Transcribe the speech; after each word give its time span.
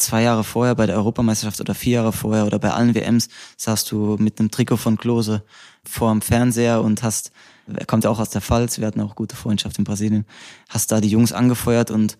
zwei 0.00 0.22
Jahre 0.22 0.44
vorher 0.44 0.74
bei 0.74 0.86
der 0.86 0.96
Europameisterschaft 0.96 1.60
oder 1.60 1.74
vier 1.74 1.94
Jahre 1.94 2.12
vorher 2.12 2.46
oder 2.46 2.58
bei 2.58 2.70
allen 2.70 2.94
WMs 2.94 3.28
saßt 3.56 3.90
du 3.90 4.16
mit 4.18 4.38
einem 4.38 4.50
Trikot 4.50 4.76
von 4.76 4.96
Klose 4.96 5.42
vor 5.84 6.10
dem 6.10 6.22
Fernseher 6.22 6.82
und 6.82 7.02
hast, 7.02 7.32
er 7.72 7.86
kommt 7.86 8.04
ja 8.04 8.10
auch 8.10 8.18
aus 8.18 8.30
der 8.30 8.40
Pfalz, 8.40 8.78
wir 8.78 8.86
hatten 8.86 9.00
auch 9.00 9.14
gute 9.14 9.36
Freundschaft 9.36 9.78
in 9.78 9.84
Brasilien, 9.84 10.26
hast 10.68 10.92
da 10.92 11.00
die 11.00 11.08
Jungs 11.08 11.32
angefeuert 11.32 11.90
und, 11.90 12.18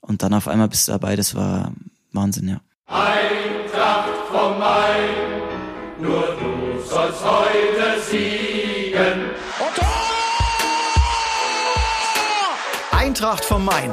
und 0.00 0.22
dann 0.22 0.34
auf 0.34 0.48
einmal 0.48 0.68
bist 0.68 0.88
du 0.88 0.92
dabei, 0.92 1.16
das 1.16 1.34
war 1.34 1.72
Wahnsinn, 2.12 2.48
ja. 2.48 2.60
Eintracht 2.86 4.08
vom 4.30 4.58
Main, 4.58 5.40
nur 6.00 6.36
du 6.36 6.82
sollst 6.88 7.24
heute 7.24 8.00
siegen. 8.10 9.30
Eintracht 12.92 13.44
vom 13.44 13.64
Main, 13.64 13.92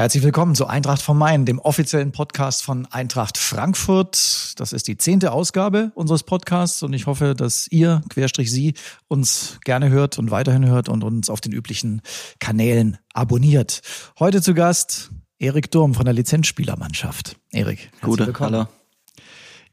Herzlich 0.00 0.22
willkommen 0.22 0.54
zu 0.54 0.66
Eintracht 0.66 1.02
vom 1.02 1.18
Main, 1.18 1.44
dem 1.44 1.58
offiziellen 1.58 2.10
Podcast 2.10 2.62
von 2.62 2.86
Eintracht 2.86 3.36
Frankfurt. 3.36 4.58
Das 4.58 4.72
ist 4.72 4.88
die 4.88 4.96
zehnte 4.96 5.30
Ausgabe 5.30 5.92
unseres 5.94 6.22
Podcasts 6.22 6.82
und 6.82 6.94
ich 6.94 7.04
hoffe, 7.04 7.34
dass 7.34 7.66
ihr, 7.70 8.00
Querstrich 8.08 8.50
Sie, 8.50 8.72
uns 9.08 9.58
gerne 9.62 9.90
hört 9.90 10.18
und 10.18 10.30
weiterhin 10.30 10.64
hört 10.64 10.88
und 10.88 11.04
uns 11.04 11.28
auf 11.28 11.42
den 11.42 11.52
üblichen 11.52 12.00
Kanälen 12.38 12.96
abonniert. 13.12 13.82
Heute 14.18 14.40
zu 14.40 14.54
Gast 14.54 15.10
Erik 15.38 15.70
Durm 15.70 15.92
von 15.92 16.06
der 16.06 16.14
Lizenzspielermannschaft. 16.14 17.36
Erik, 17.50 17.90
Gute, 18.00 18.24
willkommen. 18.24 18.54
hallo. 18.54 18.68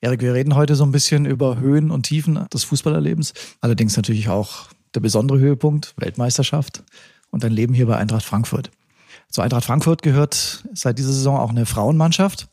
Erik, 0.01 0.19
wir 0.19 0.33
reden 0.33 0.55
heute 0.55 0.75
so 0.75 0.83
ein 0.83 0.91
bisschen 0.91 1.25
über 1.25 1.57
Höhen 1.57 1.89
und 1.89 2.03
Tiefen 2.03 2.49
des 2.53 2.65
Fußballerlebens. 2.65 3.33
Allerdings 3.61 3.95
natürlich 3.95 4.27
auch 4.27 4.65
der 4.93 4.99
besondere 4.99 5.39
Höhepunkt, 5.39 5.93
Weltmeisterschaft 5.95 6.83
und 7.29 7.45
dein 7.45 7.53
Leben 7.53 7.73
hier 7.73 7.87
bei 7.87 7.95
Eintracht 7.95 8.25
Frankfurt. 8.25 8.71
Zu 9.29 9.41
Eintracht 9.41 9.65
Frankfurt 9.65 10.01
gehört 10.01 10.63
seit 10.73 10.97
dieser 10.97 11.11
Saison 11.11 11.37
auch 11.37 11.49
eine 11.49 11.65
Frauenmannschaft. 11.65 12.47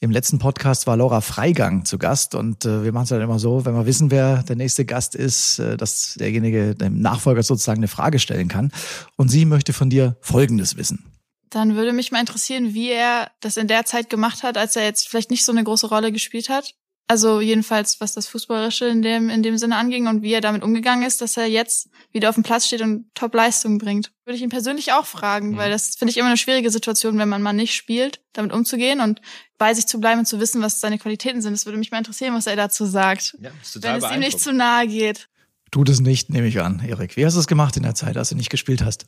Im 0.00 0.10
letzten 0.10 0.38
Podcast 0.38 0.86
war 0.86 0.96
Laura 0.96 1.20
Freigang 1.20 1.84
zu 1.84 1.98
Gast 1.98 2.34
und 2.34 2.64
äh, 2.64 2.84
wir 2.84 2.92
machen 2.92 3.04
es 3.04 3.08
dann 3.10 3.22
immer 3.22 3.38
so, 3.38 3.64
wenn 3.64 3.74
wir 3.74 3.86
wissen, 3.86 4.10
wer 4.10 4.42
der 4.42 4.56
nächste 4.56 4.84
Gast 4.84 5.14
ist, 5.14 5.60
äh, 5.60 5.76
dass 5.76 6.14
derjenige 6.14 6.74
dem 6.74 7.00
Nachfolger 7.00 7.42
sozusagen 7.42 7.78
eine 7.78 7.88
Frage 7.88 8.18
stellen 8.18 8.48
kann. 8.48 8.70
Und 9.16 9.28
sie 9.28 9.44
möchte 9.44 9.72
von 9.72 9.90
dir 9.90 10.16
Folgendes 10.20 10.76
wissen. 10.76 11.06
Dann 11.48 11.76
würde 11.76 11.92
mich 11.92 12.10
mal 12.10 12.20
interessieren, 12.20 12.74
wie 12.74 12.90
er 12.90 13.30
das 13.40 13.56
in 13.56 13.68
der 13.68 13.84
Zeit 13.84 14.10
gemacht 14.10 14.42
hat, 14.42 14.58
als 14.58 14.76
er 14.76 14.84
jetzt 14.84 15.08
vielleicht 15.08 15.30
nicht 15.30 15.44
so 15.44 15.52
eine 15.52 15.64
große 15.64 15.86
Rolle 15.88 16.10
gespielt 16.12 16.48
hat. 16.48 16.74
Also 17.06 17.42
jedenfalls, 17.42 18.00
was 18.00 18.14
das 18.14 18.28
Fußballerische 18.28 18.86
in 18.86 19.02
dem, 19.02 19.28
in 19.28 19.42
dem 19.42 19.58
Sinne 19.58 19.76
anging 19.76 20.06
und 20.06 20.22
wie 20.22 20.32
er 20.32 20.40
damit 20.40 20.62
umgegangen 20.62 21.04
ist, 21.06 21.20
dass 21.20 21.36
er 21.36 21.46
jetzt 21.46 21.90
wieder 22.12 22.30
auf 22.30 22.34
dem 22.34 22.44
Platz 22.44 22.66
steht 22.66 22.80
und 22.80 23.14
Top-Leistungen 23.14 23.76
bringt. 23.76 24.10
Würde 24.24 24.36
ich 24.36 24.42
ihn 24.42 24.48
persönlich 24.48 24.92
auch 24.92 25.04
fragen, 25.04 25.58
weil 25.58 25.70
das 25.70 25.96
finde 25.96 26.12
ich 26.12 26.16
immer 26.16 26.28
eine 26.28 26.38
schwierige 26.38 26.70
Situation, 26.70 27.18
wenn 27.18 27.28
man 27.28 27.42
mal 27.42 27.52
nicht 27.52 27.74
spielt, 27.74 28.22
damit 28.32 28.52
umzugehen 28.52 29.00
und 29.00 29.20
bei 29.58 29.74
sich 29.74 29.86
zu 29.86 30.00
bleiben 30.00 30.20
und 30.20 30.26
zu 30.26 30.40
wissen, 30.40 30.62
was 30.62 30.80
seine 30.80 30.98
Qualitäten 30.98 31.42
sind. 31.42 31.52
Das 31.52 31.66
würde 31.66 31.78
mich 31.78 31.90
mal 31.90 31.98
interessieren, 31.98 32.32
was 32.34 32.46
er 32.46 32.56
dazu 32.56 32.86
sagt. 32.86 33.36
Ja, 33.38 33.50
ist 33.62 33.82
wenn 33.82 33.96
es 33.96 34.10
ihm 34.10 34.20
nicht 34.20 34.40
zu 34.40 34.54
nahe 34.54 34.86
geht. 34.88 35.28
Tut 35.70 35.90
es 35.90 36.00
nicht, 36.00 36.30
nehme 36.30 36.46
ich 36.46 36.60
an, 36.62 36.80
Erik. 36.86 37.16
Wie 37.16 37.26
hast 37.26 37.34
du 37.34 37.40
es 37.40 37.46
gemacht 37.46 37.76
in 37.76 37.82
der 37.82 37.94
Zeit, 37.94 38.16
als 38.16 38.30
du 38.30 38.36
nicht 38.36 38.48
gespielt 38.48 38.82
hast? 38.82 39.06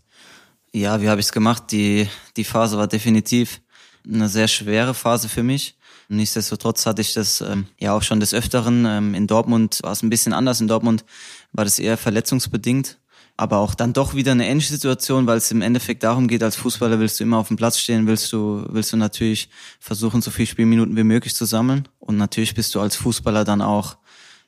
Ja, 0.72 1.00
wie 1.00 1.08
habe 1.08 1.20
ich 1.20 1.26
es 1.26 1.32
gemacht? 1.32 1.70
Die, 1.70 2.08
die 2.36 2.44
Phase 2.44 2.76
war 2.76 2.88
definitiv 2.88 3.62
eine 4.04 4.28
sehr 4.28 4.48
schwere 4.48 4.92
Phase 4.92 5.28
für 5.28 5.42
mich. 5.42 5.78
Nichtsdestotrotz 6.08 6.86
hatte 6.86 7.02
ich 7.02 7.14
das 7.14 7.40
ähm, 7.40 7.66
ja 7.78 7.92
auch 7.92 8.02
schon 8.02 8.20
des 8.20 8.32
Öfteren. 8.32 8.84
Ähm, 8.86 9.14
in 9.14 9.26
Dortmund 9.26 9.80
war 9.82 9.92
es 9.92 10.02
ein 10.02 10.10
bisschen 10.10 10.32
anders. 10.32 10.60
In 10.60 10.68
Dortmund 10.68 11.04
war 11.52 11.64
das 11.64 11.78
eher 11.78 11.96
verletzungsbedingt. 11.96 12.98
Aber 13.38 13.58
auch 13.58 13.74
dann 13.74 13.92
doch 13.92 14.14
wieder 14.14 14.32
eine 14.32 14.46
ähnliche 14.46 14.72
Situation, 14.72 15.26
weil 15.26 15.36
es 15.36 15.50
im 15.50 15.60
Endeffekt 15.60 16.02
darum 16.02 16.26
geht, 16.26 16.42
als 16.42 16.56
Fußballer 16.56 16.98
willst 17.00 17.20
du 17.20 17.24
immer 17.24 17.36
auf 17.36 17.48
dem 17.48 17.58
Platz 17.58 17.78
stehen, 17.78 18.06
willst 18.06 18.32
du, 18.32 18.64
willst 18.70 18.94
du 18.94 18.96
natürlich 18.96 19.50
versuchen, 19.78 20.22
so 20.22 20.30
viele 20.30 20.46
Spielminuten 20.46 20.96
wie 20.96 21.02
möglich 21.02 21.34
zu 21.34 21.44
sammeln. 21.44 21.86
Und 21.98 22.16
natürlich 22.16 22.54
bist 22.54 22.74
du 22.74 22.80
als 22.80 22.96
Fußballer 22.96 23.44
dann 23.44 23.60
auch 23.60 23.98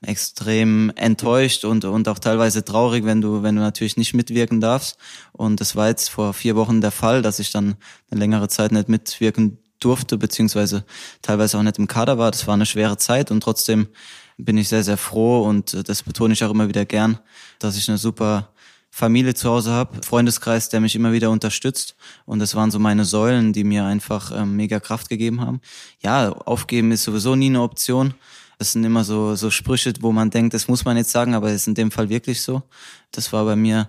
extrem 0.00 0.90
enttäuscht 0.94 1.64
und, 1.64 1.84
und 1.84 2.08
auch 2.08 2.18
teilweise 2.18 2.64
traurig, 2.64 3.04
wenn 3.04 3.20
du, 3.20 3.42
wenn 3.42 3.56
du 3.56 3.60
natürlich 3.60 3.96
nicht 3.96 4.14
mitwirken 4.14 4.60
darfst. 4.60 4.96
Und 5.32 5.60
das 5.60 5.76
war 5.76 5.88
jetzt 5.88 6.08
vor 6.08 6.32
vier 6.32 6.56
Wochen 6.56 6.80
der 6.80 6.92
Fall, 6.92 7.20
dass 7.20 7.40
ich 7.40 7.50
dann 7.50 7.76
eine 8.10 8.20
längere 8.20 8.48
Zeit 8.48 8.72
nicht 8.72 8.88
mitwirken 8.88 9.58
durfte, 9.80 10.18
beziehungsweise 10.18 10.84
teilweise 11.22 11.58
auch 11.58 11.62
nicht 11.62 11.78
im 11.78 11.88
Kader 11.88 12.18
war. 12.18 12.30
Das 12.30 12.46
war 12.46 12.54
eine 12.54 12.66
schwere 12.66 12.96
Zeit 12.96 13.30
und 13.30 13.40
trotzdem 13.42 13.88
bin 14.36 14.56
ich 14.56 14.68
sehr, 14.68 14.84
sehr 14.84 14.96
froh 14.96 15.42
und 15.42 15.88
das 15.88 16.02
betone 16.02 16.34
ich 16.34 16.44
auch 16.44 16.50
immer 16.50 16.68
wieder 16.68 16.84
gern, 16.84 17.18
dass 17.58 17.76
ich 17.76 17.88
eine 17.88 17.98
super 17.98 18.50
Familie 18.90 19.34
zu 19.34 19.48
Hause 19.48 19.72
habe, 19.72 20.02
Freundeskreis, 20.04 20.68
der 20.70 20.80
mich 20.80 20.94
immer 20.94 21.12
wieder 21.12 21.30
unterstützt. 21.30 21.94
Und 22.24 22.38
das 22.38 22.54
waren 22.54 22.70
so 22.70 22.78
meine 22.78 23.04
Säulen, 23.04 23.52
die 23.52 23.64
mir 23.64 23.84
einfach 23.84 24.32
ähm, 24.34 24.56
mega 24.56 24.80
Kraft 24.80 25.08
gegeben 25.08 25.40
haben. 25.40 25.60
Ja, 26.00 26.30
aufgeben 26.32 26.90
ist 26.90 27.04
sowieso 27.04 27.36
nie 27.36 27.46
eine 27.46 27.62
Option. 27.62 28.14
Das 28.58 28.72
sind 28.72 28.82
immer 28.84 29.04
so, 29.04 29.36
so 29.36 29.50
Sprüche, 29.50 29.92
wo 30.00 30.10
man 30.10 30.30
denkt, 30.30 30.52
das 30.54 30.66
muss 30.66 30.84
man 30.84 30.96
jetzt 30.96 31.12
sagen, 31.12 31.34
aber 31.34 31.48
es 31.48 31.56
ist 31.62 31.68
in 31.68 31.74
dem 31.74 31.92
Fall 31.92 32.08
wirklich 32.08 32.42
so. 32.42 32.62
Das 33.12 33.32
war 33.32 33.44
bei 33.44 33.54
mir 33.54 33.88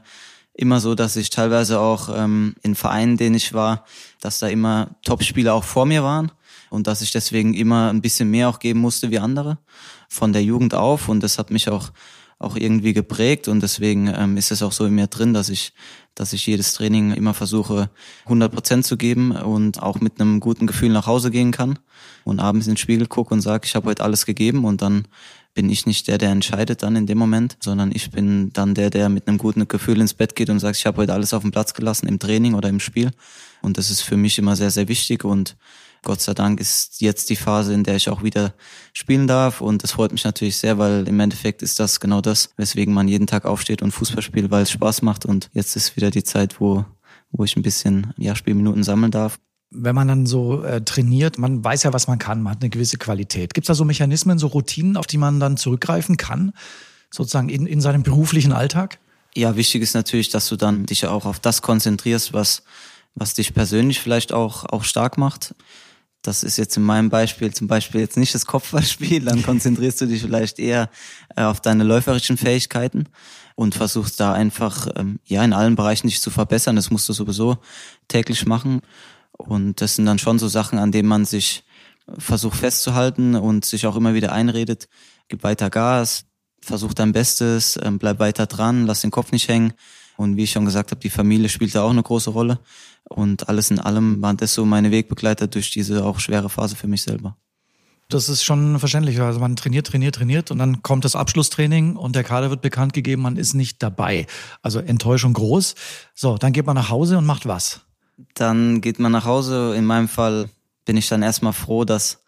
immer 0.59 0.81
so, 0.81 0.93
dass 0.93 1.15
ich 1.15 1.29
teilweise 1.29 1.79
auch 1.79 2.09
ähm, 2.13 2.55
in 2.61 2.75
Vereinen, 2.75 3.15
denen 3.15 3.35
ich 3.35 3.53
war, 3.53 3.85
dass 4.19 4.39
da 4.39 4.47
immer 4.47 4.89
Topspieler 5.03 5.53
auch 5.53 5.63
vor 5.63 5.85
mir 5.85 6.03
waren 6.03 6.31
und 6.69 6.85
dass 6.85 7.01
ich 7.01 7.11
deswegen 7.11 7.53
immer 7.53 7.89
ein 7.89 8.01
bisschen 8.01 8.29
mehr 8.29 8.49
auch 8.49 8.59
geben 8.59 8.81
musste 8.81 9.09
wie 9.09 9.19
andere 9.19 9.57
von 10.09 10.33
der 10.33 10.43
Jugend 10.43 10.73
auf. 10.73 11.07
Und 11.07 11.21
das 11.23 11.37
hat 11.37 11.49
mich 11.49 11.69
auch 11.69 11.91
auch 12.41 12.55
irgendwie 12.55 12.93
geprägt. 12.93 13.49
Und 13.49 13.61
deswegen 13.61 14.07
ähm, 14.07 14.37
ist 14.37 14.51
es 14.51 14.63
auch 14.63 14.71
so 14.71 14.85
in 14.85 14.95
mir 14.95 15.07
drin, 15.07 15.33
dass 15.33 15.49
ich 15.49 15.73
dass 16.19 16.33
ich 16.33 16.45
jedes 16.45 16.73
Training 16.73 17.13
immer 17.13 17.33
versuche 17.33 17.89
100 18.25 18.51
Prozent 18.51 18.85
zu 18.85 18.97
geben 18.97 19.31
und 19.31 19.81
auch 19.81 20.01
mit 20.01 20.19
einem 20.19 20.41
guten 20.41 20.67
Gefühl 20.67 20.89
nach 20.89 21.07
Hause 21.07 21.31
gehen 21.31 21.51
kann 21.51 21.79
und 22.25 22.41
abends 22.41 22.67
in 22.67 22.73
den 22.73 22.77
Spiegel 22.77 23.07
gucke 23.07 23.33
und 23.33 23.39
sage, 23.39 23.65
ich 23.65 23.73
habe 23.73 23.87
heute 23.87 24.03
alles 24.03 24.25
gegeben 24.25 24.65
und 24.65 24.81
dann 24.81 25.07
bin 25.53 25.69
ich 25.69 25.85
nicht 25.85 26.07
der, 26.07 26.17
der 26.17 26.29
entscheidet 26.29 26.83
dann 26.83 26.95
in 26.95 27.07
dem 27.07 27.17
Moment, 27.17 27.57
sondern 27.61 27.91
ich 27.93 28.11
bin 28.11 28.53
dann 28.53 28.75
der, 28.75 28.89
der 28.89 29.09
mit 29.09 29.27
einem 29.27 29.37
guten 29.37 29.67
Gefühl 29.67 29.99
ins 29.99 30.13
Bett 30.13 30.35
geht 30.35 30.49
und 30.49 30.59
sagt, 30.59 30.77
ich 30.77 30.85
habe 30.85 30.97
heute 30.97 31.13
alles 31.13 31.33
auf 31.33 31.41
den 31.41 31.51
Platz 31.51 31.73
gelassen 31.73 32.07
im 32.07 32.19
Training 32.19 32.53
oder 32.53 32.69
im 32.69 32.79
Spiel. 32.79 33.11
Und 33.61 33.77
das 33.77 33.89
ist 33.89 34.01
für 34.01 34.17
mich 34.17 34.37
immer 34.37 34.55
sehr, 34.55 34.71
sehr 34.71 34.87
wichtig 34.87 35.25
und 35.25 35.57
Gott 36.01 36.21
sei 36.21 36.33
Dank 36.33 36.61
ist 36.61 37.01
jetzt 37.01 37.29
die 37.29 37.35
Phase, 37.35 37.73
in 37.73 37.83
der 37.83 37.97
ich 37.97 38.07
auch 38.09 38.23
wieder 38.23 38.53
spielen 38.93 39.27
darf 39.27 39.59
und 39.59 39.83
das 39.83 39.91
freut 39.91 40.13
mich 40.13 40.23
natürlich 40.23 40.55
sehr, 40.55 40.77
weil 40.77 41.05
im 41.07 41.19
Endeffekt 41.19 41.61
ist 41.61 41.77
das 41.79 41.99
genau 41.99 42.21
das, 42.21 42.51
weswegen 42.55 42.93
man 42.93 43.09
jeden 43.09 43.27
Tag 43.27 43.43
aufsteht 43.43 43.81
und 43.81 43.91
Fußball 43.91 44.21
spielt, 44.21 44.49
weil 44.49 44.63
es 44.63 44.71
Spaß 44.71 45.01
macht 45.01 45.25
und 45.25 45.49
jetzt 45.51 45.75
ist 45.75 45.97
wieder 45.97 46.09
die 46.09 46.23
Zeit, 46.23 46.61
wo, 46.61 46.85
wo 47.31 47.43
ich 47.43 47.57
ein 47.57 47.63
bisschen 47.63 48.13
ja, 48.17 48.33
Spielminuten 48.33 48.83
sammeln 48.83 49.11
darf 49.11 49.39
wenn 49.71 49.95
man 49.95 50.07
dann 50.07 50.25
so 50.25 50.63
äh, 50.63 50.81
trainiert, 50.81 51.37
man 51.37 51.63
weiß 51.63 51.83
ja, 51.83 51.93
was 51.93 52.07
man 52.07 52.17
kann, 52.17 52.41
man 52.41 52.53
hat 52.53 52.61
eine 52.61 52.69
gewisse 52.69 52.97
Qualität. 52.97 53.53
Gibt 53.53 53.65
es 53.65 53.67
da 53.67 53.75
so 53.75 53.85
Mechanismen, 53.85 54.39
so 54.39 54.47
Routinen, 54.47 54.97
auf 54.97 55.05
die 55.05 55.17
man 55.17 55.39
dann 55.39 55.57
zurückgreifen 55.57 56.17
kann, 56.17 56.53
sozusagen 57.11 57.49
in, 57.49 57.67
in 57.67 57.81
seinem 57.81 58.03
beruflichen 58.03 58.51
Alltag? 58.51 58.99
Ja, 59.35 59.55
wichtig 59.55 59.83
ist 59.83 59.93
natürlich, 59.93 60.29
dass 60.29 60.47
du 60.47 60.55
dann 60.55 60.85
dich 60.85 61.05
auch 61.05 61.25
auf 61.25 61.39
das 61.39 61.61
konzentrierst, 61.61 62.33
was, 62.33 62.63
was 63.13 63.35
dich 63.35 63.53
persönlich 63.53 63.99
vielleicht 63.99 64.33
auch, 64.33 64.65
auch 64.65 64.83
stark 64.83 65.17
macht. 65.17 65.53
Das 66.23 66.43
ist 66.43 66.57
jetzt 66.57 66.75
in 66.75 66.83
meinem 66.83 67.09
Beispiel 67.09 67.53
zum 67.53 67.67
Beispiel 67.67 68.01
jetzt 68.01 68.17
nicht 68.17 68.33
das 68.33 68.45
Kopfballspiel, 68.45 69.23
dann 69.23 69.43
konzentrierst 69.43 70.01
du 70.01 70.07
dich 70.07 70.21
vielleicht 70.21 70.59
eher 70.59 70.89
äh, 71.35 71.43
auf 71.43 71.61
deine 71.61 71.83
läuferischen 71.83 72.37
Fähigkeiten 72.37 73.05
und 73.55 73.75
versuchst 73.75 74.19
da 74.19 74.33
einfach 74.33 74.87
ähm, 74.95 75.19
ja 75.25 75.43
in 75.43 75.53
allen 75.53 75.75
Bereichen 75.75 76.07
dich 76.07 76.21
zu 76.21 76.31
verbessern. 76.31 76.75
Das 76.75 76.89
musst 76.89 77.07
du 77.07 77.13
sowieso 77.13 77.57
täglich 78.07 78.45
machen. 78.45 78.81
Und 79.49 79.81
das 79.81 79.95
sind 79.95 80.05
dann 80.05 80.19
schon 80.19 80.37
so 80.37 80.47
Sachen, 80.47 80.77
an 80.77 80.91
denen 80.91 81.09
man 81.09 81.25
sich 81.25 81.63
versucht 82.19 82.59
festzuhalten 82.59 83.33
und 83.35 83.65
sich 83.65 83.87
auch 83.87 83.95
immer 83.95 84.13
wieder 84.13 84.31
einredet, 84.31 84.87
gib 85.27 85.43
weiter 85.43 85.71
Gas, 85.71 86.25
versuch 86.61 86.93
dein 86.93 87.13
Bestes, 87.13 87.79
ähm, 87.81 87.97
bleib 87.97 88.19
weiter 88.19 88.45
dran, 88.45 88.85
lass 88.85 89.01
den 89.01 89.09
Kopf 89.09 89.31
nicht 89.31 89.47
hängen. 89.47 89.73
Und 90.17 90.37
wie 90.37 90.43
ich 90.43 90.51
schon 90.51 90.65
gesagt 90.65 90.91
habe, 90.91 91.01
die 91.01 91.09
Familie 91.09 91.49
spielte 91.49 91.81
auch 91.81 91.89
eine 91.89 92.03
große 92.03 92.29
Rolle. 92.29 92.59
Und 93.05 93.49
alles 93.49 93.71
in 93.71 93.79
allem 93.79 94.21
waren 94.21 94.37
das 94.37 94.53
so 94.53 94.65
meine 94.65 94.91
Wegbegleiter 94.91 95.47
durch 95.47 95.71
diese 95.71 96.05
auch 96.05 96.19
schwere 96.19 96.49
Phase 96.49 96.75
für 96.75 96.87
mich 96.87 97.01
selber. 97.01 97.35
Das 98.07 98.29
ist 98.29 98.43
schon 98.43 98.77
verständlich. 98.77 99.19
Also 99.19 99.39
man 99.39 99.55
trainiert, 99.55 99.87
trainiert, 99.87 100.15
trainiert 100.15 100.51
und 100.51 100.59
dann 100.59 100.83
kommt 100.83 101.05
das 101.05 101.15
Abschlusstraining 101.15 101.95
und 101.95 102.15
der 102.15 102.23
Kader 102.23 102.51
wird 102.51 102.61
bekannt 102.61 102.93
gegeben, 102.93 103.23
man 103.23 103.37
ist 103.37 103.55
nicht 103.55 103.81
dabei. 103.81 104.27
Also 104.61 104.79
Enttäuschung 104.79 105.33
groß. 105.33 105.73
So, 106.13 106.37
dann 106.37 106.53
geht 106.53 106.67
man 106.67 106.75
nach 106.75 106.89
Hause 106.89 107.17
und 107.17 107.25
macht 107.25 107.47
was? 107.47 107.81
Dann 108.33 108.81
geht 108.81 108.99
man 108.99 109.11
nach 109.11 109.25
Hause. 109.25 109.75
In 109.75 109.85
meinem 109.85 110.07
Fall 110.07 110.49
bin 110.85 110.97
ich 110.97 111.07
dann 111.07 111.21
erstmal 111.21 111.53
froh, 111.53 111.85
dass 111.85 112.19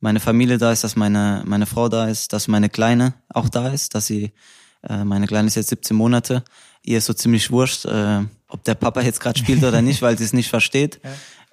meine 0.00 0.20
Familie 0.20 0.58
da 0.58 0.72
ist, 0.72 0.84
dass 0.84 0.96
meine, 0.96 1.42
meine 1.46 1.66
Frau 1.66 1.88
da 1.88 2.08
ist, 2.08 2.32
dass 2.32 2.48
meine 2.48 2.68
Kleine 2.68 3.14
auch 3.28 3.48
da 3.48 3.68
ist, 3.68 3.94
dass 3.94 4.06
sie, 4.06 4.32
äh, 4.82 5.04
meine 5.04 5.26
Kleine 5.26 5.48
ist 5.48 5.56
jetzt 5.56 5.70
17 5.70 5.96
Monate, 5.96 6.42
ihr 6.82 6.98
ist 6.98 7.06
so 7.06 7.12
ziemlich 7.12 7.50
wurscht, 7.50 7.84
äh, 7.84 8.20
ob 8.48 8.64
der 8.64 8.74
Papa 8.74 9.02
jetzt 9.02 9.20
gerade 9.20 9.38
spielt 9.38 9.62
oder 9.62 9.82
nicht, 9.82 10.02
weil 10.02 10.16
sie 10.16 10.24
es 10.24 10.32
nicht 10.32 10.48
versteht. 10.48 11.00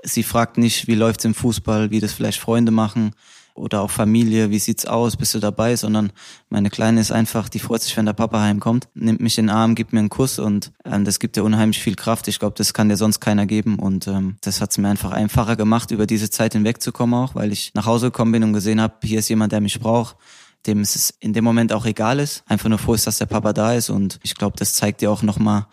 Sie 0.03 0.23
fragt 0.23 0.57
nicht, 0.57 0.87
wie 0.87 0.95
läuft's 0.95 1.25
im 1.25 1.33
Fußball, 1.33 1.91
wie 1.91 1.99
das 1.99 2.13
vielleicht 2.13 2.39
Freunde 2.39 2.71
machen 2.71 3.13
oder 3.57 3.81
auch 3.81 3.91
Familie, 3.91 4.49
wie 4.49 4.59
sieht's 4.59 4.85
aus, 4.85 5.17
bist 5.17 5.33
du 5.33 5.39
dabei, 5.39 5.75
sondern 5.75 6.11
meine 6.49 6.69
Kleine 6.69 7.01
ist 7.01 7.11
einfach, 7.11 7.49
die 7.49 7.59
freut 7.59 7.81
sich, 7.81 7.95
wenn 7.97 8.05
der 8.05 8.13
Papa 8.13 8.39
heimkommt, 8.39 8.87
nimmt 8.93 9.19
mich 9.19 9.37
in 9.37 9.47
den 9.47 9.55
Arm, 9.55 9.75
gibt 9.75 9.93
mir 9.93 9.99
einen 9.99 10.09
Kuss 10.09 10.39
und 10.39 10.71
ähm, 10.85 11.05
das 11.05 11.19
gibt 11.19 11.37
ihr 11.37 11.43
unheimlich 11.43 11.79
viel 11.79 11.95
Kraft. 11.95 12.27
Ich 12.27 12.39
glaube, 12.39 12.55
das 12.57 12.73
kann 12.73 12.89
dir 12.89 12.97
sonst 12.97 13.19
keiner 13.19 13.45
geben 13.45 13.79
und 13.79 14.07
ähm, 14.07 14.37
das 14.41 14.61
hat's 14.61 14.77
mir 14.77 14.89
einfach 14.89 15.11
einfacher 15.11 15.55
gemacht, 15.55 15.91
über 15.91 16.05
diese 16.05 16.29
Zeit 16.29 16.53
hinwegzukommen 16.53 17.19
auch, 17.19 17.35
weil 17.35 17.51
ich 17.51 17.71
nach 17.73 17.85
Hause 17.85 18.07
gekommen 18.07 18.31
bin 18.31 18.43
und 18.43 18.53
gesehen 18.53 18.81
habe, 18.81 18.95
hier 19.03 19.19
ist 19.19 19.29
jemand, 19.29 19.51
der 19.51 19.61
mich 19.61 19.79
braucht 19.79 20.15
dem 20.65 20.81
es 20.81 21.13
in 21.19 21.33
dem 21.33 21.43
Moment 21.43 21.71
auch 21.71 21.85
egal 21.85 22.19
ist, 22.19 22.43
einfach 22.47 22.67
nur 22.67 22.77
froh 22.77 22.93
ist, 22.93 23.07
dass 23.07 23.19
der 23.19 23.25
Papa 23.25 23.53
da 23.53 23.73
ist 23.73 23.89
und 23.89 24.19
ich 24.23 24.35
glaube, 24.35 24.57
das 24.57 24.73
zeigt 24.73 25.01
dir 25.01 25.11
auch 25.11 25.21
nochmal, 25.21 25.67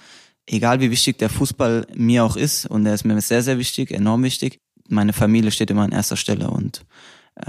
egal 0.47 0.81
wie 0.81 0.91
wichtig 0.91 1.19
der 1.19 1.31
Fußball 1.31 1.87
mir 1.95 2.25
auch 2.25 2.37
ist 2.37 2.67
und 2.67 2.87
er 2.87 2.95
ist 2.95 3.05
mir 3.05 3.21
sehr, 3.21 3.43
sehr 3.43 3.59
wichtig, 3.59 3.91
enorm 3.91 4.23
wichtig, 4.23 4.61
meine 4.89 5.13
Familie 5.13 5.51
steht 5.51 5.71
immer 5.71 5.83
an 5.83 5.93
erster 5.93 6.17
Stelle 6.17 6.51
und 6.51 6.85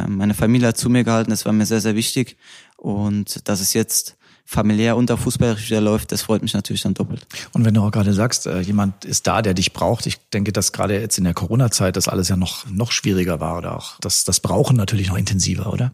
meine 0.08 0.34
Familie 0.34 0.70
hat 0.70 0.78
zu 0.78 0.90
mir 0.90 1.04
gehalten, 1.04 1.30
das 1.30 1.46
war 1.46 1.54
mir 1.54 1.66
sehr, 1.66 1.82
sehr 1.82 1.96
wichtig. 1.96 2.38
Und 2.78 3.48
dass 3.48 3.62
es 3.62 3.74
jetzt 3.74 4.18
familiär 4.46 4.96
und 4.96 5.10
auch 5.12 5.20
fußballerisch 5.20 5.70
wieder 5.70 5.82
läuft, 5.82 6.12
das 6.12 6.22
freut 6.22 6.44
mich 6.44 6.54
natürlich 6.54 6.84
dann 6.84 6.94
doppelt. 6.94 7.26
Und 7.52 7.66
wenn 7.66 7.74
du 7.74 7.82
auch 7.82 7.92
gerade 7.92 8.14
sagst, 8.14 8.46
äh, 8.46 8.60
jemand 8.62 9.04
ist 9.04 9.26
da, 9.26 9.42
der 9.42 9.56
dich 9.56 9.74
braucht, 9.74 10.06
ich 10.06 10.30
denke, 10.30 10.54
dass 10.54 10.72
gerade 10.72 11.00
jetzt 11.00 11.18
in 11.18 11.24
der 11.24 11.34
Corona-Zeit 11.34 11.98
das 11.98 12.08
alles 12.08 12.30
ja 12.30 12.38
noch, 12.38 12.66
noch 12.70 12.92
schwieriger 12.92 13.40
war 13.40 13.58
oder 13.58 13.76
auch 13.76 14.00
das, 14.00 14.24
das 14.24 14.40
Brauchen 14.40 14.78
natürlich 14.78 15.10
noch 15.10 15.18
intensiver, 15.18 15.74
oder? 15.74 15.94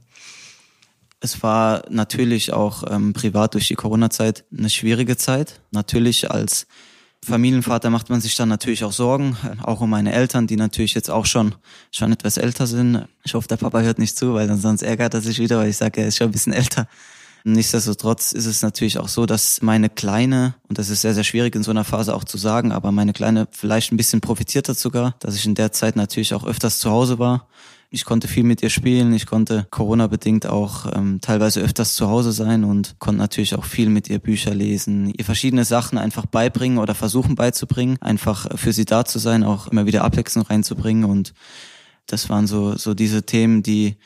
Es 1.22 1.44
war 1.44 1.84
natürlich 1.90 2.52
auch 2.52 2.84
ähm, 2.90 3.14
privat 3.14 3.54
durch 3.54 3.68
die 3.68 3.76
Corona-Zeit 3.76 4.44
eine 4.58 4.70
schwierige 4.70 5.18
Zeit. 5.18 5.62
Natürlich 5.72 6.32
als 6.32 6.66
Familienvater 7.24 7.92
macht 7.92 8.10
man 8.10 8.20
sich 8.20 8.34
dann 8.34 8.50
natürlich 8.50 8.84
auch 8.84 8.92
Sorgen, 8.92 9.38
auch 9.62 9.82
um 9.82 9.90
meine 9.92 10.12
Eltern, 10.12 10.48
die 10.48 10.56
natürlich 10.56 10.96
jetzt 10.96 11.12
auch 11.12 11.28
schon 11.28 11.54
schon 11.92 12.12
etwas 12.12 12.38
älter 12.38 12.66
sind. 12.66 13.08
Ich 13.24 13.36
hoffe, 13.36 13.48
der 13.48 13.58
Papa 13.58 13.82
hört 13.82 14.00
nicht 14.00 14.18
zu, 14.18 14.34
weil 14.34 14.54
sonst 14.58 14.82
ärgert 14.82 15.14
er 15.14 15.22
sich 15.22 15.38
wieder, 15.38 15.60
weil 15.60 15.70
ich 15.70 15.78
sage, 15.78 16.02
er 16.02 16.08
ist 16.08 16.18
schon 16.18 16.30
ein 16.30 16.32
bisschen 16.32 16.54
älter. 16.54 16.88
Nichtsdestotrotz 17.44 18.34
ist 18.34 18.46
es 18.46 18.62
natürlich 18.62 19.00
auch 19.00 19.08
so, 19.08 19.26
dass 19.26 19.62
meine 19.62 19.90
Kleine, 19.90 20.56
und 20.68 20.78
das 20.78 20.90
ist 20.90 21.02
sehr, 21.02 21.14
sehr 21.14 21.24
schwierig 21.24 21.56
in 21.56 21.64
so 21.64 21.72
einer 21.72 21.84
Phase 21.84 22.14
auch 22.16 22.24
zu 22.24 22.38
sagen, 22.38 22.72
aber 22.72 22.92
meine 22.92 23.14
Kleine 23.14 23.48
vielleicht 23.52 23.92
ein 23.92 23.98
bisschen 23.98 24.22
profitiert 24.22 24.70
hat 24.70 24.78
sogar, 24.78 25.16
dass 25.20 25.36
ich 25.36 25.46
in 25.46 25.56
der 25.56 25.72
Zeit 25.72 25.96
natürlich 25.96 26.34
auch 26.34 26.46
öfters 26.46 26.80
zu 26.80 26.92
Hause 26.92 27.18
war 27.18 27.48
ich 27.94 28.06
konnte 28.06 28.30
viel 28.30 28.46
mit 28.46 28.64
ihr 28.64 28.70
spielen. 28.70 29.14
Ich 29.14 29.26
konnte 29.26 29.68
Corona-bedingt 29.70 30.48
auch 30.48 30.86
ähm, 30.96 31.20
teilweise 31.20 31.60
öfters 31.60 31.94
zu 31.94 32.08
Hause 32.08 32.32
sein 32.32 32.64
und 32.64 32.96
konnte 33.00 33.20
natürlich 33.20 33.54
auch 33.54 33.66
viel 33.66 33.90
mit 33.90 34.10
ihr 34.10 34.20
Bücher 34.20 34.56
lesen, 34.56 35.14
ihr 35.14 35.26
verschiedene 35.26 35.66
Sachen 35.66 35.98
einfach 35.98 36.26
beibringen 36.26 36.78
oder 36.78 36.96
versuchen 36.96 37.36
beizubringen, 37.36 37.98
einfach 38.00 38.58
für 38.58 38.72
sie 38.72 38.86
da 38.86 39.04
zu 39.04 39.20
sein, 39.20 39.44
auch 39.44 39.68
immer 39.68 39.86
wieder 39.86 40.06
Abwechslung 40.06 40.46
reinzubringen. 40.46 41.04
Und 41.04 41.34
das 42.08 42.30
waren 42.30 42.48
so, 42.48 42.78
so 42.78 42.94
diese 42.94 43.24
Themen, 43.24 43.62
die, 43.62 43.98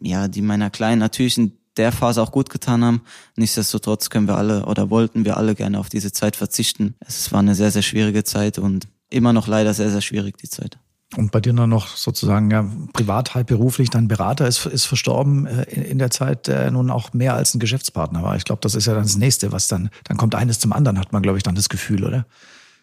ja, 0.00 0.26
die 0.26 0.40
meiner 0.40 0.70
Kleinen 0.70 0.98
natürlich 0.98 1.36
in 1.36 1.52
der 1.76 1.92
Phase 1.92 2.22
auch 2.22 2.32
gut 2.32 2.48
getan 2.48 2.82
haben. 2.82 3.02
Nichtsdestotrotz 3.36 4.08
können 4.08 4.26
wir 4.26 4.38
alle 4.38 4.64
oder 4.64 4.88
wollten 4.88 5.26
wir 5.26 5.36
alle 5.36 5.54
gerne 5.54 5.78
auf 5.78 5.90
diese 5.90 6.12
Zeit 6.12 6.34
verzichten. 6.34 6.94
Es 7.00 7.30
war 7.30 7.40
eine 7.40 7.54
sehr, 7.54 7.70
sehr 7.70 7.82
schwierige 7.82 8.24
Zeit 8.24 8.58
und 8.58 8.88
immer 9.10 9.34
noch 9.34 9.48
leider 9.48 9.74
sehr, 9.74 9.90
sehr 9.90 10.00
schwierig 10.00 10.38
die 10.38 10.48
Zeit. 10.48 10.78
Und 11.16 11.32
bei 11.32 11.40
dir 11.40 11.54
dann 11.54 11.70
noch 11.70 11.96
sozusagen 11.96 12.50
ja, 12.50 12.66
privat, 12.92 13.34
halb 13.34 13.46
beruflich, 13.46 13.88
dein 13.88 14.08
Berater 14.08 14.46
ist, 14.46 14.66
ist 14.66 14.84
verstorben 14.84 15.46
äh, 15.46 15.62
in, 15.64 15.82
in 15.82 15.98
der 15.98 16.10
Zeit, 16.10 16.48
der 16.48 16.70
nun 16.70 16.90
auch 16.90 17.14
mehr 17.14 17.34
als 17.34 17.54
ein 17.54 17.60
Geschäftspartner 17.60 18.22
war. 18.22 18.36
Ich 18.36 18.44
glaube, 18.44 18.60
das 18.60 18.74
ist 18.74 18.86
ja 18.86 18.94
dann 18.94 19.04
das 19.04 19.16
Nächste, 19.16 19.50
was 19.50 19.68
dann, 19.68 19.88
dann 20.04 20.18
kommt 20.18 20.34
eines 20.34 20.58
zum 20.58 20.72
anderen, 20.72 20.98
hat 20.98 21.12
man, 21.12 21.22
glaube 21.22 21.38
ich, 21.38 21.42
dann 21.42 21.54
das 21.54 21.70
Gefühl, 21.70 22.04
oder? 22.04 22.26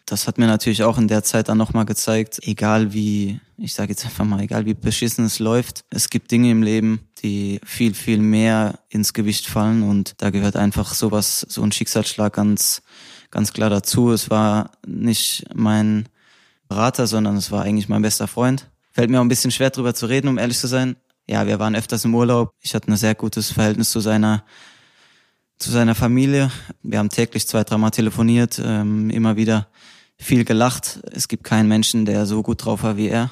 Das 0.06 0.28
hat 0.28 0.38
mir 0.38 0.46
natürlich 0.46 0.84
auch 0.84 0.98
in 0.98 1.08
der 1.08 1.24
Zeit 1.24 1.48
dann 1.48 1.58
nochmal 1.58 1.84
gezeigt, 1.84 2.38
egal 2.42 2.92
wie, 2.92 3.40
ich 3.58 3.74
sage 3.74 3.90
jetzt 3.90 4.04
einfach 4.04 4.24
mal, 4.24 4.40
egal 4.40 4.64
wie 4.64 4.74
beschissen 4.74 5.24
es 5.24 5.40
läuft, 5.40 5.84
es 5.90 6.10
gibt 6.10 6.30
Dinge 6.30 6.50
im 6.50 6.62
Leben, 6.62 7.00
die 7.22 7.60
viel, 7.64 7.92
viel 7.92 8.18
mehr 8.18 8.78
ins 8.88 9.12
Gewicht 9.12 9.46
fallen 9.46 9.82
und 9.82 10.14
da 10.18 10.30
gehört 10.30 10.54
einfach 10.54 10.94
sowas, 10.94 11.44
so 11.48 11.62
ein 11.62 11.72
Schicksalsschlag 11.72 12.34
ganz, 12.34 12.82
ganz 13.32 13.52
klar 13.52 13.68
dazu. 13.68 14.12
Es 14.12 14.30
war 14.30 14.70
nicht 14.86 15.44
mein 15.54 16.08
Berater, 16.68 17.06
sondern 17.06 17.36
es 17.36 17.50
war 17.50 17.62
eigentlich 17.62 17.88
mein 17.88 18.02
bester 18.02 18.28
Freund. 18.28 18.70
Fällt 18.92 19.10
mir 19.10 19.18
auch 19.18 19.24
ein 19.24 19.28
bisschen 19.28 19.50
schwer 19.50 19.70
drüber 19.70 19.94
zu 19.94 20.06
reden, 20.06 20.28
um 20.28 20.38
ehrlich 20.38 20.58
zu 20.58 20.66
sein. 20.66 20.96
Ja, 21.26 21.46
wir 21.46 21.58
waren 21.58 21.74
öfters 21.74 22.04
im 22.04 22.14
Urlaub. 22.14 22.52
Ich 22.60 22.74
hatte 22.74 22.90
ein 22.90 22.96
sehr 22.96 23.14
gutes 23.14 23.52
Verhältnis 23.52 23.90
zu 23.90 24.00
seiner 24.00 24.44
zu 25.58 25.70
seiner 25.70 25.94
Familie. 25.94 26.50
Wir 26.82 26.98
haben 26.98 27.08
täglich 27.08 27.48
zwei, 27.48 27.64
dreimal 27.64 27.90
telefoniert, 27.90 28.60
ähm, 28.62 29.10
immer 29.10 29.36
wieder 29.36 29.68
viel 30.18 30.44
gelacht. 30.44 31.00
Es 31.12 31.28
gibt 31.28 31.44
keinen 31.44 31.68
Menschen, 31.68 32.04
der 32.04 32.26
so 32.26 32.42
gut 32.42 32.64
drauf 32.64 32.82
war 32.82 32.96
wie 32.96 33.08
er. 33.08 33.30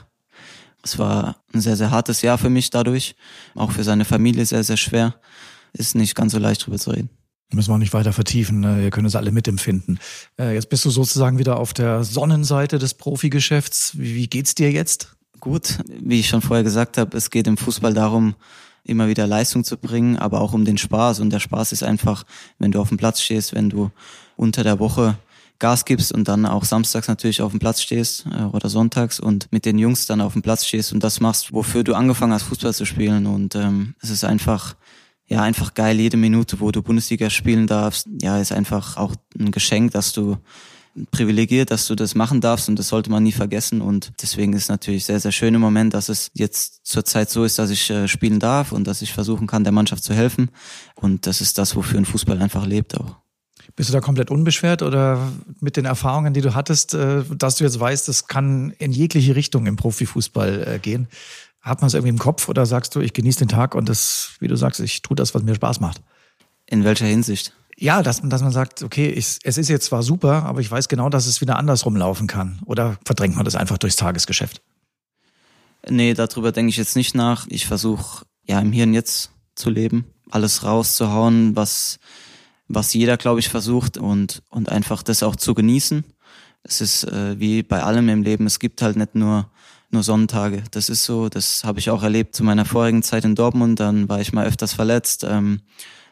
Es 0.83 0.99
war 0.99 1.37
ein 1.53 1.61
sehr, 1.61 1.77
sehr 1.77 1.91
hartes 1.91 2.23
Jahr 2.23 2.39
für 2.39 2.51
mich 2.51 2.71
dadurch. 2.71 3.15
Auch 3.55 3.73
für 3.73 3.85
seine 3.85 4.05
Familie 4.05 4.45
sehr, 4.45 4.65
sehr 4.65 4.77
schwer. 4.77 5.15
Ist 5.73 5.95
nicht 5.95 6.15
ganz 6.15 6.33
so 6.33 6.39
leicht 6.39 6.67
drüber 6.67 6.79
zu 6.79 6.91
reden. 6.91 7.11
Müssen 7.53 7.71
wir 7.71 7.75
auch 7.75 7.79
nicht 7.79 7.93
weiter 7.93 8.13
vertiefen. 8.13 8.61
Ne? 8.61 8.83
Wir 8.83 8.91
können 8.91 9.07
es 9.07 9.17
alle 9.17 9.31
mitempfinden. 9.31 10.01
Äh, 10.39 10.55
jetzt 10.55 10.69
bist 10.71 10.85
du 10.85 10.91
sozusagen 10.91 11.39
wieder 11.39 11.59
auf 11.59 11.73
der 11.73 12.05
Sonnenseite 12.05 12.79
des 12.79 12.95
Profigeschäfts. 12.95 13.99
Wie 13.99 14.27
geht's 14.27 14.55
dir 14.55 14.73
jetzt? 14.73 15.15
Gut, 15.41 15.79
wie 16.01 16.21
ich 16.21 16.29
schon 16.29 16.41
vorher 16.41 16.65
gesagt 16.65 16.97
habe, 16.97 17.17
es 17.17 17.31
geht 17.31 17.47
im 17.47 17.57
Fußball 17.57 17.93
darum, 17.93 18.35
immer 18.83 19.09
wieder 19.09 19.27
Leistung 19.27 19.63
zu 19.63 19.77
bringen, 19.77 20.17
aber 20.17 20.41
auch 20.41 20.53
um 20.53 20.65
den 20.65 20.79
Spaß. 20.79 21.21
Und 21.21 21.31
der 21.31 21.41
Spaß 21.41 21.73
ist 21.73 21.83
einfach, 21.83 22.25
wenn 22.59 22.73
du 22.73 22.81
auf 22.81 22.89
dem 22.89 22.99
Platz 22.99 23.21
stehst, 23.21 23.55
wenn 23.55 23.71
du 23.71 23.91
unter 24.37 24.65
der 24.65 24.79
Woche 24.79 25.17
Gas 25.59 25.85
gibst 25.85 26.13
und 26.13 26.29
dann 26.29 26.47
auch 26.47 26.65
samstags 26.65 27.09
natürlich 27.09 27.41
auf 27.41 27.53
dem 27.53 27.61
Platz 27.61 27.81
stehst 27.81 28.27
äh, 28.27 28.43
oder 28.43 28.69
sonntags 28.69 29.21
und 29.21 29.51
mit 29.53 29.65
den 29.65 29.79
Jungs 29.79 30.07
dann 30.07 30.21
auf 30.21 30.33
dem 30.33 30.43
Platz 30.43 30.67
stehst 30.67 30.93
und 30.93 31.05
das 31.05 31.21
machst, 31.21 31.53
wofür 31.53 31.85
du 31.85 31.95
angefangen 31.95 32.33
hast, 32.33 32.43
Fußball 32.45 32.75
zu 32.75 32.85
spielen. 32.85 33.27
Und 33.27 33.55
ähm, 33.55 33.95
es 34.03 34.11
ist 34.11 34.25
einfach 34.25 34.75
ja, 35.27 35.43
einfach 35.43 35.75
geil, 35.75 35.99
jede 35.99 36.17
Minute, 36.17 36.61
wo 36.61 36.71
du 36.71 36.83
Bundesliga 36.83 37.31
spielen 37.31 37.67
darfst. 37.67 38.09
Ja, 38.21 38.39
ist 38.39 38.53
einfach 38.53 38.97
auch 38.97 39.15
ein 39.39 39.51
Geschenk, 39.51 39.93
dass 39.93 40.13
du 40.13 40.37
privilegiert, 41.11 41.71
dass 41.71 41.87
du 41.87 41.95
das 41.95 42.15
machen 42.15 42.41
darfst 42.41 42.69
und 42.69 42.79
das 42.79 42.89
sollte 42.89 43.11
man 43.11 43.23
nie 43.23 43.33
vergessen 43.33 43.81
und 43.81 44.13
deswegen 44.23 44.53
ist 44.53 44.69
natürlich 44.69 45.05
sehr, 45.05 45.19
sehr 45.19 45.33
schön 45.33 45.55
im 45.55 45.61
Moment, 45.61 45.93
dass 45.93 46.09
es 46.09 46.31
jetzt 46.35 46.87
zurzeit 46.87 47.31
so 47.31 47.43
ist, 47.45 47.59
dass 47.59 47.71
ich 47.71 47.91
äh, 47.91 48.07
spielen 48.07 48.39
darf 48.39 48.71
und 48.71 48.87
dass 48.87 49.03
ich 49.03 49.13
versuchen 49.13 49.47
kann, 49.47 49.65
der 49.65 49.73
Mannschaft 49.73 50.05
zu 50.05 50.15
helfen 50.15 50.51
und 50.95 51.27
das 51.27 51.41
ist 51.41 51.59
das, 51.59 51.75
wofür 51.75 51.99
ein 51.99 52.05
Fußball 52.05 52.41
einfach 52.41 52.65
lebt 52.65 52.97
auch. 52.97 53.17
Bist 53.77 53.89
du 53.89 53.93
da 53.93 54.01
komplett 54.01 54.31
unbeschwert 54.31 54.83
oder 54.83 55.33
mit 55.61 55.77
den 55.77 55.85
Erfahrungen, 55.85 56.33
die 56.33 56.43
du 56.43 56.55
hattest, 56.55 56.95
äh, 56.95 57.25
dass 57.37 57.57
du 57.57 57.65
jetzt 57.65 57.81
weißt, 57.81 58.07
das 58.07 58.29
kann 58.29 58.73
in 58.79 58.93
jegliche 58.93 59.35
Richtung 59.35 59.67
im 59.67 59.75
Profifußball 59.75 60.75
äh, 60.75 60.79
gehen? 60.79 61.09
Hat 61.65 61.81
man 61.81 61.87
es 61.87 61.95
irgendwie 61.95 62.11
im 62.11 62.19
Kopf 62.19 62.51
oder 62.51 62.67
sagst 62.67 62.95
du, 62.95 63.01
ich 63.01 63.15
genieße 63.15 63.39
den 63.39 63.49
Tag 63.49 63.75
und 63.75 63.89
das, 63.89 64.33
wie 64.39 64.49
du 64.49 64.57
sagst, 64.57 64.81
ich 64.81 65.01
tue 65.01 65.17
das, 65.17 65.35
was 65.35 65.43
mir 65.43 65.55
Spaß 65.55 65.81
macht? 65.81 66.03
In 66.67 66.85
welcher 66.85 67.07
Hinsicht? 67.07 67.55
Ja, 67.79 68.03
dass, 68.03 68.21
dass 68.23 68.43
man 68.43 68.53
sagt, 68.53 68.83
okay, 68.83 69.09
ich, 69.09 69.39
es 69.43 69.57
ist 69.57 69.71
jetzt 69.71 69.87
zwar 69.87 70.03
super, 70.03 70.45
aber 70.45 70.61
ich 70.61 70.71
weiß 70.71 70.89
genau, 70.89 71.09
dass 71.09 71.27
es 71.27 71.41
wieder 71.41 71.57
andersrum 71.57 71.97
laufen 71.97 72.27
kann. 72.27 72.61
Oder 72.67 72.99
verdrängt 73.07 73.35
man 73.35 73.47
das 73.47 73.57
einfach 73.57 73.79
durchs 73.79 73.97
Tagesgeschäft? 73.97 74.61
Nee, 75.89 76.13
darüber 76.13 76.53
denke 76.53 76.69
ich 76.69 76.77
jetzt 76.77 76.97
nicht 76.97 77.15
nach. 77.15 77.47
Ich 77.49 77.67
versuche 77.67 78.27
ja 78.47 78.61
im 78.61 78.71
Hier 78.71 78.85
und 78.85 78.93
Jetzt 78.93 79.31
zu 79.55 79.71
leben, 79.71 80.05
alles 80.31 80.65
rauszuhauen, 80.65 81.57
was, 81.57 81.99
was 82.69 82.93
jeder, 82.93 83.17
glaube 83.17 83.41
ich, 83.41 83.49
versucht 83.49 83.97
und, 83.97 84.43
und 84.51 84.69
einfach 84.69 85.03
das 85.03 85.23
auch 85.23 85.37
zu 85.37 85.55
genießen. 85.55 86.05
Es 86.63 86.83
ist 86.83 87.05
äh, 87.05 87.41
wie 87.41 87.63
bei 87.63 87.83
allem 87.83 88.11
im 88.11 88.23
Leben, 88.23 88.45
es 88.45 88.59
gibt 88.59 88.83
halt 88.83 88.97
nicht 88.97 89.15
nur 89.15 89.51
nur 89.95 90.03
Sonntage. 90.03 90.63
Das 90.71 90.91
ist 90.91 91.05
so, 91.05 91.31
das 91.31 91.65
habe 91.65 91.79
ich 91.79 91.89
auch 91.89 92.03
erlebt 92.03 92.37
zu 92.37 92.45
meiner 92.45 92.67
vorigen 92.67 93.03
Zeit 93.03 93.25
in 93.25 93.35
Dortmund. 93.35 93.81
Dann 93.81 94.09
war 94.09 94.21
ich 94.21 94.33
mal 94.33 94.47
öfters 94.47 94.75
verletzt. 94.75 95.25
Ähm, 95.25 95.61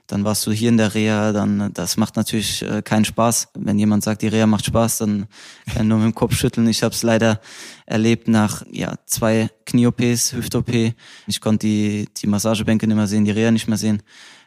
dann 0.07 0.25
warst 0.25 0.47
du 0.47 0.53
hier 0.53 0.69
in 0.69 0.77
der 0.77 0.95
Reha, 0.95 1.33
dann 1.33 1.73
das 1.73 1.97
macht 1.97 2.17
natürlich 2.17 2.62
äh, 2.62 2.83
keinen 2.83 3.05
Spaß. 3.05 3.49
Wenn 3.55 3.79
jemand 3.79 4.03
sagt, 4.03 4.23
die 4.23 4.29
Reha 4.29 4.47
macht 4.47 4.67
Spaß, 4.67 4.99
dann 4.99 5.27
kann 5.73 5.89
nur 5.89 5.99
mit 5.99 6.07
dem 6.07 6.15
Kopf 6.15 6.35
schütteln. 6.35 6.67
Ich 6.69 6.83
habe 6.83 6.95
es 6.95 7.03
leider 7.03 7.41
erlebt 7.87 8.29
nach 8.29 8.65
ja 8.71 8.95
zwei 9.07 9.49
Knie-OPs, 9.65 10.33
Hüft-OP. 10.33 10.95
Ich 11.27 11.41
konnte 11.41 11.67
die, 11.67 12.09
die 12.21 12.27
Massagebänke 12.27 12.87
nicht 12.87 12.97
mehr 12.97 13.07
sehen, 13.07 13.25
die 13.25 13.31
Reha 13.31 13.51
nicht 13.51 13.69
mehr 13.69 13.79
sehen. 13.79 14.03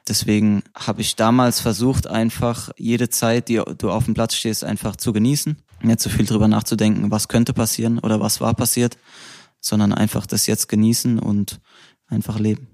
Deswegen 0.07 0.61
habe 0.75 1.01
ich 1.01 1.15
damals 1.15 1.61
versucht, 1.61 2.05
einfach 2.05 2.69
jede 2.77 3.09
Zeit, 3.09 3.47
die 3.49 3.59
du 3.77 3.89
auf 3.89 4.05
dem 4.05 4.13
Platz 4.13 4.35
stehst, 4.35 4.63
einfach 4.63 4.97
zu 4.97 5.13
genießen. 5.13 5.57
Nicht 5.85 5.99
so 5.99 6.09
viel 6.09 6.25
drüber 6.25 6.47
nachzudenken, 6.47 7.11
was 7.11 7.27
könnte 7.27 7.53
passieren 7.53 7.99
oder 7.99 8.19
was 8.19 8.41
war 8.41 8.53
passiert, 8.53 8.97
sondern 9.61 9.93
einfach 9.93 10.25
das 10.25 10.47
jetzt 10.47 10.67
genießen 10.67 11.19
und 11.19 11.59
einfach 12.07 12.39
leben. 12.39 12.67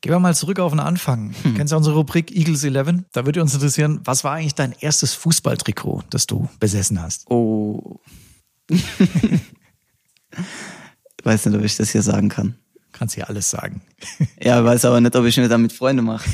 Gehen 0.00 0.12
wir 0.12 0.20
mal 0.20 0.34
zurück 0.34 0.60
auf 0.60 0.70
den 0.72 0.80
Anfang. 0.80 1.34
Hm. 1.42 1.54
Kennst 1.54 1.72
du 1.72 1.76
unsere 1.76 1.96
Rubrik 1.96 2.30
Eagles 2.30 2.62
11? 2.62 3.04
Da 3.12 3.26
würde 3.26 3.42
uns 3.42 3.54
interessieren, 3.54 4.00
was 4.04 4.22
war 4.22 4.34
eigentlich 4.34 4.54
dein 4.54 4.72
erstes 4.78 5.14
Fußballtrikot, 5.14 6.04
das 6.10 6.26
du 6.26 6.48
besessen 6.60 7.02
hast? 7.02 7.28
Oh. 7.30 8.00
weiß 11.24 11.46
nicht, 11.46 11.58
ob 11.58 11.64
ich 11.64 11.76
das 11.76 11.90
hier 11.90 12.02
sagen 12.02 12.28
kann. 12.28 12.56
Kannst 12.92 13.16
hier 13.16 13.28
alles 13.28 13.50
sagen. 13.50 13.82
ja, 14.40 14.64
weiß 14.64 14.84
aber 14.84 15.00
nicht, 15.00 15.16
ob 15.16 15.24
ich 15.24 15.36
mir 15.36 15.48
damit 15.48 15.72
Freunde 15.72 16.02
mache. 16.02 16.28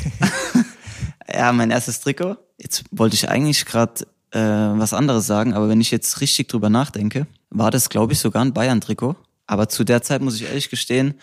ja, 1.32 1.52
mein 1.52 1.70
erstes 1.70 2.00
Trikot. 2.00 2.36
Jetzt 2.58 2.84
wollte 2.90 3.14
ich 3.14 3.28
eigentlich 3.30 3.64
gerade 3.64 4.06
äh, 4.34 4.38
was 4.38 4.92
anderes 4.92 5.26
sagen, 5.26 5.54
aber 5.54 5.68
wenn 5.68 5.80
ich 5.80 5.90
jetzt 5.90 6.20
richtig 6.20 6.48
drüber 6.48 6.68
nachdenke, 6.68 7.26
war 7.50 7.70
das, 7.70 7.88
glaube 7.88 8.12
ich, 8.12 8.18
sogar 8.18 8.44
ein 8.44 8.52
Bayern-Trikot. 8.52 9.16
Aber 9.46 9.68
zu 9.68 9.84
der 9.84 10.02
Zeit 10.02 10.22
muss 10.22 10.36
ich 10.36 10.44
ehrlich 10.48 10.70
gestehen, 10.70 11.14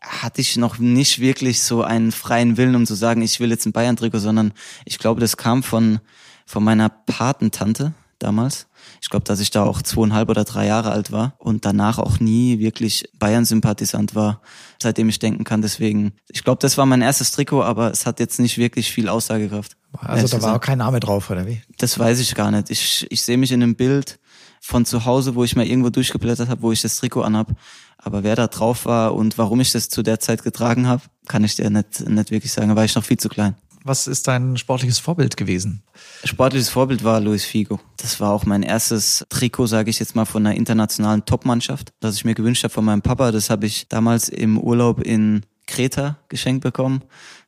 hatte 0.00 0.40
ich 0.40 0.56
noch 0.56 0.78
nicht 0.78 1.20
wirklich 1.20 1.62
so 1.62 1.82
einen 1.82 2.12
freien 2.12 2.56
Willen, 2.56 2.74
um 2.74 2.86
zu 2.86 2.94
sagen, 2.94 3.22
ich 3.22 3.40
will 3.40 3.50
jetzt 3.50 3.66
ein 3.66 3.72
Bayern-Trikot, 3.72 4.18
sondern 4.18 4.52
ich 4.84 4.98
glaube, 4.98 5.20
das 5.20 5.36
kam 5.36 5.62
von, 5.62 6.00
von 6.46 6.64
meiner 6.64 6.88
Patentante 6.88 7.92
damals. 8.18 8.66
Ich 9.00 9.10
glaube, 9.10 9.24
dass 9.24 9.40
ich 9.40 9.50
da 9.50 9.64
auch 9.64 9.82
zweieinhalb 9.82 10.28
oder 10.28 10.44
drei 10.44 10.66
Jahre 10.66 10.90
alt 10.90 11.12
war 11.12 11.34
und 11.38 11.64
danach 11.64 11.98
auch 11.98 12.20
nie 12.20 12.58
wirklich 12.58 13.10
Bayern-Sympathisant 13.18 14.14
war, 14.14 14.40
seitdem 14.80 15.08
ich 15.08 15.18
denken 15.18 15.44
kann. 15.44 15.62
Deswegen, 15.62 16.12
ich 16.28 16.44
glaube, 16.44 16.58
das 16.60 16.78
war 16.78 16.86
mein 16.86 17.02
erstes 17.02 17.32
Trikot, 17.32 17.62
aber 17.62 17.90
es 17.90 18.06
hat 18.06 18.20
jetzt 18.20 18.40
nicht 18.40 18.58
wirklich 18.58 18.90
viel 18.90 19.08
Aussagekraft. 19.08 19.76
Also 20.00 20.36
da 20.36 20.42
war 20.42 20.56
auch 20.56 20.60
kein 20.60 20.78
Name 20.78 21.00
drauf, 21.00 21.30
oder 21.30 21.46
wie? 21.46 21.62
Das 21.78 21.98
weiß 21.98 22.20
ich 22.20 22.34
gar 22.34 22.50
nicht. 22.50 22.70
Ich, 22.70 23.06
ich 23.10 23.22
sehe 23.22 23.38
mich 23.38 23.52
in 23.52 23.62
einem 23.62 23.74
Bild 23.74 24.18
von 24.60 24.84
zu 24.84 25.04
Hause, 25.04 25.34
wo 25.34 25.44
ich 25.44 25.56
mal 25.56 25.66
irgendwo 25.66 25.90
durchgeblättert 25.90 26.48
habe, 26.48 26.62
wo 26.62 26.72
ich 26.72 26.82
das 26.82 26.96
Trikot 26.96 27.22
anhab. 27.22 27.52
Aber 27.96 28.22
wer 28.22 28.36
da 28.36 28.46
drauf 28.46 28.84
war 28.84 29.14
und 29.14 29.38
warum 29.38 29.60
ich 29.60 29.72
das 29.72 29.88
zu 29.88 30.02
der 30.02 30.20
Zeit 30.20 30.42
getragen 30.42 30.86
habe, 30.86 31.02
kann 31.26 31.44
ich 31.44 31.56
dir 31.56 31.70
nicht, 31.70 32.08
nicht 32.08 32.30
wirklich 32.30 32.52
sagen. 32.52 32.68
Da 32.68 32.76
war 32.76 32.84
ich 32.84 32.94
noch 32.94 33.04
viel 33.04 33.18
zu 33.18 33.28
klein. 33.28 33.56
Was 33.84 34.06
ist 34.06 34.28
dein 34.28 34.56
sportliches 34.56 34.98
Vorbild 34.98 35.36
gewesen? 35.36 35.82
Sportliches 36.24 36.68
Vorbild 36.68 37.04
war 37.04 37.20
Luis 37.20 37.44
Figo. 37.44 37.80
Das 37.96 38.20
war 38.20 38.32
auch 38.32 38.44
mein 38.44 38.62
erstes 38.62 39.24
Trikot, 39.28 39.66
sage 39.66 39.90
ich 39.90 39.98
jetzt 39.98 40.16
mal, 40.16 40.24
von 40.24 40.46
einer 40.46 40.56
internationalen 40.56 41.24
Topmannschaft, 41.24 41.92
das 42.00 42.16
ich 42.16 42.24
mir 42.24 42.34
gewünscht 42.34 42.64
habe 42.64 42.74
von 42.74 42.84
meinem 42.84 43.02
Papa. 43.02 43.30
Das 43.32 43.50
habe 43.50 43.66
ich 43.66 43.88
damals 43.88 44.28
im 44.28 44.58
Urlaub 44.58 45.00
in 45.00 45.46
Kreta 45.66 46.18
geschenkt 46.28 46.62
bekommen. 46.62 47.02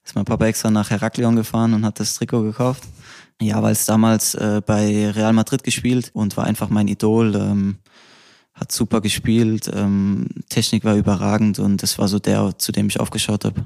Ist 0.05 0.15
mein 0.15 0.25
Papa 0.25 0.47
extra 0.47 0.71
nach 0.71 0.91
Heraklion 0.91 1.37
gefahren 1.37 1.75
und 1.75 1.85
hat 1.85 2.01
das 2.01 2.15
Trikot 2.15 2.43
gekauft. 2.43 2.85
Ja, 3.41 3.63
weil 3.63 3.73
es 3.73 3.87
damals 3.87 4.35
äh, 4.35 4.61
bei 4.65 5.11
Real 5.11 5.33
Madrid 5.33 5.65
gespielt 5.65 6.11
und 6.13 6.37
war 6.37 6.45
einfach 6.45 6.69
mein 6.69 6.89
Idol. 6.89 7.35
Ähm, 7.35 7.79
hat 8.61 8.73
super 8.73 9.01
gespielt, 9.01 9.71
ähm, 9.73 10.27
Technik 10.51 10.85
war 10.85 10.95
überragend 10.95 11.59
und 11.59 11.83
das 11.83 11.99
war 11.99 12.09
so 12.09 12.19
der, 12.19 12.59
zu 12.59 12.73
dem 12.73 12.89
ich 12.89 13.01
aufgeschaut 13.01 13.47
habe. 13.47 13.65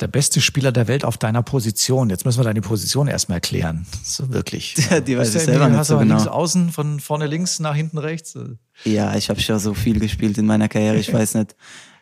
Der 0.00 0.08
beste 0.08 0.40
Spieler 0.40 0.72
der 0.72 0.88
Welt 0.88 1.04
auf 1.04 1.18
deiner 1.18 1.42
Position. 1.42 2.08
Jetzt 2.08 2.24
müssen 2.24 2.40
wir 2.40 2.44
deine 2.44 2.62
Position 2.62 3.06
erstmal 3.06 3.36
erklären. 3.36 3.86
So 4.02 4.32
wirklich. 4.32 4.74
Die 5.06 5.18
weiß 5.18 5.34
ich 5.34 5.42
selber 5.42 5.68
nicht 5.68 5.84
so 5.84 5.98
genau. 5.98 6.16
Links 6.16 6.26
außen, 6.26 6.70
von 6.70 7.00
vorne 7.00 7.26
links 7.26 7.60
nach 7.60 7.74
hinten 7.74 7.98
rechts. 7.98 8.38
Ja, 8.84 9.14
ich 9.16 9.28
habe 9.28 9.40
schon 9.40 9.58
so 9.58 9.74
viel 9.74 10.00
gespielt 10.00 10.38
in 10.38 10.46
meiner 10.46 10.68
Karriere. 10.68 10.96
Ich 10.96 11.12
weiß 11.12 11.34
nicht. 11.34 11.54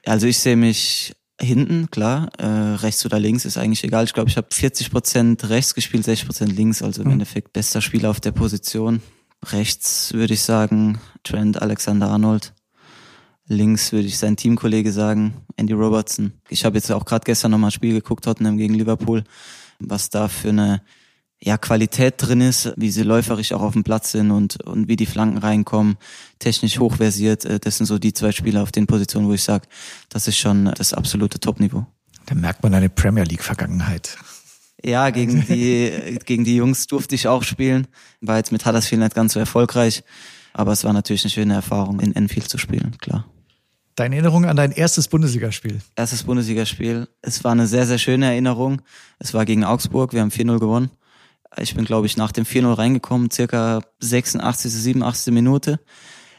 Also 0.06 0.26
ich 0.26 0.38
sehe 0.38 0.56
mich 0.56 1.14
hinten, 1.40 1.90
klar. 1.90 2.30
Äh, 2.38 2.46
rechts 2.46 3.04
oder 3.04 3.18
links 3.18 3.44
ist 3.44 3.58
eigentlich 3.58 3.84
egal. 3.84 4.04
Ich 4.04 4.12
glaube, 4.12 4.30
ich 4.30 4.36
habe 4.36 4.48
40 4.50 4.90
Prozent 4.90 5.48
rechts 5.48 5.74
gespielt, 5.74 6.04
60 6.04 6.26
Prozent 6.26 6.56
links. 6.56 6.82
Also 6.82 7.02
im 7.02 7.08
mhm. 7.08 7.14
Endeffekt 7.14 7.52
bester 7.52 7.80
Spieler 7.80 8.10
auf 8.10 8.20
der 8.20 8.32
Position. 8.32 9.02
Rechts 9.44 10.12
würde 10.14 10.34
ich 10.34 10.42
sagen 10.42 11.00
Trent 11.22 11.60
Alexander-Arnold. 11.60 12.52
Links 13.48 13.92
würde 13.92 14.06
ich 14.06 14.18
sein 14.18 14.36
Teamkollege 14.36 14.92
sagen, 14.92 15.34
Andy 15.56 15.72
Robertson. 15.72 16.32
Ich 16.50 16.64
habe 16.64 16.76
jetzt 16.76 16.92
auch 16.92 17.06
gerade 17.06 17.24
gestern 17.24 17.50
nochmal 17.50 17.68
ein 17.68 17.72
Spiel 17.72 17.94
geguckt, 17.94 18.24
Tottenham 18.24 18.58
gegen 18.58 18.74
Liverpool, 18.74 19.24
was 19.78 20.10
da 20.10 20.28
für 20.28 20.50
eine 20.50 20.82
ja, 21.40 21.56
Qualität 21.56 22.14
drin 22.18 22.40
ist, 22.40 22.72
wie 22.76 22.90
sie 22.90 23.04
läuferisch 23.04 23.52
auch 23.52 23.62
auf 23.62 23.72
dem 23.72 23.84
Platz 23.84 24.12
sind 24.12 24.30
und, 24.30 24.62
und 24.64 24.88
wie 24.88 24.96
die 24.96 25.06
Flanken 25.06 25.38
reinkommen, 25.38 25.96
technisch 26.38 26.78
hochversiert. 26.78 27.44
Äh, 27.44 27.58
das 27.58 27.78
sind 27.78 27.86
so 27.86 27.98
die 27.98 28.12
zwei 28.12 28.32
Spieler 28.32 28.62
auf 28.62 28.72
den 28.72 28.86
Positionen, 28.86 29.28
wo 29.28 29.32
ich 29.32 29.42
sage, 29.42 29.66
das 30.08 30.28
ist 30.28 30.36
schon 30.36 30.66
das 30.76 30.92
absolute 30.92 31.40
Topniveau. 31.40 31.86
Da 32.26 32.34
merkt 32.34 32.62
man 32.62 32.74
eine 32.74 32.90
Premier 32.90 33.24
League-Vergangenheit. 33.24 34.18
Ja, 34.84 35.10
gegen 35.10 35.46
die, 35.46 36.18
gegen 36.26 36.44
die 36.44 36.56
Jungs 36.56 36.86
durfte 36.86 37.14
ich 37.14 37.28
auch 37.28 37.44
spielen. 37.44 37.86
War 38.20 38.36
jetzt 38.36 38.52
mit 38.52 38.66
Huddersfield 38.66 39.00
nicht 39.00 39.14
ganz 39.14 39.32
so 39.32 39.40
erfolgreich. 39.40 40.02
Aber 40.52 40.72
es 40.72 40.82
war 40.84 40.92
natürlich 40.92 41.24
eine 41.24 41.30
schöne 41.30 41.54
Erfahrung, 41.54 42.00
in 42.00 42.14
Enfield 42.16 42.48
zu 42.48 42.58
spielen, 42.58 42.96
klar. 42.98 43.24
Deine 43.98 44.14
Erinnerung 44.14 44.44
an 44.44 44.56
dein 44.56 44.70
erstes 44.70 45.08
Bundesligaspiel? 45.08 45.80
Erstes 45.96 46.22
Bundesligaspiel. 46.22 47.08
Es 47.20 47.42
war 47.42 47.50
eine 47.50 47.66
sehr, 47.66 47.84
sehr 47.84 47.98
schöne 47.98 48.26
Erinnerung. 48.26 48.80
Es 49.18 49.34
war 49.34 49.44
gegen 49.44 49.64
Augsburg. 49.64 50.12
Wir 50.12 50.20
haben 50.20 50.30
4-0 50.30 50.60
gewonnen. 50.60 50.90
Ich 51.56 51.74
bin, 51.74 51.84
glaube 51.84 52.06
ich, 52.06 52.16
nach 52.16 52.30
dem 52.30 52.44
4-0 52.44 52.78
reingekommen, 52.78 53.28
circa 53.32 53.80
86., 53.98 54.72
87. 54.72 55.34
Minute 55.34 55.80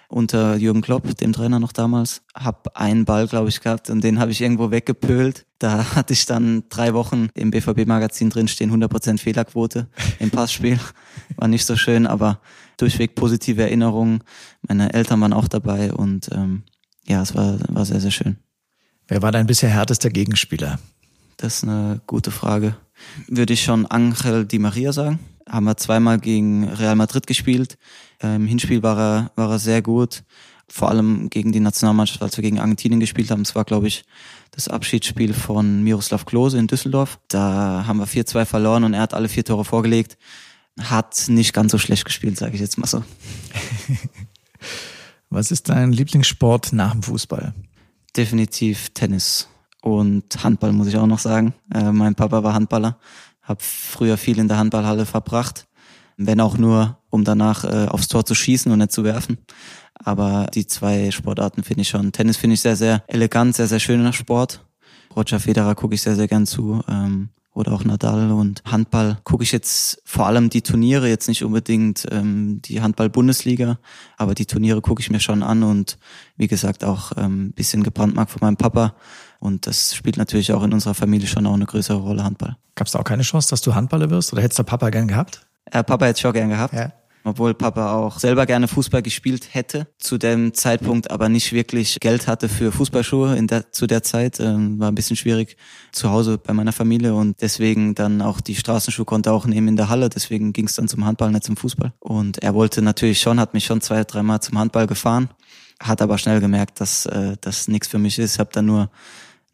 unter 0.07 0.55
Jürgen 0.55 0.79
Klopp, 0.79 1.17
dem 1.17 1.33
Trainer 1.33 1.59
noch 1.59 1.73
damals. 1.73 2.21
Hab 2.33 2.77
einen 2.77 3.03
Ball, 3.03 3.27
glaube 3.27 3.49
ich, 3.49 3.59
gehabt 3.59 3.89
und 3.89 4.05
den 4.05 4.21
habe 4.21 4.31
ich 4.31 4.39
irgendwo 4.39 4.71
weggepölt. 4.71 5.45
Da 5.59 5.83
hatte 5.95 6.13
ich 6.13 6.25
dann 6.25 6.63
drei 6.69 6.93
Wochen 6.93 7.27
im 7.33 7.51
BVB-Magazin 7.51 8.29
drinstehen, 8.29 8.71
100% 8.71 9.19
Fehlerquote 9.19 9.89
im 10.19 10.31
Passspiel. 10.31 10.79
War 11.35 11.49
nicht 11.49 11.65
so 11.65 11.75
schön, 11.75 12.07
aber 12.07 12.39
durchweg 12.77 13.15
positive 13.15 13.63
Erinnerungen. 13.63 14.23
Meine 14.65 14.93
Eltern 14.93 15.19
waren 15.19 15.33
auch 15.33 15.49
dabei 15.49 15.91
und 15.91 16.29
ähm, 16.31 16.63
ja, 17.09 17.21
es 17.23 17.35
war, 17.35 17.57
war 17.69 17.85
sehr, 17.85 17.99
sehr 17.99 18.11
schön. 18.11 18.37
Wer 19.07 19.21
war 19.21 19.31
dein 19.31 19.47
bisher 19.47 19.69
härtester 19.69 20.11
Gegenspieler? 20.11 20.79
Das 21.37 21.57
ist 21.57 21.63
eine 21.63 22.01
gute 22.05 22.29
Frage. 22.29 22.75
Würde 23.27 23.53
ich 23.53 23.63
schon 23.63 23.87
Angel 23.87 24.45
Di 24.45 24.59
Maria 24.59 24.93
sagen. 24.93 25.19
Haben 25.49 25.65
wir 25.65 25.77
zweimal 25.77 26.19
gegen 26.19 26.67
Real 26.67 26.95
Madrid 26.95 27.25
gespielt. 27.25 27.79
Im 28.21 28.45
Hinspiel 28.45 28.83
war 28.83 28.99
er, 28.99 29.31
war 29.35 29.49
er 29.49 29.59
sehr 29.59 29.81
gut. 29.81 30.23
Vor 30.67 30.89
allem 30.89 31.31
gegen 31.31 31.51
die 31.51 31.61
Nationalmannschaft, 31.61 32.21
als 32.21 32.37
wir 32.37 32.43
gegen 32.43 32.59
Argentinien 32.59 32.99
gespielt 32.99 33.31
haben. 33.31 33.41
Es 33.41 33.55
war, 33.55 33.65
glaube 33.65 33.87
ich, 33.87 34.03
das 34.51 34.67
Abschiedsspiel 34.67 35.33
von 35.33 35.83
Miroslav 35.83 36.25
Klose 36.25 36.59
in 36.59 36.67
Düsseldorf. 36.67 37.19
Da 37.29 37.85
haben 37.87 37.97
wir 37.97 38.07
4-2 38.07 38.45
verloren 38.45 38.83
und 38.83 38.93
er 38.93 39.01
hat 39.01 39.15
alle 39.15 39.29
vier 39.29 39.43
Tore 39.43 39.65
vorgelegt. 39.65 40.19
Hat 40.79 41.23
nicht 41.27 41.53
ganz 41.53 41.71
so 41.71 41.79
schlecht 41.79 42.05
gespielt, 42.05 42.37
sage 42.37 42.53
ich 42.53 42.61
jetzt 42.61 42.77
mal 42.77 42.85
so. 42.85 43.03
Was 45.31 45.51
ist 45.51 45.69
dein 45.69 45.91
Lieblingssport 45.91 46.73
nach 46.73 46.91
dem 46.91 47.03
Fußball? 47.03 47.53
Definitiv 48.17 48.89
Tennis 48.95 49.47
und 49.81 50.43
Handball, 50.43 50.71
muss 50.71 50.87
ich 50.87 50.97
auch 50.97 51.05
noch 51.05 51.19
sagen. 51.19 51.53
Äh, 51.71 51.91
mein 51.91 52.15
Papa 52.15 52.43
war 52.43 52.55
Handballer, 52.55 52.97
habe 53.43 53.59
früher 53.61 54.17
viel 54.17 54.39
in 54.39 54.47
der 54.47 54.57
Handballhalle 54.57 55.05
verbracht, 55.05 55.67
wenn 56.17 56.41
auch 56.41 56.57
nur, 56.57 56.97
um 57.11 57.23
danach 57.23 57.63
äh, 57.63 57.87
aufs 57.87 58.07
Tor 58.07 58.25
zu 58.25 58.33
schießen 58.33 58.71
und 58.71 58.79
nicht 58.79 58.91
zu 58.91 59.03
werfen. 59.03 59.37
Aber 59.93 60.47
die 60.53 60.65
zwei 60.65 61.11
Sportarten 61.11 61.63
finde 61.63 61.81
ich 61.81 61.89
schon. 61.89 62.11
Tennis 62.11 62.37
finde 62.37 62.55
ich 62.55 62.61
sehr, 62.61 62.75
sehr 62.75 63.03
elegant, 63.07 63.55
sehr, 63.55 63.67
sehr 63.67 63.79
schöner 63.79 64.13
Sport. 64.13 64.65
Roger 65.15 65.39
Federer 65.39 65.75
gucke 65.75 65.93
ich 65.93 66.01
sehr, 66.01 66.15
sehr 66.15 66.27
gern 66.27 66.47
zu. 66.47 66.81
Ähm, 66.87 67.29
oder 67.59 67.73
auch 67.73 67.83
Nadal 67.83 68.31
und 68.31 68.63
Handball 68.65 69.17
gucke 69.25 69.43
ich 69.43 69.51
jetzt 69.51 70.01
vor 70.05 70.27
allem 70.27 70.49
die 70.49 70.61
Turniere, 70.61 71.09
jetzt 71.09 71.27
nicht 71.27 71.43
unbedingt 71.43 72.07
ähm, 72.09 72.61
die 72.63 72.81
Handball-Bundesliga, 72.81 73.79
aber 74.17 74.33
die 74.33 74.45
Turniere 74.45 74.81
gucke 74.81 75.01
ich 75.01 75.11
mir 75.11 75.19
schon 75.19 75.43
an 75.43 75.63
und 75.63 75.97
wie 76.37 76.47
gesagt 76.47 76.85
auch 76.85 77.11
ähm, 77.17 77.51
bisschen 77.51 77.83
gebrandmarkt 77.83 78.31
von 78.31 78.39
meinem 78.41 78.55
Papa. 78.55 78.95
Und 79.39 79.67
das 79.67 79.93
spielt 79.93 80.17
natürlich 80.17 80.53
auch 80.53 80.63
in 80.63 80.73
unserer 80.73 80.93
Familie 80.93 81.27
schon 81.27 81.45
auch 81.45 81.53
eine 81.53 81.65
größere 81.65 81.97
Rolle, 81.97 82.23
Handball. 82.23 82.55
Gab 82.75 82.87
es 82.87 82.93
da 82.93 82.99
auch 82.99 83.03
keine 83.03 83.23
Chance, 83.23 83.49
dass 83.49 83.61
du 83.61 83.75
Handballer 83.75 84.09
wirst 84.09 84.31
oder 84.31 84.41
hättest 84.41 84.59
du 84.59 84.63
Papa 84.63 84.89
gern 84.89 85.09
gehabt? 85.09 85.45
Äh, 85.65 85.83
Papa 85.83 86.05
hätte 86.05 86.19
ich 86.19 86.25
auch 86.25 86.33
gern 86.33 86.49
gehabt. 86.49 86.73
Ja 86.73 86.93
obwohl 87.23 87.53
Papa 87.53 87.93
auch 87.93 88.19
selber 88.19 88.45
gerne 88.45 88.67
Fußball 88.67 89.01
gespielt 89.01 89.53
hätte, 89.53 89.87
zu 89.97 90.17
dem 90.17 90.53
Zeitpunkt 90.53 91.11
aber 91.11 91.29
nicht 91.29 91.53
wirklich 91.53 91.99
Geld 91.99 92.27
hatte 92.27 92.49
für 92.49 92.71
Fußballschuhe 92.71 93.35
in 93.35 93.47
der, 93.47 93.71
zu 93.71 93.87
der 93.87 94.03
Zeit. 94.03 94.39
Ähm, 94.39 94.79
war 94.79 94.89
ein 94.89 94.95
bisschen 94.95 95.15
schwierig 95.15 95.57
zu 95.91 96.09
Hause 96.09 96.37
bei 96.37 96.53
meiner 96.53 96.71
Familie 96.71 97.13
und 97.13 97.41
deswegen 97.41 97.95
dann 97.95 98.21
auch 98.21 98.41
die 98.41 98.55
Straßenschuhe 98.55 99.05
konnte 99.05 99.31
auch 99.31 99.45
nehmen 99.45 99.69
in 99.69 99.75
der 99.75 99.89
Halle, 99.89 100.09
deswegen 100.09 100.53
ging 100.53 100.65
es 100.65 100.75
dann 100.75 100.87
zum 100.87 101.05
Handball, 101.05 101.31
nicht 101.31 101.43
zum 101.43 101.57
Fußball. 101.57 101.93
Und 101.99 102.41
er 102.43 102.53
wollte 102.53 102.81
natürlich 102.81 103.19
schon, 103.19 103.39
hat 103.39 103.53
mich 103.53 103.65
schon 103.65 103.81
zwei, 103.81 104.03
dreimal 104.03 104.41
zum 104.41 104.57
Handball 104.57 104.87
gefahren, 104.87 105.29
hat 105.81 106.01
aber 106.01 106.17
schnell 106.17 106.39
gemerkt, 106.39 106.81
dass 106.81 107.05
äh, 107.05 107.35
das 107.41 107.67
nichts 107.67 107.87
für 107.87 107.99
mich 107.99 108.19
ist. 108.19 108.39
Habe 108.39 108.49
dann 108.53 108.65
nur 108.65 108.89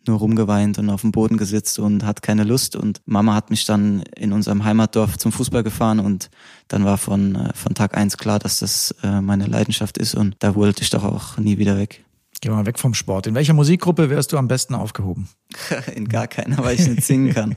nur 0.07 0.19
rumgeweint 0.19 0.77
und 0.77 0.89
auf 0.89 1.01
dem 1.01 1.11
Boden 1.11 1.37
gesitzt 1.37 1.79
und 1.79 2.03
hat 2.03 2.21
keine 2.21 2.43
Lust. 2.43 2.75
Und 2.75 3.01
Mama 3.05 3.33
hat 3.33 3.49
mich 3.49 3.65
dann 3.65 4.03
in 4.15 4.33
unserem 4.33 4.63
Heimatdorf 4.63 5.17
zum 5.17 5.31
Fußball 5.31 5.63
gefahren 5.63 5.99
und 5.99 6.29
dann 6.67 6.85
war 6.85 6.97
von, 6.97 7.35
äh, 7.35 7.53
von 7.53 7.73
Tag 7.73 7.95
eins 7.95 8.17
klar, 8.17 8.39
dass 8.39 8.59
das 8.59 8.95
äh, 9.03 9.21
meine 9.21 9.45
Leidenschaft 9.45 9.97
ist 9.97 10.15
und 10.15 10.35
da 10.39 10.55
wollte 10.55 10.81
ich 10.81 10.89
doch 10.89 11.03
auch 11.03 11.37
nie 11.37 11.57
wieder 11.57 11.77
weg. 11.77 12.03
Geh 12.41 12.49
mal 12.49 12.65
weg 12.65 12.79
vom 12.79 12.93
Sport. 12.93 13.27
In 13.27 13.35
welcher 13.35 13.53
Musikgruppe 13.53 14.09
wärst 14.09 14.31
du 14.33 14.37
am 14.37 14.47
besten 14.47 14.75
aufgehoben? 14.75 15.29
in 15.95 16.07
gar 16.07 16.27
keiner, 16.27 16.57
weil 16.63 16.75
ich 16.79 16.87
nicht 16.87 17.03
singen 17.03 17.33
kann. 17.33 17.55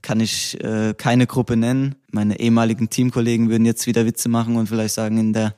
kann 0.00 0.20
ich 0.20 0.62
äh, 0.62 0.94
keine 0.96 1.26
Gruppe 1.26 1.56
nennen. 1.56 1.94
Meine 2.10 2.40
ehemaligen 2.40 2.90
Teamkollegen 2.90 3.48
würden 3.48 3.64
jetzt 3.64 3.86
wieder 3.86 4.04
Witze 4.06 4.28
machen 4.28 4.56
und 4.56 4.68
vielleicht 4.68 4.94
sagen, 4.94 5.18
in 5.18 5.32
der 5.32 5.54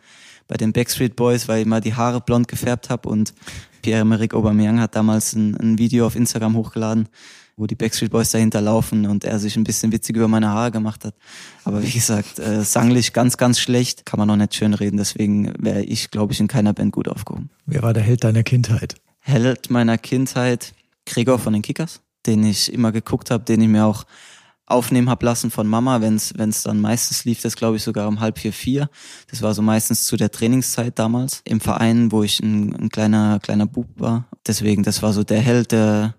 bei 0.47 0.57
den 0.57 0.73
Backstreet 0.73 1.17
Boys, 1.17 1.49
weil 1.49 1.63
ich 1.63 1.67
mal 1.67 1.81
die 1.81 1.95
Haare 1.95 2.21
blond 2.21 2.49
gefärbt 2.49 2.91
habe 2.91 3.09
und 3.09 3.35
Pierre-Emerick 3.85 4.33
Aubameyang 4.33 4.81
hat 4.81 4.97
damals 4.97 5.35
ein, 5.35 5.55
ein 5.61 5.79
Video 5.79 6.07
auf 6.07 6.17
Instagram 6.17 6.57
hochgeladen, 6.57 7.07
wo 7.59 7.67
die 7.67 7.75
Backstreet 7.75 8.11
Boys 8.11 8.31
dahinter 8.31 8.63
laufen 8.63 9.05
und 9.05 9.25
er 9.25 9.39
sich 9.39 9.57
ein 9.57 9.65
bisschen 9.65 9.93
witzig 9.93 10.17
über 10.17 10.27
meine 10.27 10.49
Haare 10.49 10.71
gemacht 10.71 11.05
hat. 11.05 11.15
Aber 11.65 11.83
wie 11.83 11.91
gesagt, 11.91 12.39
äh, 12.39 12.65
sanglich 12.65 13.13
ganz, 13.13 13.37
ganz 13.37 13.61
schlecht, 13.61 14.07
kann 14.07 14.19
man 14.19 14.27
noch 14.27 14.37
nicht 14.37 14.55
schön 14.55 14.73
reden. 14.73 14.97
Deswegen 14.97 15.53
wäre 15.59 15.83
ich, 15.83 16.11
glaube 16.11 16.33
ich, 16.33 16.41
in 16.41 16.49
keiner 16.49 16.73
Band 16.73 16.93
gut 16.93 17.09
aufgehoben. 17.09 17.51
Wer 17.67 17.83
war 17.83 17.93
der 17.93 18.03
Held 18.03 18.25
deiner 18.25 18.43
Kindheit? 18.43 18.95
Held 19.21 19.69
meiner 19.69 19.99
Kindheit, 19.99 20.73
Gregor 21.05 21.39
von 21.39 21.53
den 21.53 21.61
Kickers, 21.61 22.01
den 22.25 22.43
ich 22.43 22.73
immer 22.73 22.91
geguckt 22.91 23.31
habe, 23.31 23.45
den 23.45 23.61
ich 23.61 23.69
mir 23.69 23.85
auch 23.85 24.05
aufnehmen 24.67 25.11
hab 25.11 25.23
lassen 25.23 25.51
von 25.51 25.67
Mama, 25.67 26.01
wenn 26.01 26.17
es 26.17 26.63
dann 26.63 26.81
meistens 26.81 27.25
lief, 27.25 27.43
das 27.43 27.57
glaube 27.57 27.77
ich 27.77 27.83
sogar 27.83 28.09
um 28.09 28.21
halb 28.21 28.39
vier, 28.39 28.53
vier. 28.53 28.89
Das 29.31 29.43
war 29.43 29.53
so 29.55 29.63
meistens 29.63 30.05
zu 30.05 30.17
der 30.17 30.31
Trainingszeit 30.31 30.99
damals 30.99 31.43
im 31.45 31.61
Verein, 31.61 32.13
wo 32.13 32.23
ich 32.23 32.41
ein, 32.41 32.75
ein 32.75 32.89
kleiner, 32.89 33.41
kleiner 33.41 33.67
Bub 33.67 33.89
war. 33.97 34.27
Deswegen, 34.47 34.83
das 34.83 35.03
war 35.03 35.13
so 35.13 35.23
der 35.23 35.41
Held, 35.41 35.73
der 35.73 36.15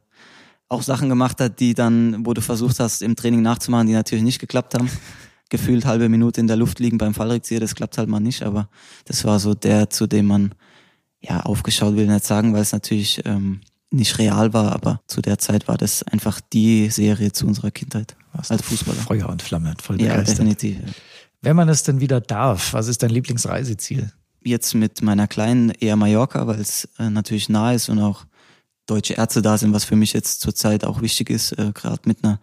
auch 0.70 0.84
Sachen 0.84 1.10
gemacht 1.10 1.42
hat, 1.42 1.60
die 1.60 1.74
dann, 1.74 2.26
wo 2.26 2.34
du 2.34 2.42
versucht 2.42 2.80
hast, 2.80 3.02
im 3.02 3.16
Training 3.16 3.42
nachzumachen, 3.42 3.88
die 3.88 3.94
natürlich 3.94 4.24
nicht 4.24 4.40
geklappt 4.40 4.76
haben. 4.76 4.90
Gefühlt 5.50 5.86
halbe 5.86 6.10
Minute 6.10 6.42
in 6.42 6.48
der 6.48 6.58
Luft 6.58 6.80
liegen 6.80 6.98
beim 6.98 7.14
Fallrückzieher, 7.14 7.60
das 7.60 7.76
klappt 7.76 8.00
halt 8.00 8.10
mal 8.10 8.20
nicht, 8.20 8.42
aber 8.42 8.68
das 9.06 9.26
war 9.26 9.40
so 9.40 9.54
der, 9.54 9.92
zu 9.92 10.08
dem 10.08 10.26
man 10.26 10.56
ja 11.22 11.42
aufgeschaut 11.42 11.96
will 11.96 12.08
nicht 12.08 12.26
sagen, 12.26 12.54
weil 12.54 12.62
es 12.62 12.72
natürlich 12.72 13.22
ähm, 13.26 13.62
nicht 13.96 14.18
real 14.20 14.54
war, 14.54 14.72
aber 14.74 15.02
zu 15.08 15.22
der 15.22 15.38
Zeit 15.40 15.68
war 15.68 15.78
das 15.78 16.04
einfach 16.04 16.42
die 16.42 16.90
Serie 16.90 17.32
zu 17.32 17.48
unserer 17.48 17.72
Kindheit 17.72 18.16
Warst 18.34 18.52
als 18.52 18.62
Fußballer. 18.64 19.00
Feuer 19.02 19.30
und 19.30 19.42
Flamme, 19.42 19.74
voll 19.82 20.02
Ja, 20.02 20.10
begeistert. 20.10 20.40
definitiv. 20.40 20.78
ja. 20.80 20.94
Wenn 21.42 21.56
man 21.56 21.70
es 21.70 21.84
denn 21.84 22.00
wieder 22.02 22.22
darf, 22.22 22.74
was 22.74 22.88
ist 22.88 23.04
dein 23.04 23.12
Lieblingsreiseziel? 23.12 24.12
Jetzt 24.44 24.74
mit 24.76 25.02
meiner 25.02 25.28
Kleinen 25.28 25.70
eher 25.72 25.96
Mallorca, 25.96 26.46
weil 26.48 26.60
es 26.60 26.88
äh, 27.00 27.10
natürlich 27.10 27.50
nah 27.50 27.74
ist 27.74 27.90
und 27.90 28.00
auch 28.00 28.26
deutsche 28.86 29.14
Ärzte 29.14 29.42
da 29.42 29.58
sind, 29.58 29.74
was 29.74 29.86
für 29.86 29.96
mich 29.96 30.14
jetzt 30.14 30.42
zurzeit 30.42 30.84
auch 30.86 31.02
wichtig 31.02 31.30
ist, 31.30 31.54
äh, 31.54 31.72
gerade 31.74 32.02
mit 32.06 32.24
einer 32.24 32.40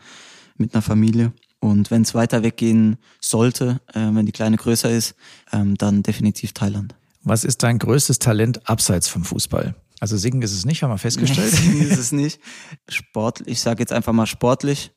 mit 0.57 0.75
einer 0.75 0.83
Familie. 0.83 1.33
Und 1.61 1.91
wenn 1.91 2.03
es 2.03 2.15
weiter 2.15 2.43
weggehen 2.43 2.99
sollte, 3.21 3.81
äh, 3.95 4.01
wenn 4.13 4.27
die 4.27 4.33
Kleine 4.33 4.57
größer 4.57 4.91
ist, 4.91 5.15
ähm, 5.53 5.77
dann 5.77 6.03
definitiv 6.03 6.53
Thailand. 6.53 6.95
Was 7.23 7.45
ist 7.45 7.63
dein 7.63 7.79
größtes 7.79 8.19
Talent 8.19 8.69
abseits 8.69 9.09
vom 9.09 9.25
Fußball? 9.25 9.75
Also 10.03 10.17
singen 10.17 10.43
ist 10.43 10.53
es 10.53 10.65
nicht, 10.65 10.83
haben 10.83 10.91
wir 10.91 10.99
festgestellt. 10.99 11.55
Nee, 11.73 11.85
ist 11.85 11.97
es 11.97 12.11
nicht. 12.11 12.41
Sport, 12.89 13.45
ich 13.47 13.61
sage 13.61 13.79
jetzt 13.79 13.93
einfach 13.93 14.13
mal 14.13 14.27
sportlich. 14.27 14.91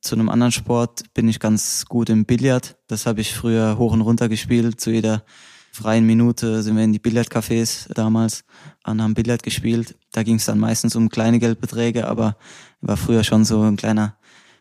Zu 0.00 0.14
einem 0.14 0.28
anderen 0.28 0.52
Sport 0.52 1.12
bin 1.12 1.26
ich 1.26 1.40
ganz 1.40 1.86
gut 1.86 2.08
im 2.08 2.24
Billard. 2.24 2.76
Das 2.86 3.04
habe 3.06 3.20
ich 3.20 3.34
früher 3.34 3.78
hoch 3.78 3.92
und 3.92 4.02
runter 4.02 4.28
gespielt. 4.28 4.80
Zu 4.80 4.92
jeder 4.92 5.24
freien 5.72 6.06
Minute 6.06 6.62
sind 6.62 6.76
wir 6.76 6.84
in 6.84 6.92
die 6.92 7.00
Billardcafés 7.00 7.92
damals 7.94 8.44
und 8.86 9.02
haben 9.02 9.14
Billard 9.14 9.42
gespielt. 9.42 9.96
Da 10.12 10.22
ging 10.22 10.36
es 10.36 10.44
dann 10.44 10.60
meistens 10.60 10.94
um 10.94 11.08
kleine 11.08 11.40
Geldbeträge, 11.40 12.06
aber 12.06 12.36
war 12.80 12.96
früher 12.96 13.24
schon 13.24 13.44
so 13.44 13.60
ein 13.60 13.74
kleiner 13.74 14.16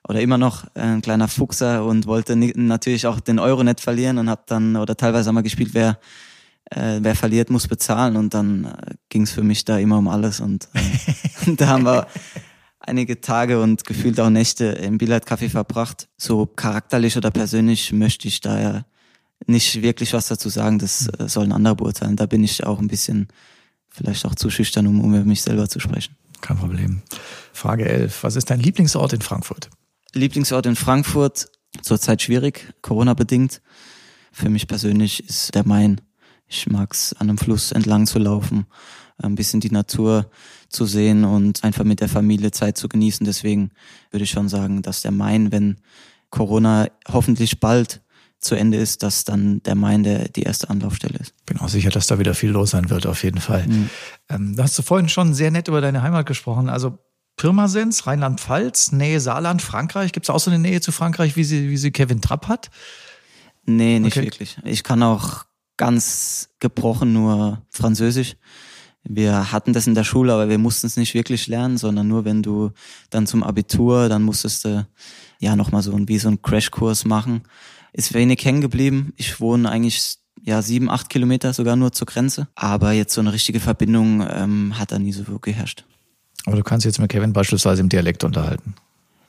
oder 0.10 0.22
immer 0.22 0.40
noch 0.40 0.66
ein 0.74 1.04
kleiner 1.04 1.28
Fuchser 1.28 1.86
und 1.86 2.08
wollte 2.08 2.36
natürlich 2.36 3.06
auch 3.06 3.20
den 3.20 3.38
Euro 3.38 3.64
nicht 3.64 3.80
verlieren 3.80 4.18
und 4.18 4.28
habe 4.28 4.42
dann 4.48 4.76
oder 4.76 4.98
teilweise 4.98 5.30
haben 5.30 5.44
gespielt, 5.44 5.76
wer 5.76 6.00
äh, 6.72 7.00
wer 7.02 7.16
verliert, 7.16 7.50
muss 7.50 7.68
bezahlen 7.68 8.16
und 8.16 8.34
dann 8.34 8.66
äh, 8.66 8.96
ging 9.10 9.24
es 9.24 9.32
für 9.32 9.44
mich 9.44 9.66
da 9.66 9.78
immer 9.78 9.98
um 9.98 10.08
alles 10.08 10.40
und 10.40 10.70
äh, 10.74 11.56
da 11.58 11.68
haben 11.68 11.86
wir 11.86 12.08
einige 12.80 13.22
Tage 13.22 13.62
und 13.62 13.86
gefühlt 13.86 14.20
auch 14.20 14.30
Nächte 14.30 14.66
im 14.66 14.98
Billardcafé 14.98 15.50
verbracht. 15.50 16.10
So 16.18 16.46
charakterlich 16.46 17.18
oder 17.18 17.32
persönlich 17.32 17.94
möchte 17.94 18.28
ich 18.28 18.42
da 18.42 18.60
ja 18.60 18.86
nicht 19.48 19.82
wirklich 19.82 20.14
was 20.14 20.28
dazu 20.28 20.50
sagen, 20.50 20.80
das 20.80 21.08
äh, 21.08 21.28
sollen 21.28 21.52
andere 21.52 21.76
beurteilen. 21.76 22.16
Da 22.16 22.26
bin 22.26 22.44
ich 22.44 22.64
auch 22.64 22.80
ein 22.80 22.88
bisschen 22.88 23.28
vielleicht 23.90 24.26
auch 24.26 24.36
zu 24.36 24.50
schüchtern, 24.50 24.88
um, 24.88 25.02
um 25.02 25.14
über 25.14 25.26
mich 25.26 25.42
selber 25.42 25.70
zu 25.70 25.80
sprechen. 25.80 26.16
Kein 26.42 26.58
Problem. 26.58 27.02
Frage 27.54 27.88
11. 27.88 28.24
Was 28.24 28.36
ist 28.36 28.50
dein 28.50 28.60
Lieblingsort 28.60 29.14
in 29.14 29.22
Frankfurt? 29.22 29.70
Lieblingsort 30.14 30.66
in 30.66 30.76
Frankfurt, 30.76 31.50
zurzeit 31.82 32.22
schwierig, 32.22 32.74
Corona-bedingt. 32.82 33.62
Für 34.32 34.50
mich 34.50 34.68
persönlich 34.68 35.28
ist 35.28 35.56
der 35.56 35.66
Main. 35.66 36.02
Ich 36.54 36.68
mag's 36.68 37.14
an 37.14 37.30
einem 37.30 37.38
Fluss 37.40 37.72
entlang 37.72 38.06
zu 38.06 38.20
laufen, 38.20 38.68
ein 39.18 39.36
bisschen 39.36 39.60
die 39.60 39.72
Natur 39.72 40.30
zu 40.70 40.86
sehen 40.86 41.24
und 41.26 41.64
einfach 41.64 41.84
mit 41.84 42.00
der 42.00 42.10
Familie 42.10 42.52
Zeit 42.52 42.78
zu 42.78 42.88
genießen. 42.88 43.26
Deswegen 43.26 43.72
würde 44.12 44.24
ich 44.24 44.30
schon 44.32 44.50
sagen, 44.50 44.82
dass 44.84 45.02
der 45.02 45.12
Main, 45.12 45.52
wenn 45.52 45.78
Corona 46.30 46.88
hoffentlich 47.12 47.60
bald 47.60 48.02
zu 48.40 48.56
Ende 48.56 48.78
ist, 48.78 49.02
dass 49.04 49.24
dann 49.24 49.64
der 49.64 49.76
Main 49.76 50.04
der, 50.04 50.28
die 50.30 50.44
erste 50.44 50.70
Anlaufstelle 50.70 51.18
ist. 51.18 51.34
Bin 51.46 51.60
auch 51.60 51.70
sicher, 51.70 51.90
dass 51.90 52.08
da 52.08 52.20
wieder 52.20 52.36
viel 52.36 52.50
los 52.52 52.72
sein 52.72 52.90
wird, 52.90 53.08
auf 53.08 53.24
jeden 53.24 53.40
Fall. 53.40 53.66
Ähm, 54.30 54.56
da 54.56 54.64
hast 54.64 54.78
du 54.78 54.84
vorhin 54.84 55.10
schon 55.10 55.34
sehr 55.34 55.50
nett 55.50 55.68
über 55.68 55.82
deine 55.82 56.02
Heimat 56.02 56.26
gesprochen. 56.26 56.70
Also 56.70 57.00
Pirmasens, 57.38 58.06
Rheinland-Pfalz, 58.06 58.92
Nähe 58.92 59.20
Saarland, 59.20 59.62
Frankreich. 59.62 60.12
Gibt 60.12 60.26
es 60.26 60.30
auch 60.30 60.40
so 60.40 60.52
eine 60.52 60.60
Nähe 60.60 60.82
zu 60.82 60.92
Frankreich, 60.92 61.36
wie 61.36 61.44
sie, 61.46 61.70
wie 61.70 61.78
sie 61.78 61.92
Kevin 61.92 62.22
Trapp 62.22 62.48
hat? 62.48 62.70
Nee, 63.66 64.00
nicht 64.00 64.18
Okay. 64.18 64.26
wirklich. 64.26 64.58
Ich 64.66 64.84
kann 64.84 65.02
auch 65.02 65.46
ganz 65.78 66.50
gebrochen 66.60 67.14
nur 67.14 67.62
Französisch. 67.70 68.36
Wir 69.04 69.52
hatten 69.52 69.74
das 69.74 69.88
in 69.88 69.96
der 69.96 70.06
Schule, 70.06 70.34
aber 70.34 70.48
wir 70.48 70.58
mussten 70.58 70.88
es 70.88 70.96
nicht 70.96 71.14
wirklich 71.14 71.48
lernen, 71.48 71.78
sondern 71.78 72.08
nur 72.08 72.24
wenn 72.24 72.42
du 72.42 72.72
dann 73.10 73.28
zum 73.28 73.44
Abitur, 73.44 74.08
dann 74.08 74.24
musstest 74.24 74.64
du 74.64 74.88
ja 75.40 75.56
nochmal 75.56 75.84
so 75.84 75.94
ein, 75.94 76.08
wie 76.08 76.20
so 76.20 76.30
einen 76.30 76.42
Crashkurs 76.42 77.04
machen. 77.04 77.42
Ist 77.92 78.14
wenig 78.14 78.44
hängen 78.46 78.62
geblieben. 78.62 79.14
Ich 79.18 79.42
wohne 79.42 79.70
eigentlich 79.70 80.18
ja 80.42 80.62
sieben, 80.62 80.90
acht 80.90 81.10
Kilometer 81.10 81.54
sogar 81.54 81.76
nur 81.76 81.92
zur 81.92 82.08
Grenze. 82.08 82.48
Aber 82.56 82.94
jetzt 82.94 83.14
so 83.14 83.22
eine 83.22 83.34
richtige 83.34 83.60
Verbindung 83.60 84.26
ähm, 84.30 84.80
hat 84.80 84.92
da 84.92 85.00
nie 85.00 85.12
so 85.12 85.24
geherrscht. 85.40 85.86
Aber 86.46 86.56
du 86.56 86.64
kannst 86.64 86.86
jetzt 86.86 87.00
mit 87.00 87.12
Kevin 87.12 87.34
beispielsweise 87.34 87.82
im 87.82 87.90
Dialekt 87.90 88.24
unterhalten. 88.24 88.76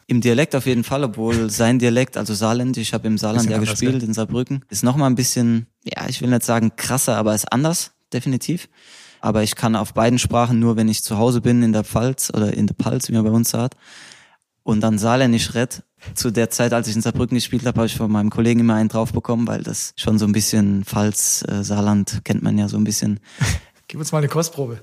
Im 0.06 0.20
Dialekt 0.20 0.54
auf 0.54 0.66
jeden 0.66 0.84
Fall, 0.84 1.04
obwohl 1.04 1.50
sein 1.50 1.78
Dialekt, 1.78 2.16
also 2.16 2.34
Saarland, 2.34 2.76
ich 2.76 2.92
habe 2.94 3.06
im 3.06 3.18
Saarland 3.18 3.48
ja 3.48 3.58
gespielt, 3.58 4.00
gell? 4.00 4.04
in 4.04 4.14
Saarbrücken, 4.14 4.64
ist 4.70 4.84
nochmal 4.84 5.10
ein 5.10 5.14
bisschen, 5.14 5.66
ja, 5.84 6.08
ich 6.08 6.20
will 6.20 6.30
nicht 6.30 6.44
sagen 6.44 6.76
krasser, 6.76 7.16
aber 7.16 7.34
ist 7.34 7.50
anders, 7.52 7.92
definitiv. 8.12 8.68
Aber 9.20 9.42
ich 9.42 9.54
kann 9.54 9.74
auf 9.74 9.94
beiden 9.94 10.18
Sprachen 10.18 10.58
nur, 10.58 10.76
wenn 10.76 10.88
ich 10.88 11.02
zu 11.02 11.16
Hause 11.16 11.40
bin, 11.40 11.62
in 11.62 11.72
der 11.72 11.84
Pfalz 11.84 12.30
oder 12.34 12.52
in 12.52 12.66
der 12.66 12.74
Palz, 12.74 13.08
wie 13.08 13.12
man 13.12 13.24
bei 13.24 13.30
uns 13.30 13.50
sagt, 13.50 13.74
und 14.62 14.80
dann 14.80 14.98
Saarländisch 14.98 15.54
red. 15.54 15.82
Zu 16.14 16.30
der 16.30 16.50
Zeit, 16.50 16.74
als 16.74 16.86
ich 16.88 16.94
in 16.96 17.00
Saarbrücken 17.00 17.34
gespielt 17.34 17.64
habe, 17.64 17.78
habe 17.78 17.86
ich 17.86 17.96
von 17.96 18.12
meinem 18.12 18.28
Kollegen 18.28 18.60
immer 18.60 18.74
einen 18.74 18.90
drauf 18.90 19.12
bekommen, 19.12 19.46
weil 19.46 19.62
das 19.62 19.94
schon 19.96 20.18
so 20.18 20.26
ein 20.26 20.32
bisschen 20.32 20.84
Pfalz, 20.84 21.42
äh, 21.48 21.64
Saarland 21.64 22.20
kennt 22.24 22.42
man 22.42 22.58
ja 22.58 22.68
so 22.68 22.76
ein 22.76 22.84
bisschen, 22.84 23.20
Gib 23.88 24.00
uns 24.00 24.12
mal 24.12 24.18
eine 24.18 24.28
Kostprobe. 24.28 24.80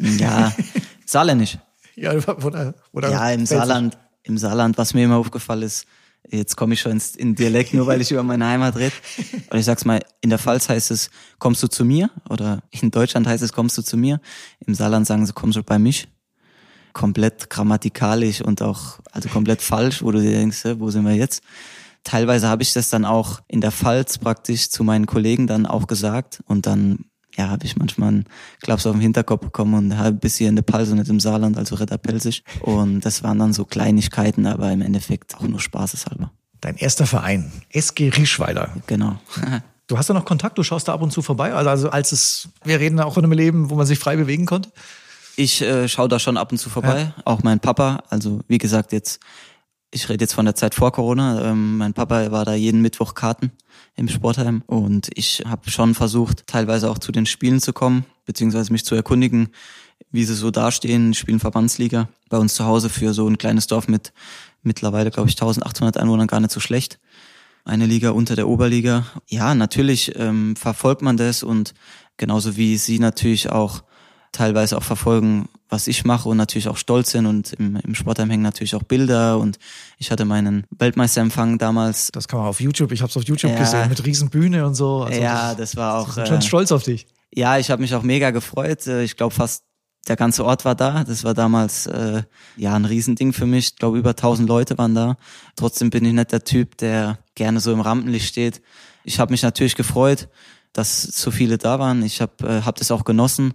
ja, 0.00 0.52
Saarländisch. 1.06 1.58
Ja, 1.94 2.12
oder, 2.12 2.74
oder 2.92 3.10
Ja, 3.10 3.30
im 3.30 3.46
Saarland, 3.46 3.96
im 4.26 4.38
Saarland, 4.38 4.76
was 4.78 4.94
mir 4.94 5.04
immer 5.04 5.16
aufgefallen 5.16 5.62
ist, 5.62 5.86
jetzt 6.30 6.56
komme 6.56 6.74
ich 6.74 6.80
schon 6.80 6.92
ins, 6.92 7.14
in 7.14 7.34
Dialekt, 7.34 7.72
nur 7.74 7.86
weil 7.86 8.00
ich 8.00 8.10
über 8.10 8.22
meine 8.22 8.46
Heimat 8.46 8.76
rede. 8.76 8.94
Und 9.50 9.58
ich 9.58 9.64
sag's 9.64 9.84
mal, 9.84 10.00
in 10.20 10.30
der 10.30 10.38
Pfalz 10.38 10.68
heißt 10.68 10.90
es, 10.90 11.10
kommst 11.38 11.62
du 11.62 11.68
zu 11.68 11.84
mir? 11.84 12.10
Oder 12.28 12.62
in 12.70 12.90
Deutschland 12.90 13.26
heißt 13.26 13.42
es, 13.42 13.52
kommst 13.52 13.78
du 13.78 13.82
zu 13.82 13.96
mir? 13.96 14.20
Im 14.66 14.74
Saarland 14.74 15.06
sagen 15.06 15.24
sie, 15.26 15.32
kommst 15.32 15.56
du 15.56 15.62
bei 15.62 15.78
mich? 15.78 16.08
Komplett 16.92 17.50
grammatikalisch 17.50 18.40
und 18.40 18.62
auch, 18.62 18.98
also 19.12 19.28
komplett 19.28 19.62
falsch, 19.62 20.02
wo 20.02 20.10
du 20.10 20.20
dir 20.20 20.32
denkst, 20.32 20.64
wo 20.78 20.90
sind 20.90 21.04
wir 21.04 21.14
jetzt? 21.14 21.42
Teilweise 22.04 22.48
habe 22.48 22.62
ich 22.62 22.72
das 22.72 22.88
dann 22.88 23.04
auch 23.04 23.40
in 23.48 23.60
der 23.60 23.72
Pfalz 23.72 24.18
praktisch 24.18 24.70
zu 24.70 24.84
meinen 24.84 25.06
Kollegen 25.06 25.46
dann 25.46 25.66
auch 25.66 25.86
gesagt 25.86 26.42
und 26.46 26.66
dann 26.66 27.06
ja, 27.36 27.48
habe 27.48 27.64
ich 27.64 27.76
manchmal 27.76 28.08
einen 28.08 28.24
Klaps 28.62 28.86
auf 28.86 28.92
den 28.92 29.00
Hinterkopf 29.00 29.42
bekommen 29.42 29.74
und 29.74 29.98
habe 29.98 30.12
bis 30.12 30.36
hier 30.36 30.48
in 30.48 30.56
der 30.56 30.62
Pals 30.62 30.90
und 30.90 30.98
nicht 30.98 31.10
im 31.10 31.20
Saarland, 31.20 31.56
also 31.56 31.76
Ritter 31.76 31.98
Pelzig. 31.98 32.42
Und 32.60 33.00
das 33.00 33.22
waren 33.22 33.38
dann 33.38 33.52
so 33.52 33.64
Kleinigkeiten, 33.64 34.46
aber 34.46 34.72
im 34.72 34.82
Endeffekt 34.82 35.36
auch 35.36 35.42
nur 35.42 35.60
spaßeshalber. 35.60 36.30
Dein 36.60 36.76
erster 36.76 37.06
Verein, 37.06 37.52
SG 37.70 38.08
Rischweiler. 38.08 38.70
Genau. 38.86 39.18
Du 39.86 39.98
hast 39.98 40.10
da 40.10 40.14
noch 40.14 40.24
Kontakt, 40.24 40.58
du 40.58 40.62
schaust 40.62 40.88
da 40.88 40.94
ab 40.94 41.02
und 41.02 41.12
zu 41.12 41.22
vorbei. 41.22 41.52
Also, 41.52 41.70
also 41.70 41.90
als 41.90 42.12
es, 42.12 42.48
wir 42.64 42.80
reden 42.80 42.98
auch 43.00 43.16
in 43.18 43.24
einem 43.24 43.32
Leben, 43.32 43.70
wo 43.70 43.76
man 43.76 43.86
sich 43.86 43.98
frei 43.98 44.16
bewegen 44.16 44.46
konnte. 44.46 44.70
Ich 45.36 45.60
äh, 45.60 45.86
schaue 45.86 46.08
da 46.08 46.18
schon 46.18 46.38
ab 46.38 46.50
und 46.50 46.58
zu 46.58 46.70
vorbei. 46.70 47.12
Auch 47.24 47.42
mein 47.42 47.60
Papa, 47.60 48.02
also 48.08 48.40
wie 48.48 48.58
gesagt, 48.58 48.92
jetzt, 48.92 49.20
ich 49.92 50.08
rede 50.08 50.24
jetzt 50.24 50.32
von 50.32 50.46
der 50.46 50.54
Zeit 50.54 50.74
vor 50.74 50.92
Corona. 50.92 51.50
Ähm, 51.50 51.76
mein 51.76 51.92
Papa 51.92 52.30
war 52.32 52.46
da 52.46 52.54
jeden 52.54 52.80
Mittwoch 52.80 53.14
Karten 53.14 53.52
im 53.96 54.08
Sportheim 54.08 54.62
und 54.66 55.08
ich 55.14 55.42
habe 55.46 55.70
schon 55.70 55.94
versucht, 55.94 56.46
teilweise 56.46 56.90
auch 56.90 56.98
zu 56.98 57.12
den 57.12 57.26
Spielen 57.26 57.60
zu 57.60 57.72
kommen, 57.72 58.04
beziehungsweise 58.26 58.70
mich 58.72 58.84
zu 58.84 58.94
erkundigen, 58.94 59.48
wie 60.12 60.24
sie 60.24 60.34
so 60.34 60.50
dastehen, 60.50 61.14
spielen 61.14 61.40
Verbandsliga. 61.40 62.08
Bei 62.28 62.36
uns 62.38 62.54
zu 62.54 62.64
Hause 62.66 62.90
für 62.90 63.14
so 63.14 63.26
ein 63.26 63.38
kleines 63.38 63.66
Dorf 63.66 63.88
mit 63.88 64.12
mittlerweile, 64.62 65.10
glaube 65.10 65.28
ich, 65.28 65.36
1800 65.36 65.96
Einwohnern 65.96 66.26
gar 66.26 66.40
nicht 66.40 66.52
so 66.52 66.60
schlecht. 66.60 66.98
Eine 67.64 67.86
Liga 67.86 68.10
unter 68.10 68.36
der 68.36 68.48
Oberliga. 68.48 69.06
Ja, 69.28 69.54
natürlich 69.54 70.12
ähm, 70.16 70.54
verfolgt 70.56 71.02
man 71.02 71.16
das 71.16 71.42
und 71.42 71.74
genauso 72.16 72.56
wie 72.56 72.76
sie 72.76 72.98
natürlich 72.98 73.50
auch 73.50 73.82
teilweise 74.32 74.76
auch 74.76 74.82
verfolgen, 74.82 75.48
was 75.68 75.86
ich 75.88 76.04
mache 76.04 76.28
und 76.28 76.36
natürlich 76.36 76.68
auch 76.68 76.76
stolz 76.76 77.10
sind 77.10 77.26
und 77.26 77.52
im, 77.54 77.76
im 77.76 77.94
Sportheim 77.94 78.30
hängen 78.30 78.42
natürlich 78.42 78.74
auch 78.74 78.82
Bilder 78.84 79.38
und 79.38 79.58
ich 79.98 80.10
hatte 80.10 80.24
meinen 80.24 80.64
Weltmeisterempfang 80.78 81.58
damals. 81.58 82.10
Das 82.12 82.28
kann 82.28 82.38
man 82.40 82.48
auf 82.48 82.60
YouTube, 82.60 82.92
ich 82.92 83.00
habe 83.02 83.10
es 83.10 83.16
auf 83.16 83.24
YouTube 83.24 83.50
Ja. 83.52 83.58
gesehen, 83.58 83.88
mit 83.88 84.04
Riesenbühne 84.04 84.66
und 84.66 84.74
so. 84.74 85.02
Also 85.02 85.20
ja, 85.20 85.54
das 85.54 85.76
war 85.76 85.98
auch. 85.98 86.08
Ich 86.10 86.14
bin 86.14 86.26
schon 86.26 86.38
äh, 86.38 86.42
stolz 86.42 86.72
auf 86.72 86.82
dich. 86.84 87.06
Ja, 87.34 87.58
ich 87.58 87.70
habe 87.70 87.82
mich 87.82 87.94
auch 87.94 88.02
mega 88.02 88.30
gefreut. 88.30 88.86
Äh, 88.86 89.02
Ich 89.02 89.16
glaube, 89.16 89.34
fast 89.34 89.64
der 90.08 90.14
ganze 90.16 90.44
Ort 90.44 90.64
war 90.64 90.76
da. 90.76 91.02
Das 91.02 91.24
war 91.24 91.34
damals 91.34 91.86
äh, 91.86 92.22
ja 92.56 92.74
ein 92.74 92.84
Riesending 92.84 93.32
für 93.32 93.44
mich. 93.46 93.66
Ich 93.72 93.76
glaube, 93.76 93.98
über 93.98 94.10
1000 94.10 94.48
Leute 94.48 94.78
waren 94.78 94.94
da. 94.94 95.16
Trotzdem 95.56 95.90
bin 95.90 96.04
ich 96.04 96.12
nicht 96.12 96.30
der 96.30 96.44
Typ, 96.44 96.76
der 96.78 97.18
gerne 97.34 97.58
so 97.58 97.72
im 97.72 97.80
Rampenlicht 97.80 98.28
steht. 98.28 98.62
Ich 99.02 99.18
habe 99.18 99.32
mich 99.32 99.42
natürlich 99.42 99.74
gefreut, 99.74 100.28
dass 100.72 101.02
so 101.02 101.30
viele 101.32 101.58
da 101.58 101.78
waren. 101.80 102.04
Ich 102.04 102.20
habe 102.20 102.32
äh, 102.48 102.62
hab 102.62 102.76
das 102.76 102.90
auch 102.92 103.04
genossen. 103.04 103.54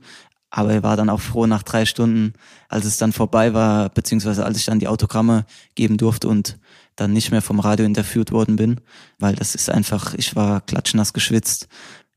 Aber 0.51 0.75
ich 0.75 0.83
war 0.83 0.97
dann 0.97 1.09
auch 1.09 1.21
froh 1.21 1.47
nach 1.47 1.63
drei 1.63 1.85
Stunden, 1.85 2.33
als 2.67 2.85
es 2.85 2.97
dann 2.97 3.13
vorbei 3.13 3.53
war, 3.53 3.89
beziehungsweise 3.89 4.45
als 4.45 4.57
ich 4.57 4.65
dann 4.65 4.79
die 4.79 4.89
Autogramme 4.89 5.45
geben 5.75 5.97
durfte 5.97 6.27
und 6.27 6.59
dann 6.97 7.13
nicht 7.13 7.31
mehr 7.31 7.41
vom 7.41 7.59
Radio 7.59 7.85
interviewt 7.85 8.31
worden 8.31 8.57
bin, 8.57 8.81
weil 9.17 9.33
das 9.35 9.55
ist 9.55 9.69
einfach, 9.69 10.13
ich 10.13 10.35
war 10.35 10.61
klatschnass 10.61 11.13
geschwitzt. 11.13 11.67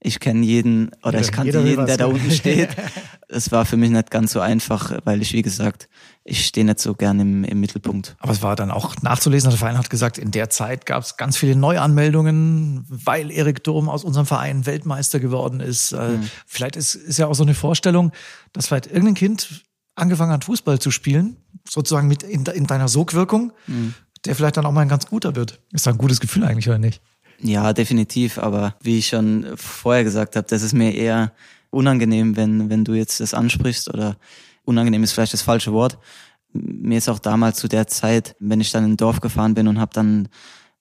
Ich 0.07 0.21
kenne 0.21 0.45
jeden 0.45 0.89
oder 1.03 1.13
Jeder- 1.13 1.21
ich 1.21 1.33
kannte 1.33 1.61
jeden, 1.63 1.87
der 1.87 1.97
da 1.97 2.07
unten 2.07 2.31
steht. 2.31 2.69
Es 3.27 3.51
war 3.51 3.65
für 3.65 3.77
mich 3.79 3.91
nicht 3.91 4.11
ganz 4.13 4.33
so 4.33 4.39
einfach, 4.41 4.93
weil 5.05 5.21
ich, 5.23 5.33
wie 5.33 5.41
gesagt, 5.43 5.89
ich 6.25 6.45
stehe 6.47 6.65
nicht 6.65 6.79
so 6.79 6.95
gern 6.95 7.19
im, 7.19 7.43
im 7.43 7.59
Mittelpunkt. 7.59 8.15
Aber 8.21 8.31
es 8.33 8.43
war 8.43 8.55
dann 8.55 8.71
auch 8.71 8.95
nachzulesen, 9.03 9.49
der 9.51 9.59
Verein 9.59 9.77
hat 9.79 9.89
gesagt, 9.91 10.19
in 10.19 10.31
der 10.31 10.51
Zeit 10.51 10.85
gab 10.87 11.03
es 11.03 11.17
ganz 11.17 11.37
viele 11.39 11.57
Neuanmeldungen, 11.57 12.85
weil 12.89 13.31
Erik 13.33 13.65
Durm 13.65 13.89
aus 13.89 14.05
unserem 14.05 14.27
Verein 14.27 14.67
Weltmeister 14.67 15.21
geworden 15.21 15.61
ist. 15.61 15.93
Äh, 15.93 16.19
Vielleicht 16.47 16.77
ist, 16.77 16.95
ist 16.95 17.19
ja 17.19 17.27
auch 17.27 17.35
so 17.35 17.43
eine 17.43 17.55
Vorstellung, 17.55 18.13
dass 18.53 18.67
vielleicht 18.67 18.87
irgendein 18.87 19.15
Kind 19.15 19.65
angefangen 19.97 20.31
hat, 20.33 20.45
Fußball 20.45 20.79
zu 20.79 20.91
spielen, 20.91 21.37
sozusagen 21.69 22.07
mit 22.07 22.23
in, 22.23 22.45
in 22.47 22.67
deiner 22.67 22.89
Sogwirkung, 22.89 23.53
der 24.27 24.35
vielleicht 24.37 24.57
dann 24.59 24.67
auch 24.67 24.73
mal 24.73 24.83
ein 24.83 24.89
ganz 24.89 25.07
guter 25.07 25.35
wird. 25.35 25.61
Ist 25.73 25.87
doch 25.87 25.93
ein 25.93 25.99
gutes 25.99 26.21
Gefühl 26.21 26.45
eigentlich, 26.45 26.69
oder 26.69 26.79
nicht? 26.79 27.01
Ja, 27.41 27.73
definitiv. 27.73 28.39
Aber 28.39 28.75
wie 28.81 28.99
ich 28.99 29.09
schon 29.09 29.47
vorher 29.57 30.05
gesagt 30.05 30.37
habe, 30.37 30.47
das 30.49 30.63
ist 30.63 30.73
mir 30.73 30.95
eher 30.95 31.33
unangenehm, 31.71 32.37
wenn, 32.37 32.71
wenn 32.71 32.85
du 32.85 32.95
jetzt 32.95 33.21
das 33.21 33.35
ansprichst 33.35 33.93
oder 33.93 34.17
unangenehm 34.65 35.03
ist 35.03 35.13
vielleicht 35.13 35.35
das 35.35 35.43
falsche 35.43 35.73
Wort. 35.73 35.99
Mir 36.53 36.99
ist 36.99 37.09
auch 37.09 37.19
damals 37.19 37.59
zu 37.59 37.69
der 37.69 37.87
Zeit, 37.87 38.37
wenn 38.39 38.61
ich 38.61 38.71
dann 38.71 38.85
in 38.85 38.93
ein 38.93 38.97
Dorf 38.97 39.21
gefahren 39.21 39.55
bin 39.55 39.69
und 39.69 39.81
habe 39.81 39.91
dann, 39.93 40.29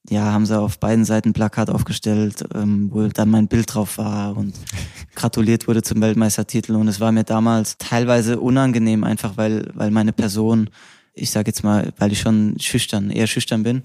ja, 0.08 0.32
haben 0.32 0.46
sie 0.46 0.58
auf 0.58 0.80
beiden 0.80 1.04
Seiten 1.04 1.30
ein 1.30 1.34
Plakat 1.34 1.70
aufgestellt, 1.70 2.44
ähm, 2.54 2.90
wo 2.94 3.08
dann 3.08 3.30
mein 3.30 3.48
Bild 3.48 3.74
drauf 3.74 3.98
war 3.98 4.38
und 4.38 4.54
gratuliert 5.16 5.68
wurde 5.68 5.82
zum 5.82 6.00
Weltmeistertitel. 6.02 6.76
Und 6.76 6.88
es 6.88 7.00
war 7.00 7.12
mir 7.12 7.24
damals 7.24 7.78
teilweise 7.78 8.40
unangenehm, 8.40 9.04
einfach 9.04 9.36
weil, 9.36 9.72
weil 9.74 9.90
meine 9.90 10.14
Person, 10.14 10.70
ich 11.14 11.32
sage 11.32 11.50
jetzt 11.50 11.64
mal, 11.64 11.92
weil 11.98 12.12
ich 12.12 12.22
schon 12.22 12.56
schüchtern, 12.60 13.10
eher 13.10 13.28
schüchtern 13.28 13.64
bin. 13.64 13.84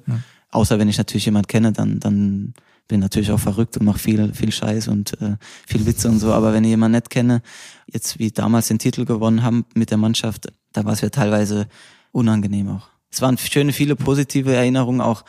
Außer 0.51 0.79
wenn 0.79 0.89
ich 0.89 0.99
natürlich 0.99 1.27
jemand 1.27 1.49
kenne, 1.49 1.73
dann, 1.73 2.01
dann 2.01 2.55
bin 2.89 3.01
natürlich 3.01 3.31
auch 3.31 3.41
verrückt 3.41 3.77
und 3.77 3.85
mache 3.85 3.99
viel, 3.99 4.33
viel 4.33 4.51
Scheiß 4.51 4.89
und 4.89 5.21
äh, 5.21 5.37
viel 5.67 5.85
Witze 5.87 6.09
und 6.09 6.19
so. 6.19 6.33
Aber 6.33 6.53
wenn 6.53 6.65
ich 6.65 6.71
jemanden 6.71 6.97
nicht 6.97 7.11
kenne, 7.11 7.43
jetzt 7.87 8.19
wie 8.19 8.31
damals 8.31 8.69
den 8.69 8.79
Titel 8.79 9.05
gewonnen 9.05 9.43
haben 9.43 9.67
mit 9.75 9.91
der 9.91 9.99
Mannschaft, 9.99 10.49
da 10.73 10.85
war 10.85 10.95
es 10.95 11.03
ja 11.03 11.11
teilweise 11.11 11.69
unangenehm 12.13 12.69
auch. 12.69 12.89
Es 13.11 13.21
waren 13.21 13.39
schöne, 13.39 13.73
viele 13.73 13.97
positive 13.97 14.55
Erinnerungen, 14.55 15.01
auch 15.01 15.25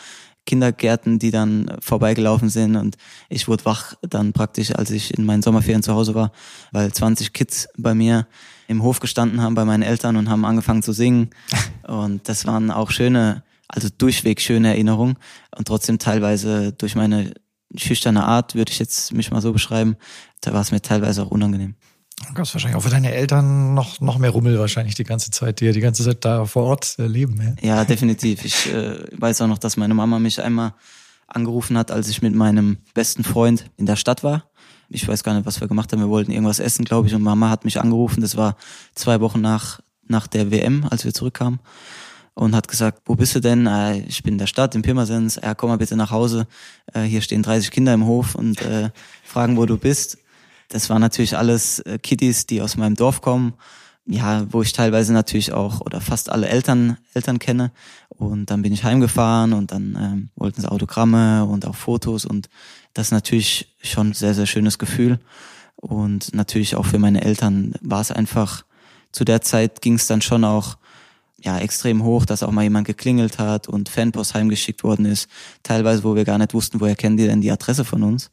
Kindergärten, 0.45 1.19
die 1.19 1.31
dann 1.31 1.71
vorbeigelaufen 1.79 2.49
sind 2.49 2.75
und 2.75 2.97
ich 3.29 3.47
wurde 3.47 3.65
wach 3.65 3.93
dann 4.01 4.33
praktisch, 4.33 4.73
als 4.73 4.89
ich 4.89 5.15
in 5.15 5.25
meinen 5.25 5.43
Sommerferien 5.43 5.83
zu 5.83 5.93
Hause 5.93 6.15
war, 6.15 6.31
weil 6.71 6.91
20 6.91 7.33
Kids 7.33 7.67
bei 7.77 7.93
mir 7.93 8.25
im 8.67 8.81
Hof 8.81 8.99
gestanden 8.99 9.41
haben 9.41 9.53
bei 9.53 9.63
meinen 9.63 9.83
Eltern 9.83 10.15
und 10.15 10.27
haben 10.27 10.45
angefangen 10.45 10.81
zu 10.81 10.91
singen 10.91 11.29
und 11.87 12.27
das 12.27 12.47
waren 12.47 12.71
auch 12.71 12.89
schöne, 12.89 13.43
also 13.69 13.87
durchweg 13.95 14.41
schöne 14.41 14.69
Erinnerungen 14.69 15.15
und 15.55 15.67
trotzdem 15.67 15.99
teilweise 15.99 16.73
durch 16.73 16.95
meine 16.95 17.33
schüchterne 17.75 18.25
Art, 18.25 18.55
würde 18.55 18.71
ich 18.71 18.79
jetzt 18.79 19.13
mich 19.13 19.31
mal 19.31 19.41
so 19.41 19.53
beschreiben, 19.53 19.95
da 20.41 20.53
war 20.53 20.61
es 20.61 20.71
mir 20.71 20.81
teilweise 20.81 21.23
auch 21.23 21.31
unangenehm. 21.31 21.75
Du 22.27 22.33
gab's 22.33 22.53
wahrscheinlich 22.53 22.75
auch 22.75 22.83
für 22.83 22.89
deine 22.89 23.13
Eltern 23.13 23.73
noch, 23.73 24.01
noch 24.01 24.17
mehr 24.17 24.31
Rummel 24.31 24.59
wahrscheinlich 24.59 24.95
die 24.95 25.05
ganze 25.05 25.31
Zeit, 25.31 25.61
die 25.61 25.65
ja 25.65 25.71
die 25.71 25.79
ganze 25.79 26.03
Zeit 26.03 26.25
da 26.25 26.45
vor 26.45 26.63
Ort 26.63 26.95
äh, 26.99 27.07
leben. 27.07 27.55
Ja? 27.61 27.77
Ja, 27.77 27.85
definitiv. 27.85 28.43
Ich 28.43 28.73
äh, 28.73 29.05
weiß 29.17 29.41
auch 29.41 29.47
noch, 29.47 29.57
dass 29.57 29.77
meine 29.77 29.93
Mama 29.93 30.19
mich 30.19 30.41
einmal 30.41 30.73
angerufen 31.27 31.77
hat, 31.77 31.91
als 31.91 32.09
ich 32.09 32.21
mit 32.21 32.35
meinem 32.35 32.79
besten 32.93 33.23
Freund 33.23 33.69
in 33.77 33.85
der 33.85 33.95
Stadt 33.95 34.23
war. 34.23 34.49
Ich 34.89 35.07
weiß 35.07 35.23
gar 35.23 35.33
nicht, 35.33 35.45
was 35.45 35.61
wir 35.61 35.67
gemacht 35.67 35.93
haben. 35.93 35.99
Wir 35.99 36.09
wollten 36.09 36.31
irgendwas 36.31 36.59
essen, 36.59 36.83
glaube 36.83 37.07
ich, 37.07 37.13
und 37.13 37.21
Mama 37.21 37.49
hat 37.49 37.63
mich 37.63 37.79
angerufen. 37.79 38.21
Das 38.21 38.35
war 38.35 38.57
zwei 38.95 39.21
Wochen 39.21 39.39
nach, 39.39 39.79
nach 40.07 40.27
der 40.27 40.51
WM, 40.51 40.85
als 40.89 41.05
wir 41.05 41.13
zurückkamen. 41.13 41.59
Und 42.33 42.55
hat 42.55 42.67
gesagt, 42.67 43.01
wo 43.05 43.15
bist 43.15 43.35
du 43.35 43.39
denn? 43.39 43.67
Äh, 43.67 43.99
ich 43.99 44.23
bin 44.23 44.35
in 44.35 44.37
der 44.37 44.47
Stadt, 44.47 44.75
in 44.75 44.81
Pirmasens. 44.81 45.39
Ja, 45.41 45.53
komm 45.55 45.69
mal 45.69 45.77
bitte 45.77 45.95
nach 45.95 46.11
Hause. 46.11 46.47
Äh, 46.93 47.01
hier 47.01 47.21
stehen 47.21 47.43
30 47.43 47.71
Kinder 47.71 47.93
im 47.93 48.05
Hof 48.05 48.35
und 48.35 48.61
äh, 48.61 48.91
fragen, 49.23 49.57
wo 49.57 49.65
du 49.65 49.77
bist. 49.77 50.17
Das 50.69 50.89
waren 50.89 51.01
natürlich 51.01 51.37
alles 51.37 51.79
äh, 51.79 51.97
Kiddies, 51.97 52.45
die 52.45 52.61
aus 52.61 52.77
meinem 52.77 52.95
Dorf 52.95 53.21
kommen. 53.21 53.53
Ja, 54.05 54.45
wo 54.51 54.63
ich 54.63 54.73
teilweise 54.73 55.13
natürlich 55.13 55.53
auch 55.53 55.81
oder 55.81 56.01
fast 56.01 56.31
alle 56.31 56.47
Eltern 56.47 56.97
Eltern 57.13 57.37
kenne. 57.37 57.71
Und 58.09 58.49
dann 58.49 58.63
bin 58.63 58.73
ich 58.73 58.83
heimgefahren 58.83 59.53
und 59.53 59.71
dann 59.71 59.97
ähm, 59.99 60.29
wollten 60.35 60.61
sie 60.61 60.71
Autogramme 60.71 61.45
und 61.45 61.67
auch 61.67 61.75
Fotos 61.75 62.25
und 62.25 62.49
das 62.93 63.07
ist 63.07 63.11
natürlich 63.11 63.75
schon 63.81 64.09
ein 64.09 64.13
sehr, 64.13 64.33
sehr 64.33 64.45
schönes 64.45 64.79
Gefühl. 64.79 65.19
Und 65.75 66.33
natürlich 66.33 66.75
auch 66.75 66.85
für 66.85 66.99
meine 66.99 67.21
Eltern 67.21 67.73
war 67.81 68.01
es 68.01 68.11
einfach, 68.11 68.65
zu 69.11 69.23
der 69.23 69.41
Zeit 69.41 69.81
ging 69.81 69.93
es 69.93 70.07
dann 70.07 70.21
schon 70.21 70.43
auch 70.43 70.77
ja, 71.41 71.57
extrem 71.59 72.03
hoch, 72.03 72.25
dass 72.25 72.43
auch 72.43 72.51
mal 72.51 72.63
jemand 72.63 72.85
geklingelt 72.87 73.39
hat 73.39 73.67
und 73.67 73.89
Fanpost 73.89 74.33
heimgeschickt 74.33 74.83
worden 74.83 75.05
ist. 75.05 75.27
Teilweise, 75.63 76.03
wo 76.03 76.15
wir 76.15 76.25
gar 76.25 76.37
nicht 76.37 76.53
wussten, 76.53 76.79
woher 76.81 76.95
kennen 76.95 77.17
die 77.17 77.25
denn 77.27 77.41
die 77.41 77.51
Adresse 77.51 77.85
von 77.85 78.03
uns. 78.03 78.29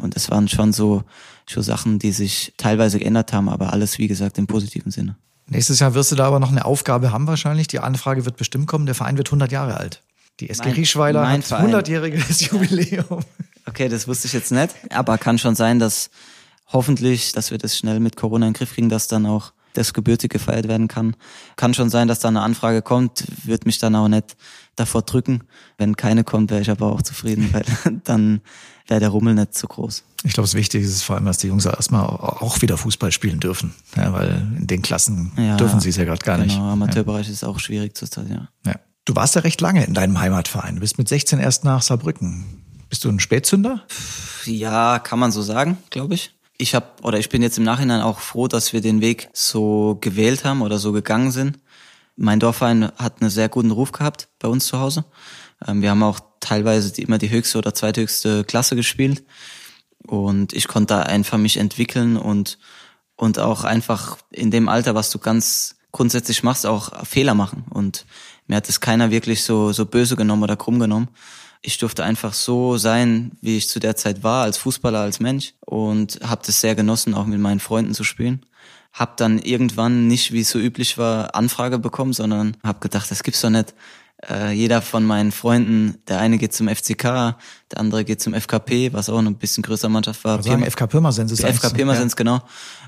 Und 0.00 0.16
es 0.16 0.30
waren 0.30 0.48
schon 0.48 0.72
so, 0.72 1.04
so 1.48 1.60
Sachen, 1.62 1.98
die 1.98 2.12
sich 2.12 2.52
teilweise 2.56 2.98
geändert 2.98 3.32
haben, 3.32 3.48
aber 3.48 3.72
alles, 3.72 3.98
wie 3.98 4.08
gesagt, 4.08 4.38
im 4.38 4.46
positiven 4.46 4.90
Sinne. 4.90 5.16
Nächstes 5.46 5.80
Jahr 5.80 5.94
wirst 5.94 6.10
du 6.12 6.16
da 6.16 6.26
aber 6.26 6.40
noch 6.40 6.50
eine 6.50 6.64
Aufgabe 6.64 7.12
haben 7.12 7.26
wahrscheinlich. 7.26 7.66
Die 7.68 7.78
Anfrage 7.80 8.24
wird 8.24 8.36
bestimmt 8.36 8.66
kommen. 8.66 8.86
Der 8.86 8.94
Verein 8.94 9.16
wird 9.18 9.28
100 9.28 9.52
Jahre 9.52 9.76
alt. 9.76 10.02
Die 10.40 10.48
SG 10.48 10.64
Mein- 10.68 10.74
Rieschweiler 10.74 11.22
mein 11.22 11.38
hat 11.38 11.44
Verein. 11.44 11.74
100-jähriges 11.74 12.42
Jubiläum. 12.50 13.20
Okay, 13.66 13.88
das 13.88 14.08
wusste 14.08 14.26
ich 14.26 14.32
jetzt 14.32 14.50
nicht, 14.50 14.70
aber 14.90 15.18
kann 15.18 15.38
schon 15.38 15.54
sein, 15.54 15.78
dass 15.78 16.10
hoffentlich, 16.72 17.32
dass 17.32 17.50
wir 17.50 17.58
das 17.58 17.76
schnell 17.76 18.00
mit 18.00 18.16
Corona 18.16 18.46
in 18.46 18.52
den 18.52 18.58
Griff 18.58 18.72
kriegen, 18.74 18.88
dass 18.88 19.08
dann 19.08 19.26
auch 19.26 19.52
das 19.74 19.94
Gebürtige 19.94 20.38
gefeiert 20.38 20.68
werden 20.68 20.88
kann. 20.88 21.16
Kann 21.56 21.74
schon 21.74 21.90
sein, 21.90 22.08
dass 22.08 22.20
da 22.20 22.28
eine 22.28 22.42
Anfrage 22.42 22.82
kommt, 22.82 23.24
wird 23.44 23.66
mich 23.66 23.78
dann 23.78 23.94
auch 23.96 24.08
nicht 24.08 24.36
davor 24.76 25.02
drücken. 25.02 25.44
Wenn 25.78 25.96
keine 25.96 26.24
kommt, 26.24 26.50
wäre 26.50 26.60
ich 26.60 26.70
aber 26.70 26.92
auch 26.92 27.02
zufrieden, 27.02 27.52
weil 27.52 27.64
dann 28.04 28.40
wäre 28.86 29.00
der 29.00 29.08
Rummel 29.08 29.34
nicht 29.34 29.56
so 29.56 29.66
groß. 29.66 30.04
Ich 30.24 30.32
glaube, 30.34 30.46
das 30.46 30.54
Wichtige 30.54 30.84
ist 30.84 31.02
vor 31.02 31.16
allem, 31.16 31.24
dass 31.24 31.38
die 31.38 31.48
Jungs 31.48 31.64
erstmal 31.64 32.04
auch 32.04 32.62
wieder 32.62 32.76
Fußball 32.76 33.12
spielen 33.12 33.40
dürfen. 33.40 33.74
Ja, 33.96 34.12
weil 34.12 34.46
in 34.56 34.66
den 34.66 34.82
Klassen 34.82 35.32
Ja, 35.36 35.56
dürfen 35.56 35.80
sie 35.80 35.88
es 35.88 35.96
ja 35.96 36.04
gerade 36.04 36.24
gar 36.24 36.38
nicht. 36.38 36.54
Genau, 36.54 36.70
Amateurbereich 36.70 37.28
ist 37.28 37.44
auch 37.44 37.58
schwierig 37.58 37.96
zurzeit, 37.96 38.28
ja. 38.28 38.48
Ja. 38.64 38.74
Du 39.04 39.16
warst 39.16 39.34
ja 39.34 39.40
recht 39.40 39.60
lange 39.60 39.84
in 39.84 39.94
deinem 39.94 40.20
Heimatverein. 40.20 40.76
Du 40.76 40.80
bist 40.80 40.96
mit 40.96 41.08
16 41.08 41.40
erst 41.40 41.64
nach 41.64 41.82
Saarbrücken. 41.82 42.44
Bist 42.88 43.04
du 43.04 43.08
ein 43.08 43.18
Spätzünder? 43.18 43.82
Ja, 44.44 45.00
kann 45.00 45.18
man 45.18 45.32
so 45.32 45.42
sagen, 45.42 45.78
glaube 45.90 46.14
ich. 46.14 46.34
Ich 46.58 46.74
habe 46.74 46.86
oder 47.02 47.18
ich 47.18 47.28
bin 47.28 47.42
jetzt 47.42 47.58
im 47.58 47.64
Nachhinein 47.64 48.02
auch 48.02 48.20
froh, 48.20 48.48
dass 48.48 48.72
wir 48.72 48.80
den 48.80 49.00
Weg 49.00 49.28
so 49.32 49.98
gewählt 50.00 50.44
haben 50.44 50.62
oder 50.62 50.78
so 50.78 50.92
gegangen 50.92 51.30
sind. 51.30 51.58
Mein 52.16 52.40
Dorfverein 52.40 52.92
hat 52.98 53.20
einen 53.20 53.30
sehr 53.30 53.48
guten 53.48 53.70
Ruf 53.70 53.92
gehabt 53.92 54.28
bei 54.38 54.48
uns 54.48 54.66
zu 54.66 54.78
Hause. 54.78 55.04
Ähm, 55.66 55.82
Wir 55.82 55.90
haben 55.90 56.02
auch 56.02 56.20
teilweise 56.40 57.00
immer 57.00 57.18
die 57.18 57.30
höchste 57.30 57.58
oder 57.58 57.74
zweithöchste 57.74 58.44
Klasse 58.44 58.76
gespielt 58.76 59.24
und 60.06 60.52
ich 60.52 60.68
konnte 60.68 60.94
da 60.94 61.02
einfach 61.02 61.38
mich 61.38 61.56
entwickeln 61.56 62.16
und 62.16 62.58
und 63.16 63.38
auch 63.38 63.62
einfach 63.64 64.18
in 64.30 64.50
dem 64.50 64.68
Alter, 64.68 64.94
was 64.94 65.10
du 65.10 65.18
ganz 65.18 65.76
grundsätzlich 65.92 66.42
machst, 66.42 66.66
auch 66.66 67.06
Fehler 67.06 67.34
machen 67.34 67.64
und 67.70 68.06
mir 68.46 68.56
hat 68.56 68.68
es 68.68 68.80
keiner 68.80 69.10
wirklich 69.10 69.44
so 69.44 69.72
so 69.72 69.86
böse 69.86 70.16
genommen 70.16 70.42
oder 70.42 70.56
krumm 70.56 70.78
genommen 70.78 71.08
ich 71.62 71.78
durfte 71.78 72.02
einfach 72.04 72.32
so 72.34 72.76
sein, 72.76 73.32
wie 73.40 73.56
ich 73.56 73.68
zu 73.68 73.78
der 73.78 73.94
Zeit 73.96 74.22
war, 74.22 74.42
als 74.44 74.58
Fußballer, 74.58 74.98
als 75.00 75.20
Mensch 75.20 75.54
und 75.60 76.18
habe 76.24 76.42
das 76.44 76.60
sehr 76.60 76.74
genossen, 76.74 77.14
auch 77.14 77.26
mit 77.26 77.38
meinen 77.40 77.60
Freunden 77.60 77.94
zu 77.94 78.02
spielen. 78.04 78.44
Hab 78.92 79.16
dann 79.16 79.38
irgendwann 79.38 80.06
nicht, 80.08 80.32
wie 80.32 80.40
es 80.40 80.50
so 80.50 80.58
üblich 80.58 80.98
war, 80.98 81.34
Anfrage 81.34 81.78
bekommen, 81.78 82.12
sondern 82.12 82.56
hab 82.62 82.80
gedacht, 82.80 83.10
das 83.10 83.22
gibt's 83.22 83.40
doch 83.40 83.50
nicht. 83.50 83.74
Äh, 84.28 84.52
jeder 84.52 84.82
von 84.82 85.04
meinen 85.04 85.32
Freunden, 85.32 85.96
der 86.06 86.20
eine 86.20 86.38
geht 86.38 86.52
zum 86.52 86.68
FCK, 86.68 87.02
der 87.72 87.78
andere 87.78 88.04
geht 88.04 88.20
zum 88.20 88.34
FKP, 88.34 88.92
was 88.92 89.08
auch 89.08 89.18
eine 89.18 89.32
bisschen 89.32 89.62
größere 89.64 89.90
Mannschaft 89.90 90.22
war. 90.24 90.36
Also 90.36 90.48
sagen, 90.50 90.62
Pirma- 90.62 90.66
FK 90.70 90.86
Pirmasens 90.86 91.32
ist 91.32 91.42
FK 91.44 91.68
so- 91.70 91.74
Pirmasens, 91.74 92.14
genau. 92.14 92.40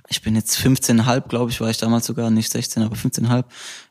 Ich 0.09 0.21
bin 0.23 0.37
jetzt 0.37 0.57
15,5, 0.57 1.27
glaube 1.29 1.51
ich, 1.51 1.61
war 1.61 1.71
ich 1.71 1.79
damals 1.79 2.07
sogar, 2.07 2.31
nicht 2.31 2.53
16, 2.53 2.83
aber 2.85 2.95
15,5. 2.95 3.45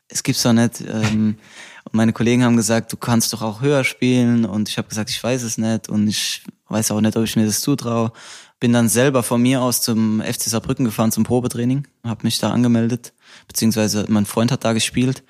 Es 0.08 0.22
gibt's 0.22 0.42
doch 0.42 0.52
nicht. 0.52 0.80
Ähm, 0.82 1.36
und 1.84 1.94
meine 1.94 2.12
Kollegen 2.12 2.44
haben 2.44 2.56
gesagt, 2.56 2.92
du 2.92 2.96
kannst 2.96 3.32
doch 3.32 3.42
auch 3.42 3.60
höher 3.60 3.84
spielen. 3.84 4.44
Und 4.44 4.68
ich 4.68 4.78
habe 4.78 4.88
gesagt, 4.88 5.10
ich 5.10 5.22
weiß 5.22 5.42
es 5.42 5.58
nicht 5.58 5.88
und 5.88 6.08
ich 6.08 6.42
weiß 6.68 6.90
auch 6.90 7.00
nicht, 7.00 7.16
ob 7.16 7.24
ich 7.24 7.36
mir 7.36 7.46
das 7.46 7.60
zutraue. 7.60 8.12
bin 8.60 8.72
dann 8.72 8.88
selber 8.88 9.22
von 9.22 9.40
mir 9.42 9.60
aus 9.62 9.82
zum 9.82 10.20
FC 10.22 10.42
Saarbrücken 10.42 10.84
gefahren 10.84 11.12
zum 11.12 11.24
Probetraining, 11.24 11.86
habe 12.02 12.24
mich 12.24 12.38
da 12.38 12.50
angemeldet, 12.50 13.12
beziehungsweise 13.46 14.06
mein 14.08 14.26
Freund 14.26 14.50
hat 14.50 14.64
da 14.64 14.72
gespielt 14.72 15.22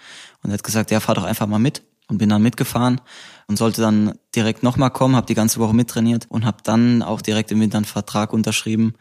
und 0.42 0.52
hat 0.52 0.62
gesagt, 0.62 0.90
ja, 0.90 1.00
fahr 1.00 1.16
doch 1.16 1.24
einfach 1.24 1.46
mal 1.46 1.58
mit 1.58 1.82
und 2.08 2.18
bin 2.18 2.28
dann 2.28 2.42
mitgefahren 2.42 3.00
und 3.48 3.56
sollte 3.56 3.80
dann 3.80 4.18
direkt 4.34 4.62
nochmal 4.62 4.90
kommen, 4.90 5.16
habe 5.16 5.26
die 5.26 5.34
ganze 5.34 5.58
Woche 5.58 5.74
mittrainiert 5.74 6.26
und 6.28 6.44
habe 6.44 6.58
dann 6.62 7.02
auch 7.02 7.20
direkt 7.20 7.50
im 7.50 7.60
Winter 7.60 7.78
einen 7.78 7.84
Vertrag 7.84 8.32
unterschrieben, 8.32 8.94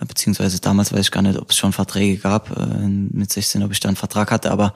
beziehungsweise 0.00 0.60
damals 0.60 0.92
weiß 0.92 1.00
ich 1.00 1.10
gar 1.10 1.22
nicht, 1.22 1.38
ob 1.38 1.50
es 1.50 1.56
schon 1.56 1.72
Verträge 1.72 2.18
gab, 2.18 2.50
äh, 2.56 2.86
mit 2.86 3.32
16, 3.32 3.62
ob 3.62 3.72
ich 3.72 3.80
da 3.80 3.88
einen 3.88 3.96
Vertrag 3.96 4.30
hatte, 4.30 4.50
aber 4.50 4.74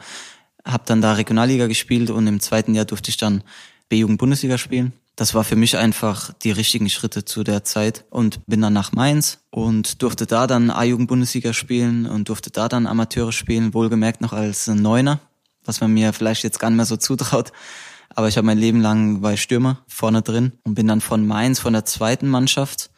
habe 0.65 0.85
dann 0.87 1.01
da 1.01 1.15
Regionalliga 1.15 1.67
gespielt 1.67 2.11
und 2.11 2.27
im 2.27 2.41
zweiten 2.41 2.75
Jahr 2.75 2.85
durfte 2.85 3.11
ich 3.11 3.17
dann 3.17 3.43
B-Jugend-Bundesliga 3.89 4.59
spielen. 4.59 4.93
Das 5.17 5.35
war 5.35 5.43
für 5.43 5.57
mich 5.57 5.77
einfach 5.77 6.33
die 6.45 6.53
richtigen 6.53 6.89
Schritte 6.89 7.25
zu 7.25 7.43
der 7.43 7.65
Zeit 7.65 8.05
und 8.11 8.47
bin 8.47 8.61
dann 8.61 8.73
nach 8.73 8.93
Mainz 8.93 9.41
und 9.51 10.03
durfte 10.03 10.27
da 10.27 10.47
dann 10.47 10.71
A-Jugend-Bundesliga 10.71 11.53
spielen 11.53 12.07
und 12.07 12.29
durfte 12.29 12.51
da 12.51 12.69
dann 12.69 12.87
Amateure 12.87 13.33
spielen, 13.33 13.75
wohlgemerkt 13.75 14.21
noch 14.21 14.33
als 14.33 14.69
Neuner, 14.69 15.19
was 15.65 15.81
man 15.81 15.93
mir 15.93 16.13
vielleicht 16.13 16.45
jetzt 16.45 16.61
gar 16.61 16.71
nicht 16.71 16.77
mehr 16.77 16.87
so 16.87 16.97
zutraut. 16.97 17.51
Aber 18.15 18.29
ich 18.29 18.37
habe 18.37 18.47
mein 18.47 18.59
Leben 18.59 18.81
lang 18.81 19.21
bei 19.21 19.37
Stürmer 19.37 19.83
vorne 19.89 20.23
drin 20.23 20.53
und 20.63 20.75
bin 20.75 20.87
dann 20.87 21.01
von 21.01 21.27
Mainz, 21.27 21.59
von 21.59 21.73
der 21.73 21.85
zweiten 21.85 22.29
Mannschaft 22.29 22.91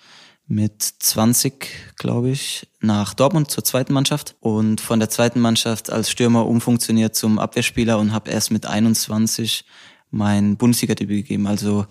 mit 0.50 0.82
20, 0.82 1.94
glaube 1.96 2.30
ich, 2.30 2.66
nach 2.80 3.14
Dortmund 3.14 3.52
zur 3.52 3.62
zweiten 3.62 3.92
Mannschaft 3.92 4.34
und 4.40 4.80
von 4.80 4.98
der 4.98 5.08
zweiten 5.08 5.38
Mannschaft 5.38 5.90
als 5.90 6.10
Stürmer 6.10 6.46
umfunktioniert 6.46 7.14
zum 7.14 7.38
Abwehrspieler 7.38 7.98
und 7.98 8.12
habe 8.12 8.30
erst 8.30 8.50
mit 8.50 8.66
21 8.66 9.64
mein 10.10 10.56
Bundesliga-Debüt 10.56 11.28
gegeben. 11.28 11.46
Also 11.46 11.86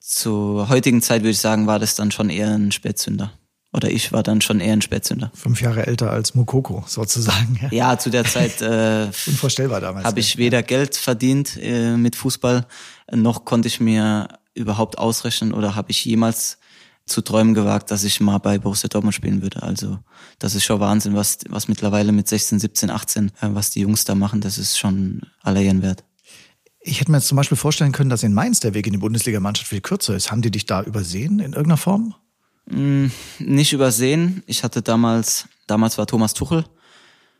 zur 0.00 0.70
heutigen 0.70 1.02
Zeit 1.02 1.20
würde 1.20 1.32
ich 1.32 1.38
sagen, 1.38 1.66
war 1.66 1.78
das 1.78 1.96
dann 1.96 2.10
schon 2.10 2.30
eher 2.30 2.54
ein 2.54 2.72
Spätzünder. 2.72 3.30
Oder 3.74 3.90
ich 3.90 4.10
war 4.10 4.22
dann 4.22 4.40
schon 4.40 4.60
eher 4.60 4.72
ein 4.72 4.80
Spätzünder. 4.80 5.30
Fünf 5.34 5.60
Jahre 5.60 5.86
älter 5.86 6.10
als 6.10 6.34
Mukoko 6.34 6.84
sozusagen. 6.86 7.60
Ja, 7.70 7.98
zu 7.98 8.08
der 8.08 8.24
Zeit 8.24 8.62
äh, 8.62 9.10
unvorstellbar 9.26 9.82
damals. 9.82 10.06
Habe 10.06 10.20
ich 10.20 10.38
weder 10.38 10.62
Geld 10.62 10.96
verdient 10.96 11.58
äh, 11.60 11.94
mit 11.98 12.16
Fußball, 12.16 12.66
noch 13.12 13.44
konnte 13.44 13.68
ich 13.68 13.80
mir 13.80 14.28
überhaupt 14.54 14.96
ausrechnen 14.96 15.52
oder 15.52 15.74
habe 15.74 15.90
ich 15.90 16.02
jemals 16.06 16.57
zu 17.08 17.22
träumen 17.22 17.54
gewagt, 17.54 17.90
dass 17.90 18.04
ich 18.04 18.20
mal 18.20 18.38
bei 18.38 18.58
Borussia 18.58 18.88
Dortmund 18.88 19.14
spielen 19.14 19.42
würde. 19.42 19.62
Also 19.62 19.98
das 20.38 20.54
ist 20.54 20.64
schon 20.64 20.80
Wahnsinn, 20.80 21.14
was, 21.14 21.38
was 21.48 21.68
mittlerweile 21.68 22.12
mit 22.12 22.28
16, 22.28 22.58
17, 22.58 22.90
18, 22.90 23.26
äh, 23.26 23.30
was 23.52 23.70
die 23.70 23.80
Jungs 23.80 24.04
da 24.04 24.14
machen, 24.14 24.40
das 24.40 24.58
ist 24.58 24.78
schon 24.78 25.22
aller 25.42 25.60
Ehren 25.60 25.82
wert. 25.82 26.04
Ich 26.80 27.00
hätte 27.00 27.10
mir 27.10 27.18
jetzt 27.18 27.28
zum 27.28 27.36
Beispiel 27.36 27.56
vorstellen 27.56 27.92
können, 27.92 28.10
dass 28.10 28.22
in 28.22 28.32
Mainz 28.32 28.60
der 28.60 28.74
Weg 28.74 28.86
in 28.86 28.92
die 28.92 28.98
Bundesligamannschaft 28.98 29.68
viel 29.68 29.80
kürzer 29.80 30.14
ist. 30.14 30.30
Haben 30.30 30.42
die 30.42 30.50
dich 30.50 30.66
da 30.66 30.82
übersehen 30.82 31.40
in 31.40 31.52
irgendeiner 31.52 31.76
Form? 31.76 32.14
Mm, 32.70 33.06
nicht 33.38 33.72
übersehen. 33.72 34.42
Ich 34.46 34.62
hatte 34.62 34.82
damals, 34.82 35.48
damals 35.66 35.98
war 35.98 36.06
Thomas 36.06 36.34
Tuchel 36.34 36.64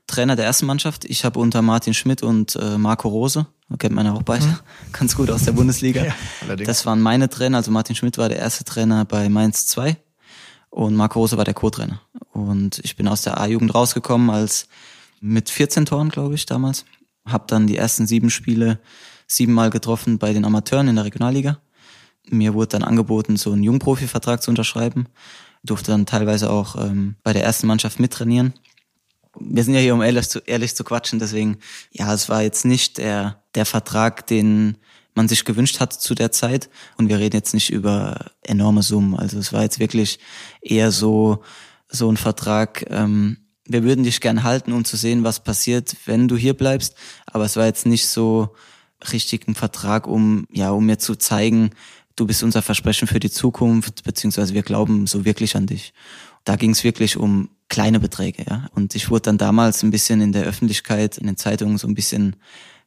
Trainer 0.09 0.35
der 0.35 0.47
ersten 0.47 0.66
Mannschaft. 0.66 1.05
Ich 1.05 1.25
habe 1.25 1.38
unter 1.38 1.62
Martin 1.62 1.94
Schmidt 1.94 2.23
und 2.25 2.57
äh, 2.57 2.77
Marco 2.77 3.09
Rose, 3.09 3.47
kennt 3.79 3.94
man 3.94 4.07
ja 4.07 4.12
auch 4.14 4.23
beide, 4.23 4.47
mhm. 4.47 4.59
ganz 4.92 5.14
gut 5.14 5.31
aus 5.31 5.44
der 5.44 5.53
Bundesliga. 5.53 6.05
Ja, 6.49 6.57
das 6.57 6.87
waren 6.87 7.01
meine 7.01 7.29
Trainer. 7.29 7.59
Also 7.59 7.71
Martin 7.71 7.94
Schmidt 7.94 8.18
war 8.18 8.29
der 8.29 8.38
erste 8.38 8.64
Trainer 8.64 9.05
bei 9.05 9.29
Mainz 9.29 9.66
2 9.66 9.97
und 10.71 10.97
Marco 10.97 11.21
Rose 11.21 11.37
war 11.37 11.44
der 11.44 11.55
Co-Trainer. 11.55 12.01
Und 12.33 12.81
ich 12.83 12.97
bin 12.97 13.07
aus 13.07 13.23
der 13.23 13.40
A-Jugend 13.40 13.75
rausgekommen 13.75 14.31
als 14.31 14.66
mit 15.21 15.51
14 15.51 15.87
Toren, 15.87 16.09
glaube 16.09 16.35
ich, 16.35 16.47
damals. 16.47 16.85
Hab 17.27 17.49
dann 17.49 17.66
die 17.66 17.77
ersten 17.77 18.07
sieben 18.07 18.31
Spiele 18.31 18.79
siebenmal 19.27 19.71
getroffen 19.71 20.18
bei 20.18 20.33
den 20.33 20.44
Amateuren 20.44 20.88
in 20.88 20.97
der 20.97 21.05
Regionalliga. 21.05 21.59
Mir 22.31 22.55
wurde 22.55 22.68
dann 22.68 22.85
angeboten, 22.85 23.37
so 23.37 23.53
einen 23.53 23.62
Jungprofi-Vertrag 23.62 24.42
zu 24.42 24.51
unterschreiben. 24.51 25.07
Durfte 25.64 25.90
dann 25.90 26.07
teilweise 26.07 26.51
auch 26.51 26.77
ähm, 26.77 27.16
bei 27.23 27.33
der 27.33 27.44
ersten 27.44 27.66
Mannschaft 27.66 28.01
mittrainieren. 28.01 28.55
Wir 29.40 29.64
sind 29.64 29.74
ja 29.74 29.81
hier, 29.81 29.94
um 29.94 30.03
ehrlich 30.03 30.29
zu, 30.29 30.40
ehrlich 30.40 30.74
zu 30.74 30.85
quatschen, 30.85 31.18
deswegen, 31.18 31.59
ja, 31.90 32.12
es 32.12 32.29
war 32.29 32.42
jetzt 32.42 32.64
nicht 32.64 32.98
der, 32.98 33.42
der 33.55 33.66
Vertrag, 33.66 34.27
den 34.27 34.79
man 35.14 35.29
sich 35.29 35.44
gewünscht 35.44 35.81
hat 35.81 35.92
zu 35.92 36.14
der 36.14 36.33
Zeit. 36.33 36.70
Und 36.96 37.09
wir 37.09 37.18
reden 37.18 37.37
jetzt 37.37 37.55
nicht 37.55 37.70
über 37.70 38.33
enorme 38.42 38.83
Summen. 38.83 39.16
Also 39.16 39.38
es 39.38 39.53
war 39.53 39.62
jetzt 39.62 39.81
wirklich 39.81 40.18
eher 40.61 40.92
so, 40.92 41.42
so 41.88 42.11
ein 42.11 42.16
Vertrag, 42.16 42.87
ähm, 42.90 43.38
wir 43.70 43.83
würden 43.83 44.05
dich 44.05 44.20
gern 44.20 44.44
halten, 44.44 44.72
um 44.72 44.85
zu 44.85 44.96
sehen, 44.96 45.24
was 45.24 45.40
passiert, 45.40 45.94
wenn 46.07 46.27
du 46.27 46.37
hier 46.37 46.55
bleibst. 46.55 46.94
Aber 47.27 47.44
es 47.44 47.57
war 47.57 47.66
jetzt 47.66 47.85
nicht 47.85 48.07
so, 48.07 48.55
richtigen 49.12 49.55
Vertrag, 49.55 50.07
um, 50.07 50.46
ja, 50.51 50.70
um 50.70 50.87
mir 50.87 50.98
zu 50.98 51.16
zeigen, 51.16 51.70
du 52.16 52.27
bist 52.27 52.42
unser 52.42 52.62
Versprechen 52.62 53.09
für 53.09 53.20
die 53.20 53.31
Zukunft, 53.31 54.03
beziehungsweise 54.05 54.55
wir 54.55 54.62
glauben 54.62 55.07
so 55.07 55.24
wirklich 55.24 55.57
an 55.57 55.66
dich. 55.66 55.92
Da 56.44 56.57
ging 56.57 56.70
es 56.70 56.85
wirklich 56.85 57.16
um 57.16 57.51
kleine 57.68 58.00
Beträge, 58.00 58.44
ja. 58.48 58.68
Und 58.74 58.94
ich 58.94 59.11
wurde 59.11 59.22
dann 59.22 59.38
damals 59.38 59.83
ein 59.83 59.90
bisschen 59.90 60.20
in 60.20 60.33
der 60.33 60.44
Öffentlichkeit, 60.44 61.18
in 61.18 61.26
den 61.26 61.37
Zeitungen 61.37 61.78
so 61.78 61.87
ein 61.87 61.94
bisschen 61.94 62.37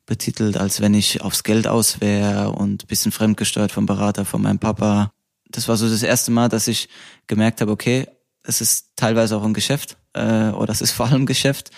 betitelt, 0.06 0.58
als 0.58 0.82
wenn 0.82 0.94
ich 0.94 1.22
aufs 1.22 1.44
Geld 1.44 1.68
aus 1.68 2.02
wäre 2.02 2.52
und 2.52 2.88
bisschen 2.88 3.12
fremdgesteuert 3.12 3.72
vom 3.72 3.86
Berater, 3.86 4.26
von 4.26 4.42
meinem 4.42 4.60
Papa. 4.60 5.12
Das 5.50 5.68
war 5.68 5.78
so 5.78 5.90
das 5.90 6.04
erste 6.04 6.32
Mal, 6.32 6.50
dass 6.50 6.68
ich 6.68 6.90
gemerkt 7.28 7.62
habe, 7.62 7.72
okay, 7.72 8.08
es 8.44 8.62
ist 8.62 8.92
teilweise 8.96 9.38
auch 9.38 9.44
ein 9.44 9.54
Geschäft 9.54 9.98
äh, 10.14 10.50
oder 10.50 10.72
es 10.72 10.82
ist 10.82 10.92
vor 10.92 11.08
allem 11.08 11.26
Geschäft 11.26 11.72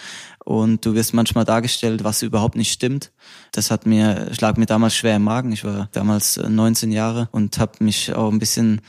und 0.46 0.86
du 0.86 0.94
wirst 0.94 1.14
manchmal 1.14 1.46
dargestellt, 1.46 2.04
was 2.04 2.22
überhaupt 2.22 2.56
nicht 2.56 2.72
stimmt. 2.72 3.12
Das 3.52 3.72
hat 3.72 3.86
mir, 3.86 4.34
schlag 4.34 4.58
mir 4.58 4.66
damals 4.66 4.96
schwer 4.96 5.18
im 5.18 5.24
Magen. 5.24 5.52
Ich 5.52 5.64
war 5.64 5.90
damals 5.92 6.38
19 6.38 6.92
äh, 6.92 6.96
Jahre 6.96 7.30
und 7.32 7.60
habe 7.60 7.84
mich 7.84 8.14
auch 8.14 8.32
ein 8.32 8.40
bisschen 8.40 8.82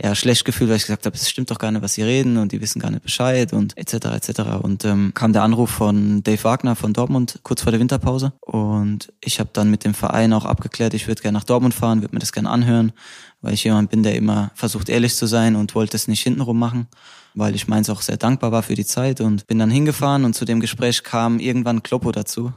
ja, 0.00 0.14
schlecht 0.14 0.44
gefühlt, 0.44 0.70
weil 0.70 0.76
ich 0.76 0.84
gesagt 0.84 1.06
habe, 1.06 1.16
es 1.16 1.28
stimmt 1.28 1.50
doch 1.50 1.58
gar 1.58 1.72
nicht, 1.72 1.82
was 1.82 1.94
sie 1.94 2.02
reden 2.02 2.36
und 2.36 2.52
die 2.52 2.60
wissen 2.60 2.78
gar 2.78 2.90
nicht 2.90 3.02
Bescheid 3.02 3.52
und 3.52 3.76
etc. 3.76 3.94
etc. 4.06 4.40
Und 4.62 4.84
ähm, 4.84 5.12
kam 5.12 5.32
der 5.32 5.42
Anruf 5.42 5.70
von 5.70 6.22
Dave 6.22 6.44
Wagner 6.44 6.76
von 6.76 6.92
Dortmund 6.92 7.40
kurz 7.42 7.62
vor 7.62 7.72
der 7.72 7.80
Winterpause 7.80 8.32
und 8.40 9.12
ich 9.20 9.40
habe 9.40 9.50
dann 9.52 9.70
mit 9.70 9.84
dem 9.84 9.94
Verein 9.94 10.32
auch 10.32 10.44
abgeklärt, 10.44 10.94
ich 10.94 11.08
würde 11.08 11.22
gerne 11.22 11.36
nach 11.36 11.44
Dortmund 11.44 11.74
fahren, 11.74 12.00
würde 12.00 12.14
mir 12.14 12.20
das 12.20 12.32
gerne 12.32 12.50
anhören, 12.50 12.92
weil 13.40 13.54
ich 13.54 13.64
jemand 13.64 13.90
bin, 13.90 14.04
der 14.04 14.14
immer 14.14 14.52
versucht 14.54 14.88
ehrlich 14.88 15.16
zu 15.16 15.26
sein 15.26 15.56
und 15.56 15.74
wollte 15.74 15.96
es 15.96 16.06
nicht 16.06 16.22
hintenrum 16.22 16.58
machen 16.58 16.86
weil 17.34 17.54
ich 17.54 17.68
meins 17.68 17.88
auch 17.88 18.02
sehr 18.02 18.16
dankbar 18.16 18.52
war 18.52 18.62
für 18.62 18.74
die 18.74 18.84
Zeit 18.84 19.20
und 19.20 19.46
bin 19.46 19.58
dann 19.58 19.70
hingefahren 19.70 20.24
und 20.24 20.34
zu 20.34 20.44
dem 20.44 20.60
Gespräch 20.60 21.04
kam 21.04 21.38
irgendwann 21.38 21.82
Kloppo 21.82 22.10
dazu, 22.10 22.52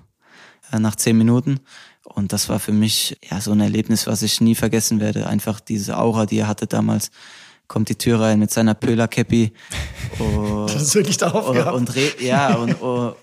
äh, 0.72 0.80
nach 0.80 0.96
zehn 0.96 1.18
Minuten. 1.18 1.60
Und 2.04 2.34
das 2.34 2.50
war 2.50 2.60
für 2.60 2.72
mich 2.72 3.18
ja 3.30 3.40
so 3.42 3.52
ein 3.52 3.62
Erlebnis, 3.62 4.08
was 4.08 4.22
ich 4.22 4.42
nie 4.42 4.56
vergessen 4.56 5.00
werde. 5.00 5.28
Einfach 5.28 5.60
diese 5.60 5.98
Aura, 5.98 6.26
die 6.26 6.40
er 6.40 6.48
hatte 6.48 6.68
damals. 6.68 7.12
Kommt 7.68 7.88
die 7.88 7.96
Tür 7.96 8.20
rein 8.20 8.40
mit 8.40 8.52
seiner 8.52 8.74
Pöhler-Cappy. 8.74 9.54
das 10.68 10.82
ist 10.82 10.96
wirklich 10.96 11.22
und, 11.22 11.58
und 11.58 11.96
Ja, 12.20 12.56
und, 12.56 12.74
und, 12.82 13.16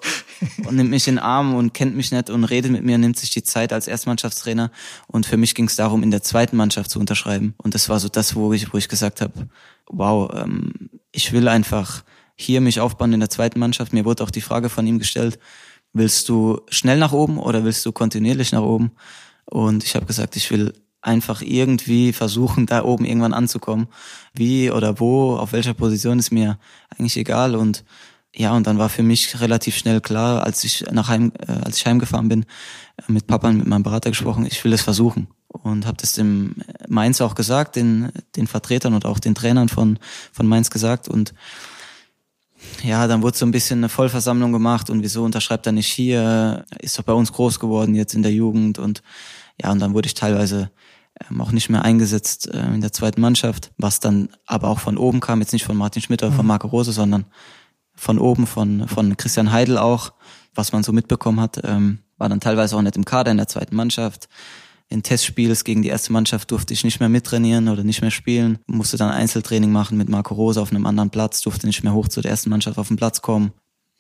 und 0.67 0.75
nimmt 0.75 0.91
mich 0.91 1.07
in 1.07 1.17
den 1.17 1.23
Arm 1.23 1.55
und 1.55 1.75
kennt 1.75 1.97
mich 1.97 2.13
nicht 2.13 2.31
und 2.31 2.45
redet 2.45 2.73
mit 2.73 2.83
mir, 2.83 2.97
nimmt 2.97 3.19
sich 3.19 3.31
die 3.31 3.43
Zeit 3.43 3.73
als 3.73 3.89
Erstmannschaftstrainer. 3.89 4.71
Und 5.07 5.27
für 5.27 5.37
mich 5.37 5.55
ging 5.55 5.67
es 5.67 5.77
darum, 5.77 6.03
in 6.03 6.11
der 6.11 6.23
zweiten 6.23 6.57
Mannschaft 6.57 6.91
zu 6.91 6.99
unterschreiben. 6.99 7.55
Und 7.59 7.75
das 7.75 7.89
war 7.91 8.01
so 8.01 8.09
das, 8.09 8.37
wo 8.37 8.53
ich, 8.55 8.73
wo 8.73 8.79
ich 8.79 8.89
gesagt 8.89 9.21
habe, 9.21 9.49
wow, 9.87 10.31
ähm, 10.35 10.89
ich 11.13 11.33
will 11.33 11.49
einfach 11.49 12.05
hier 12.35 12.61
mich 12.61 12.81
aufbauen 12.81 13.13
in 13.13 13.21
der 13.21 13.31
zweiten 13.31 13.59
Mannschaft. 13.59 13.93
Mir 13.93 14.05
wurde 14.05 14.23
auch 14.23 14.31
die 14.31 14.41
Frage 14.41 14.69
von 14.69 14.87
ihm 14.87 14.99
gestellt, 14.99 15.39
willst 15.93 16.29
du 16.29 16.61
schnell 16.69 16.99
nach 16.99 17.13
oben 17.13 17.39
oder 17.39 17.65
willst 17.65 17.85
du 17.87 17.93
kontinuierlich 17.93 18.53
nach 18.53 18.63
oben? 18.63 18.93
Und 19.45 19.85
ich 19.85 19.95
habe 19.95 20.07
gesagt, 20.07 20.37
ich 20.37 20.51
will 20.51 20.75
einfach 21.01 21.41
irgendwie 21.43 22.13
versuchen, 22.13 22.67
da 22.67 22.85
oben 22.85 23.05
irgendwann 23.05 23.33
anzukommen. 23.33 23.89
Wie 24.35 24.71
oder 24.71 25.01
wo, 25.01 25.37
auf 25.37 25.53
welcher 25.53 25.75
Position 25.75 26.19
ist 26.19 26.31
mir 26.31 26.59
eigentlich 26.91 27.17
egal. 27.17 27.55
Und 27.55 27.85
ja, 28.35 28.53
und 28.53 28.67
dann 28.67 28.79
war 28.79 28.89
für 28.89 29.03
mich 29.03 29.41
relativ 29.41 29.77
schnell 29.77 30.01
klar, 30.01 30.43
als 30.45 30.63
ich 30.65 30.85
nach 30.93 31.09
Heim, 31.09 31.33
äh, 31.39 31.53
als 31.53 31.79
ich 31.79 31.87
heimgefahren 31.87 32.29
bin, 32.29 32.43
äh, 32.97 33.03
mit 33.09 33.27
Papa 33.27 33.49
und 33.49 33.59
mit 33.59 33.67
meinem 33.67 33.83
Berater 33.83 34.11
gesprochen, 34.11 34.47
ich 34.47 34.63
will 34.65 34.73
es 34.73 34.83
versuchen 34.83 35.29
und 35.49 35.87
habe 35.87 35.97
das 35.97 36.13
dem 36.13 36.57
Mainz 36.89 37.21
auch 37.21 37.35
gesagt, 37.35 37.77
den, 37.77 38.13
den 38.37 38.47
Vertretern 38.47 38.95
und 38.95 39.07
auch 39.07 39.19
den 39.19 39.35
Trainern 39.35 39.69
von, 39.69 39.99
von 40.33 40.47
Mainz 40.47 40.71
gesagt 40.71 41.09
und 41.09 41.33
ja, 42.83 43.07
dann 43.07 43.23
wurde 43.23 43.37
so 43.37 43.47
ein 43.47 43.51
bisschen 43.51 43.81
eine 43.81 43.89
Vollversammlung 43.89 44.53
gemacht 44.53 44.91
und 44.91 45.03
wieso 45.03 45.25
unterschreibt 45.25 45.67
er 45.67 45.73
nicht 45.73 45.89
hier, 45.89 46.65
ist 46.81 46.99
doch 46.99 47.05
bei 47.05 47.13
uns 47.13 47.33
groß 47.33 47.61
geworden 47.61 47.95
jetzt 47.95 48.15
in 48.15 48.23
der 48.23 48.33
Jugend 48.33 48.79
und 48.79 49.03
ja, 49.61 49.73
und 49.73 49.81
dann 49.81 49.95
wurde 49.95 50.07
ich 50.07 50.15
teilweise 50.15 50.71
ähm, 51.29 51.41
auch 51.41 51.51
nicht 51.51 51.69
mehr 51.69 51.83
eingesetzt 51.83 52.49
äh, 52.49 52.67
in 52.67 52.81
der 52.81 52.93
zweiten 52.93 53.21
Mannschaft, 53.21 53.73
was 53.77 54.01
dann 54.01 54.29
aber 54.47 54.69
auch 54.69 54.79
von 54.79 54.97
oben 54.97 55.21
kam, 55.21 55.41
jetzt 55.41 55.53
nicht 55.53 55.65
von 55.65 55.77
Martin 55.77 56.03
Schmidt 56.03 56.23
oder 56.23 56.33
von 56.33 56.45
mhm. 56.45 56.49
Marco 56.49 56.69
Rose, 56.69 56.93
sondern 56.93 57.25
von 57.95 58.19
oben, 58.19 58.47
von, 58.47 58.87
von 58.87 59.17
Christian 59.17 59.51
Heidel 59.51 59.77
auch, 59.77 60.13
was 60.55 60.73
man 60.73 60.85
so 60.85 60.93
mitbekommen 60.93 61.41
hat, 61.41 61.61
ähm, 61.65 61.99
war 62.17 62.29
dann 62.29 62.41
teilweise 62.41 62.77
auch 62.77 62.83
nicht 62.83 62.97
im 62.97 63.05
Kader 63.05 63.31
in 63.31 63.37
der 63.37 63.49
zweiten 63.49 63.75
Mannschaft 63.75 64.29
in 64.89 65.03
Testspiels 65.03 65.65
gegen 65.65 65.83
die 65.83 65.91
erste 65.91 66.13
Mannschaft 66.13 66.51
durfte 66.51 66.73
ich 66.73 66.83
nicht 66.83 66.99
mehr 66.99 67.11
mittrainieren 67.11 67.69
oder 67.69 67.85
nicht 67.85 68.01
mehr 68.01 68.11
spielen. 68.11 68.59
Musste 68.67 68.97
dann 68.97 69.11
Einzeltraining 69.11 69.71
machen 69.71 69.99
mit 69.99 70.09
Marco 70.09 70.35
Rose 70.35 70.61
auf 70.61 70.71
einem 70.71 70.87
anderen 70.87 71.11
Platz, 71.11 71.43
durfte 71.43 71.67
nicht 71.67 71.85
mehr 71.85 71.93
hoch 71.93 72.09
zur 72.09 72.25
ersten 72.25 72.49
Mannschaft 72.49 72.79
auf 72.79 72.89
den 72.89 72.97
Platz 72.97 73.21
kommen. 73.21 73.53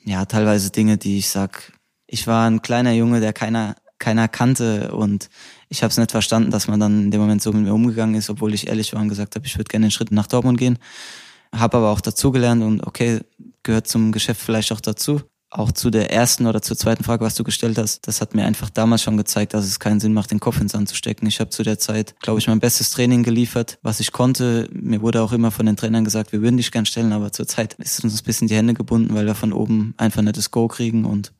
Ja, 0.05 0.24
teilweise 0.24 0.70
Dinge, 0.70 0.96
die 0.96 1.18
ich 1.18 1.29
sag, 1.29 1.72
ich 2.07 2.27
war 2.27 2.48
ein 2.48 2.62
kleiner 2.62 2.92
Junge, 2.92 3.20
der 3.20 3.35
keiner, 3.35 3.77
keiner 3.98 4.29
kannte 4.29 4.94
und 4.94 5.29
ich 5.68 5.83
habe 5.83 5.90
es 5.90 5.98
nicht 5.98 6.11
verstanden, 6.11 6.51
dass 6.51 6.68
man 6.68 6.81
dann 6.81 7.05
in 7.05 7.11
dem 7.11 7.20
Moment 7.20 7.42
so 7.42 7.53
mit 7.53 7.64
mir 7.64 7.74
umgegangen 7.74 8.14
ist, 8.14 8.31
obwohl 8.31 8.55
ich 8.55 8.68
ehrlich 8.68 8.94
war 8.94 9.03
und 9.03 9.09
gesagt 9.09 9.35
habe, 9.35 9.44
ich 9.44 9.59
würde 9.59 9.68
gerne 9.68 9.87
den 9.87 9.90
Schritt 9.90 10.11
nach 10.11 10.27
Dortmund 10.27 10.59
gehen. 10.59 10.79
Habe 11.55 11.77
aber 11.77 11.90
auch 11.90 12.01
dazugelernt 12.01 12.62
und 12.62 12.87
okay, 12.87 13.20
gehört 13.62 13.88
zum 13.88 14.12
Geschäft 14.12 14.40
vielleicht 14.40 14.72
auch 14.72 14.81
dazu. 14.81 15.20
Auch 15.51 15.73
zu 15.73 15.89
der 15.89 16.13
ersten 16.13 16.47
oder 16.47 16.61
zur 16.61 16.77
zweiten 16.77 17.05
Frage, 17.05 17.25
was 17.25 17.35
du 17.35 17.43
gestellt 17.43 17.79
hast, 17.79 18.07
das 18.07 18.21
hat 18.21 18.35
mir 18.35 18.45
einfach 18.45 18.69
damals 18.69 19.03
schon 19.03 19.17
gezeigt, 19.17 19.55
dass 19.55 19.65
es 19.65 19.81
keinen 19.81 19.99
Sinn 19.99 20.13
macht, 20.13 20.31
den 20.31 20.41
Kopf 20.41 20.61
ins 20.61 20.73
Sand 20.73 20.91
zu 20.91 20.95
stecken. 20.95 21.27
Ich 21.27 21.41
habe 21.41 21.49
zu 21.49 21.63
der 21.63 21.79
Zeit, 21.79 22.15
glaube 22.21 22.39
ich, 22.39 22.49
mein 22.49 22.61
bestes 22.61 22.91
Training 22.91 23.23
geliefert, 23.23 23.79
was 23.83 23.99
ich 24.01 24.13
konnte. 24.13 24.69
Mir 24.73 25.01
wurde 25.01 25.23
auch 25.23 25.33
immer 25.33 25.51
von 25.51 25.65
den 25.65 25.77
Trainern 25.77 26.05
gesagt, 26.05 26.33
wir 26.33 26.43
würden 26.43 26.59
dich 26.59 26.71
gern 26.71 26.85
stellen, 26.85 27.13
aber 27.13 27.33
zur 27.33 27.47
Zeit 27.47 27.75
ist 27.75 28.05
uns 28.05 28.21
ein 28.21 28.25
bisschen 28.25 28.49
die 28.49 28.57
Hände 28.57 28.75
gebunden, 28.75 29.15
weil 29.15 29.25
wir 29.25 29.35
von 29.35 29.55
oben 29.55 29.95
einfach 29.97 30.21
nicht 30.21 30.37
das 30.37 30.51
Go 30.51 30.69
kriegen 30.69 31.07
und 31.07 31.33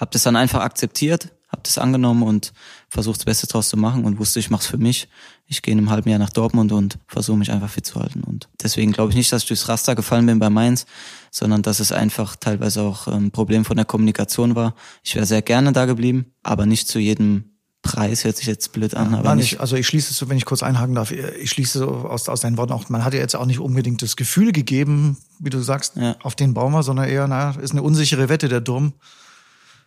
habe 0.00 0.10
das 0.12 0.22
dann 0.22 0.36
einfach 0.36 0.60
akzeptiert 0.60 1.30
habe 1.50 1.62
das 1.64 1.78
angenommen 1.78 2.22
und 2.22 2.52
versucht 2.88 3.18
das 3.18 3.24
Beste 3.24 3.46
draus 3.46 3.68
zu 3.68 3.76
machen 3.76 4.04
und 4.04 4.18
wusste, 4.18 4.38
ich 4.38 4.50
mache 4.50 4.62
es 4.62 4.66
für 4.68 4.78
mich. 4.78 5.08
Ich 5.46 5.62
gehe 5.62 5.72
in 5.72 5.78
einem 5.78 5.90
halben 5.90 6.08
Jahr 6.08 6.20
nach 6.20 6.30
Dortmund 6.30 6.70
und 6.70 6.98
versuche 7.08 7.36
mich 7.36 7.50
einfach 7.50 7.68
fit 7.70 7.84
zu 7.84 8.00
halten. 8.00 8.22
Und 8.22 8.48
deswegen 8.62 8.92
glaube 8.92 9.10
ich 9.10 9.16
nicht, 9.16 9.32
dass 9.32 9.42
ich 9.42 9.48
durchs 9.48 9.68
Raster 9.68 9.96
gefallen 9.96 10.26
bin 10.26 10.38
bei 10.38 10.48
Mainz, 10.48 10.86
sondern 11.32 11.62
dass 11.62 11.80
es 11.80 11.90
einfach 11.90 12.36
teilweise 12.36 12.82
auch 12.82 13.08
ein 13.08 13.24
ähm, 13.24 13.30
Problem 13.32 13.64
von 13.64 13.76
der 13.76 13.84
Kommunikation 13.84 14.54
war. 14.54 14.74
Ich 15.02 15.16
wäre 15.16 15.26
sehr 15.26 15.42
gerne 15.42 15.72
da 15.72 15.86
geblieben, 15.86 16.26
aber 16.44 16.66
nicht 16.66 16.86
zu 16.86 17.00
jedem 17.00 17.44
Preis 17.82 18.24
hört 18.24 18.36
sich 18.36 18.46
jetzt 18.46 18.72
blöd 18.72 18.94
an. 18.94 19.14
Aber 19.14 19.24
Nein, 19.30 19.38
nicht, 19.38 19.54
ich, 19.54 19.60
also 19.60 19.74
ich 19.74 19.88
schließe 19.88 20.12
so, 20.12 20.28
wenn 20.28 20.36
ich 20.36 20.44
kurz 20.44 20.62
einhaken 20.62 20.94
darf, 20.94 21.10
ich 21.10 21.50
schließe 21.50 21.78
so 21.80 21.88
aus, 21.88 22.28
aus 22.28 22.42
deinen 22.42 22.58
Worten 22.58 22.72
auch, 22.72 22.88
man 22.90 23.04
hat 23.04 23.14
ja 23.14 23.20
jetzt 23.20 23.34
auch 23.34 23.46
nicht 23.46 23.58
unbedingt 23.58 24.02
das 24.02 24.14
Gefühl 24.16 24.52
gegeben, 24.52 25.16
wie 25.40 25.50
du 25.50 25.60
sagst, 25.60 25.96
Ja. 25.96 26.14
auf 26.22 26.36
den 26.36 26.54
Baumer, 26.54 26.84
sondern 26.84 27.08
eher, 27.08 27.26
naja, 27.26 27.58
ist 27.60 27.72
eine 27.72 27.82
unsichere 27.82 28.28
Wette, 28.28 28.48
der 28.48 28.60
Durm. 28.60 28.92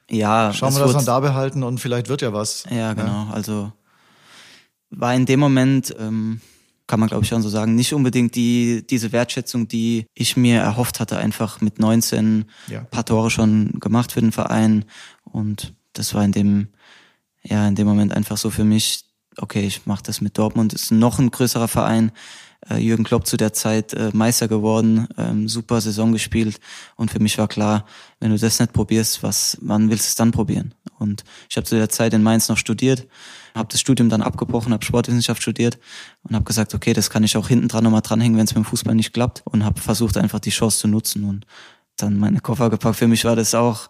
Ja, 0.09 0.53
Schauen 0.53 0.73
wir, 0.75 0.81
dass 0.81 0.93
wir 0.93 1.01
da 1.01 1.19
behalten 1.19 1.63
und 1.63 1.79
vielleicht 1.79 2.09
wird 2.09 2.21
ja 2.21 2.33
was. 2.33 2.65
Ja, 2.69 2.93
genau. 2.93 3.27
Also 3.31 3.71
war 4.89 5.13
in 5.15 5.25
dem 5.25 5.39
Moment, 5.39 5.95
ähm, 5.97 6.41
kann 6.87 6.99
man 6.99 7.09
glaube 7.09 7.23
ich 7.23 7.29
schon 7.29 7.41
so 7.41 7.49
sagen, 7.49 7.75
nicht 7.75 7.93
unbedingt 7.93 8.35
die 8.35 8.85
diese 8.87 9.11
Wertschätzung, 9.11 9.67
die 9.67 10.05
ich 10.13 10.37
mir 10.37 10.59
erhofft 10.59 10.99
hatte, 10.99 11.17
einfach 11.17 11.61
mit 11.61 11.79
19 11.79 12.45
Ja. 12.67 12.81
paar 12.81 13.05
Tore 13.05 13.31
schon 13.31 13.79
gemacht 13.79 14.11
für 14.11 14.21
den 14.21 14.31
Verein 14.31 14.85
und 15.23 15.73
das 15.93 16.13
war 16.13 16.23
in 16.23 16.31
dem 16.33 16.67
ja 17.41 17.67
in 17.67 17.75
dem 17.75 17.87
Moment 17.87 18.13
einfach 18.13 18.37
so 18.37 18.49
für 18.49 18.63
mich, 18.63 19.05
okay, 19.37 19.65
ich 19.65 19.85
mache 19.85 20.03
das 20.03 20.21
mit 20.21 20.37
Dortmund, 20.37 20.73
ist 20.73 20.91
noch 20.91 21.19
ein 21.19 21.31
größerer 21.31 21.67
Verein. 21.67 22.11
Äh, 22.69 22.77
Jürgen 22.77 23.03
Klopp 23.03 23.27
zu 23.27 23.37
der 23.37 23.53
Zeit 23.53 23.93
äh, 23.93 24.11
Meister 24.13 24.47
geworden, 24.47 25.07
ähm, 25.17 25.49
super 25.49 25.81
Saison 25.81 26.11
gespielt 26.11 26.59
und 26.95 27.11
für 27.11 27.19
mich 27.19 27.37
war 27.37 27.47
klar, 27.47 27.85
wenn 28.19 28.31
du 28.31 28.37
das 28.37 28.59
nicht 28.59 28.73
probierst, 28.73 29.23
was, 29.23 29.57
wann 29.61 29.89
willst 29.89 30.05
du 30.05 30.09
es 30.09 30.15
dann 30.15 30.31
probieren? 30.31 30.73
Und 30.97 31.23
ich 31.49 31.57
habe 31.57 31.65
zu 31.65 31.75
der 31.75 31.89
Zeit 31.89 32.13
in 32.13 32.23
Mainz 32.23 32.47
noch 32.47 32.57
studiert, 32.57 33.07
habe 33.53 33.67
das 33.69 33.81
Studium 33.81 34.09
dann 34.09 34.21
abgebrochen, 34.21 34.71
habe 34.71 34.85
Sportwissenschaft 34.85 35.41
studiert 35.41 35.77
und 36.23 36.35
habe 36.35 36.45
gesagt, 36.45 36.73
okay, 36.73 36.93
das 36.93 37.09
kann 37.09 37.23
ich 37.23 37.35
auch 37.35 37.49
hinten 37.49 37.67
dran 37.67 37.83
nochmal 37.83 38.01
dranhängen, 38.01 38.37
wenn 38.37 38.45
es 38.45 38.55
mit 38.55 38.63
dem 38.63 38.67
Fußball 38.67 38.95
nicht 38.95 39.13
klappt 39.13 39.43
und 39.45 39.65
habe 39.65 39.81
versucht 39.81 40.17
einfach 40.17 40.39
die 40.39 40.51
Chance 40.51 40.79
zu 40.79 40.87
nutzen 40.87 41.25
und 41.25 41.45
dann 41.97 42.17
meine 42.17 42.39
Koffer 42.39 42.69
gepackt. 42.69 42.95
Für 42.95 43.07
mich 43.07 43.25
war 43.25 43.35
das 43.35 43.53
auch 43.53 43.89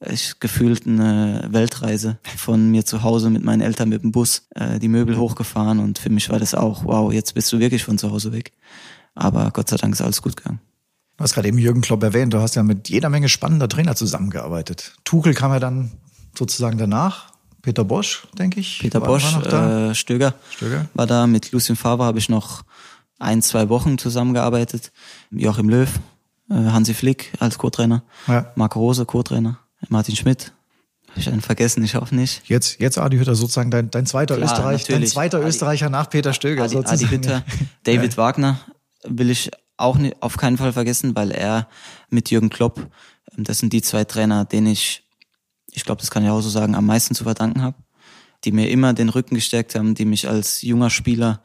ich 0.00 0.38
gefühlt 0.40 0.86
eine 0.86 1.46
Weltreise 1.50 2.18
von 2.36 2.70
mir 2.70 2.84
zu 2.84 3.02
Hause 3.02 3.30
mit 3.30 3.42
meinen 3.44 3.62
Eltern 3.62 3.88
mit 3.88 4.02
dem 4.02 4.12
Bus, 4.12 4.42
äh, 4.54 4.78
die 4.78 4.88
Möbel 4.88 5.16
hochgefahren 5.16 5.78
und 5.78 5.98
für 5.98 6.10
mich 6.10 6.28
war 6.30 6.38
das 6.38 6.54
auch, 6.54 6.84
wow, 6.84 7.12
jetzt 7.12 7.34
bist 7.34 7.52
du 7.52 7.58
wirklich 7.58 7.84
von 7.84 7.96
zu 7.98 8.10
Hause 8.10 8.32
weg. 8.32 8.52
Aber 9.14 9.50
Gott 9.52 9.68
sei 9.70 9.76
Dank 9.76 9.92
ist 9.94 10.02
alles 10.02 10.20
gut 10.22 10.36
gegangen. 10.36 10.60
Du 11.16 11.22
hast 11.22 11.34
gerade 11.34 11.46
eben 11.48 11.58
Jürgen 11.58 11.80
Klopp 11.80 12.02
erwähnt, 12.02 12.34
du 12.34 12.40
hast 12.40 12.56
ja 12.56 12.62
mit 12.64 12.88
jeder 12.88 13.08
Menge 13.08 13.28
spannender 13.28 13.68
Trainer 13.68 13.94
zusammengearbeitet. 13.94 14.94
Tuchel 15.04 15.32
kam 15.32 15.52
ja 15.52 15.60
dann 15.60 15.92
sozusagen 16.36 16.76
danach. 16.76 17.32
Peter 17.62 17.84
Bosch, 17.84 18.26
denke 18.36 18.60
ich. 18.60 18.80
Peter 18.80 19.00
war- 19.00 19.08
Bosch, 19.08 19.24
war 19.36 19.90
äh, 19.90 19.94
Stöger, 19.94 20.34
Stöger. 20.50 20.86
war 20.92 21.06
da. 21.06 21.26
Mit 21.26 21.52
Lucien 21.52 21.76
Favre 21.76 22.04
habe 22.04 22.18
ich 22.18 22.28
noch 22.28 22.62
ein, 23.18 23.40
zwei 23.40 23.68
Wochen 23.70 23.96
zusammengearbeitet. 23.96 24.92
Joachim 25.30 25.70
Löw, 25.70 25.88
äh, 26.50 26.54
Hansi 26.54 26.92
Flick 26.92 27.32
als 27.38 27.56
Co-Trainer, 27.56 28.02
Ja. 28.26 28.52
Marco 28.56 28.80
Rose 28.80 29.06
Co-Trainer, 29.06 29.58
Martin 29.88 30.16
Schmidt. 30.16 30.52
Habe 31.10 31.20
ich 31.20 31.28
einen 31.28 31.40
vergessen? 31.42 31.84
Ich 31.84 31.94
hoffe 31.94 32.14
nicht. 32.14 32.42
Jetzt, 32.48 32.80
jetzt 32.80 32.98
Adi 32.98 33.18
Hütter 33.18 33.34
sozusagen 33.36 33.70
dein, 33.70 33.90
dein 33.90 34.04
zweiter 34.06 34.36
Klar, 34.36 34.48
Österreich, 34.50 34.84
dein 34.84 35.06
zweiter 35.06 35.38
Adi- 35.38 35.46
Österreicher 35.48 35.88
nach 35.90 36.10
Peter 36.10 36.32
Stöger 36.32 36.64
Adi, 36.64 36.76
Adi 36.76 36.88
sozusagen. 36.88 37.10
Hütter, 37.12 37.44
David 37.84 38.16
Wagner 38.16 38.58
will 39.04 39.30
ich 39.30 39.50
auch 39.76 39.96
nicht, 39.96 40.20
auf 40.22 40.36
keinen 40.36 40.56
Fall 40.56 40.72
vergessen, 40.72 41.14
weil 41.14 41.30
er 41.30 41.68
mit 42.10 42.30
Jürgen 42.30 42.50
Klopp, 42.50 42.88
ähm, 43.36 43.44
das 43.44 43.58
sind 43.58 43.72
die 43.72 43.82
zwei 43.82 44.04
Trainer, 44.04 44.44
denen 44.44 44.66
ich, 44.68 45.04
ich 45.72 45.84
glaube, 45.84 46.00
das 46.00 46.10
kann 46.10 46.24
ich 46.24 46.30
auch 46.30 46.40
so 46.40 46.48
sagen, 46.48 46.74
am 46.74 46.86
meisten 46.86 47.14
zu 47.14 47.24
verdanken 47.24 47.62
habe, 47.62 47.76
die 48.44 48.52
mir 48.52 48.68
immer 48.70 48.92
den 48.92 49.08
Rücken 49.08 49.34
gestärkt 49.36 49.74
haben, 49.74 49.94
die 49.94 50.04
mich 50.04 50.28
als 50.28 50.62
junger 50.62 50.90
Spieler 50.90 51.42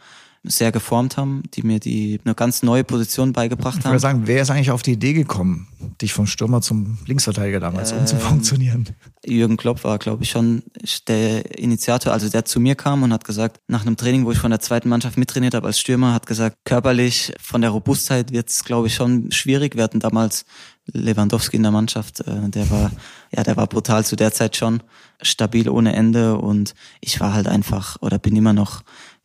sehr 0.52 0.72
geformt 0.72 1.16
haben, 1.16 1.44
die 1.54 1.62
mir 1.62 1.80
die 1.80 2.20
eine 2.26 2.34
ganz 2.34 2.64
neue 2.64 2.84
Position 2.84 3.34
beigebracht 3.34 3.78
Ich 3.80 3.86
haben. 3.86 3.92
würde 3.92 4.00
sagen, 4.00 4.22
wer 4.26 4.42
ist 4.42 4.50
eigentlich 4.50 4.72
auf 4.72 4.82
die 4.82 4.94
Idee 4.94 5.14
gekommen, 5.14 5.68
dich 6.02 6.12
vom 6.12 6.26
Stürmer 6.26 6.62
zum 6.62 6.98
Linksverteidiger 7.06 7.60
damals 7.60 7.92
Ähm, 7.92 8.00
umzufunktionieren? 8.00 8.90
Jürgen 9.26 9.58
Klopp 9.58 9.84
war, 9.84 10.00
glaube 10.00 10.24
ich, 10.24 10.32
schon 10.32 10.64
der 11.08 11.60
Initiator, 11.60 12.12
also 12.14 12.30
der 12.30 12.46
zu 12.46 12.60
mir 12.60 12.76
kam 12.76 13.04
und 13.04 13.14
hat 13.14 13.26
gesagt, 13.26 13.60
nach 13.68 13.82
einem 13.86 13.96
Training, 13.96 14.26
wo 14.26 14.32
ich 14.32 14.40
von 14.40 14.50
der 14.50 14.60
zweiten 14.60 14.90
Mannschaft 14.90 15.18
mittrainiert 15.18 15.54
habe 15.54 15.68
als 15.68 15.80
Stürmer, 15.80 16.14
hat 16.14 16.26
gesagt, 16.26 16.58
körperlich 16.66 17.34
von 17.40 17.62
der 17.62 17.70
Robustheit 17.70 18.32
wird 18.32 18.50
es, 18.50 18.64
glaube 18.64 18.88
ich, 18.88 18.96
schon 18.96 19.32
schwierig. 19.32 19.76
Wir 19.76 19.84
hatten 19.84 20.00
damals 20.00 20.46
Lewandowski 20.92 21.58
in 21.58 21.64
der 21.64 21.72
Mannschaft, 21.72 22.22
äh, 22.22 22.50
der 22.50 22.72
war, 22.72 22.92
ja, 23.36 23.44
der 23.44 23.56
war 23.56 23.68
brutal 23.68 24.04
zu 24.04 24.16
der 24.16 24.34
Zeit 24.34 24.56
schon 24.58 24.82
stabil 25.22 25.70
ohne 25.70 25.94
Ende 25.94 26.38
und 26.38 26.74
ich 27.02 27.20
war 27.20 27.34
halt 27.34 27.48
einfach 27.48 27.98
oder 28.02 28.18
bin 28.18 28.36
immer 28.36 28.54
noch 28.54 28.82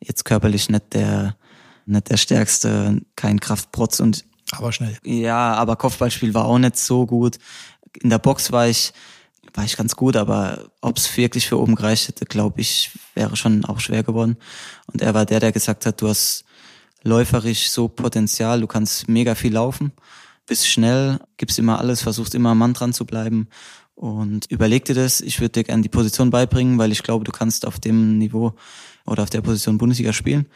jetzt 0.07 0.25
körperlich 0.25 0.69
nicht 0.69 0.95
der, 0.95 1.37
nicht 1.87 2.11
der 2.11 2.17
stärkste, 2.17 3.01
kein 3.17 3.41
Kraftprotz 3.41 4.01
und 4.01 4.25
Aber 4.53 4.73
schnell. 4.73 4.97
ja, 5.05 5.55
aber 5.55 5.77
Kopfballspiel 5.77 6.35
war 6.35 6.45
auch 6.47 6.59
nicht 6.59 6.77
so 6.77 7.07
gut. 7.07 7.39
In 8.01 8.11
der 8.11 8.19
Box 8.19 8.53
war 8.53 8.69
ich, 8.69 8.93
war 9.55 9.65
ich 9.65 9.77
ganz 9.77 9.95
gut, 9.97 10.17
aber 10.17 10.65
ob 10.81 10.97
es 10.97 11.17
wirklich 11.17 11.47
für 11.47 11.59
oben 11.61 11.75
gereicht 11.75 12.09
hätte, 12.09 12.25
glaube 12.27 12.61
ich, 12.61 12.91
wäre 13.15 13.37
schon 13.37 13.65
auch 13.65 13.81
schwer 13.81 14.03
geworden. 14.03 14.37
Und 14.87 15.01
er 15.01 15.15
war 15.15 15.27
der, 15.27 15.41
der 15.41 15.53
gesagt 15.53 15.87
hat, 15.87 16.01
du 16.01 16.09
hast 16.09 16.45
läuferisch 17.03 17.71
so 17.71 17.89
Potenzial, 17.89 18.61
du 18.61 18.67
kannst 18.67 19.09
mega 19.09 19.35
viel 19.35 19.53
laufen, 19.53 19.93
bist 20.47 20.67
schnell, 20.67 21.21
gibst 21.37 21.59
immer 21.59 21.79
alles, 21.79 22.03
versuchst 22.03 22.35
immer 22.35 22.51
am 22.51 22.59
Mann 22.59 22.75
dran 22.75 22.93
zu 22.93 23.05
bleiben 23.05 23.49
und 23.95 24.51
überleg 24.51 24.85
dir 24.85 24.95
das. 24.95 25.21
Ich 25.21 25.41
würde 25.41 25.53
dir 25.53 25.65
gerne 25.65 25.83
die 25.83 25.89
Position 25.89 26.31
beibringen, 26.31 26.79
weil 26.79 26.93
ich 26.93 27.03
glaube, 27.03 27.25
du 27.25 27.33
kannst 27.33 27.67
auf 27.67 27.79
dem 27.79 28.19
Niveau 28.19 28.55
oder 29.07 29.23
auf 29.23 29.31
der 29.31 29.41
Position 29.41 29.79
Bundesliga 29.79 30.13
spielen. 30.13 30.47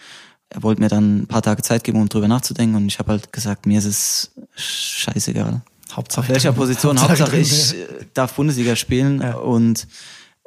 Er 0.51 0.63
wollte 0.63 0.81
mir 0.81 0.89
dann 0.89 1.23
ein 1.23 1.27
paar 1.27 1.43
Tage 1.43 1.63
Zeit 1.63 1.85
geben, 1.85 2.01
um 2.01 2.09
drüber 2.09 2.29
nachzudenken 2.29 2.77
und 2.77 2.87
ich 2.87 2.99
habe 2.99 3.11
halt 3.13 3.33
gesagt, 3.33 3.67
mir 3.67 3.79
ist 3.79 3.85
es 3.85 4.31
scheißegal. 4.57 5.61
Hauptsache 5.93 6.23
Auf 6.27 6.29
welcher. 6.29 6.53
Position? 6.53 6.99
Hauptsache 7.01 7.33
Hauptsache 7.33 7.39
ich 7.39 7.75
äh, 7.75 8.07
darf 8.15 8.35
Bundesliga 8.35 8.77
spielen 8.77 9.21
Ja. 9.21 9.35
und 9.37 9.87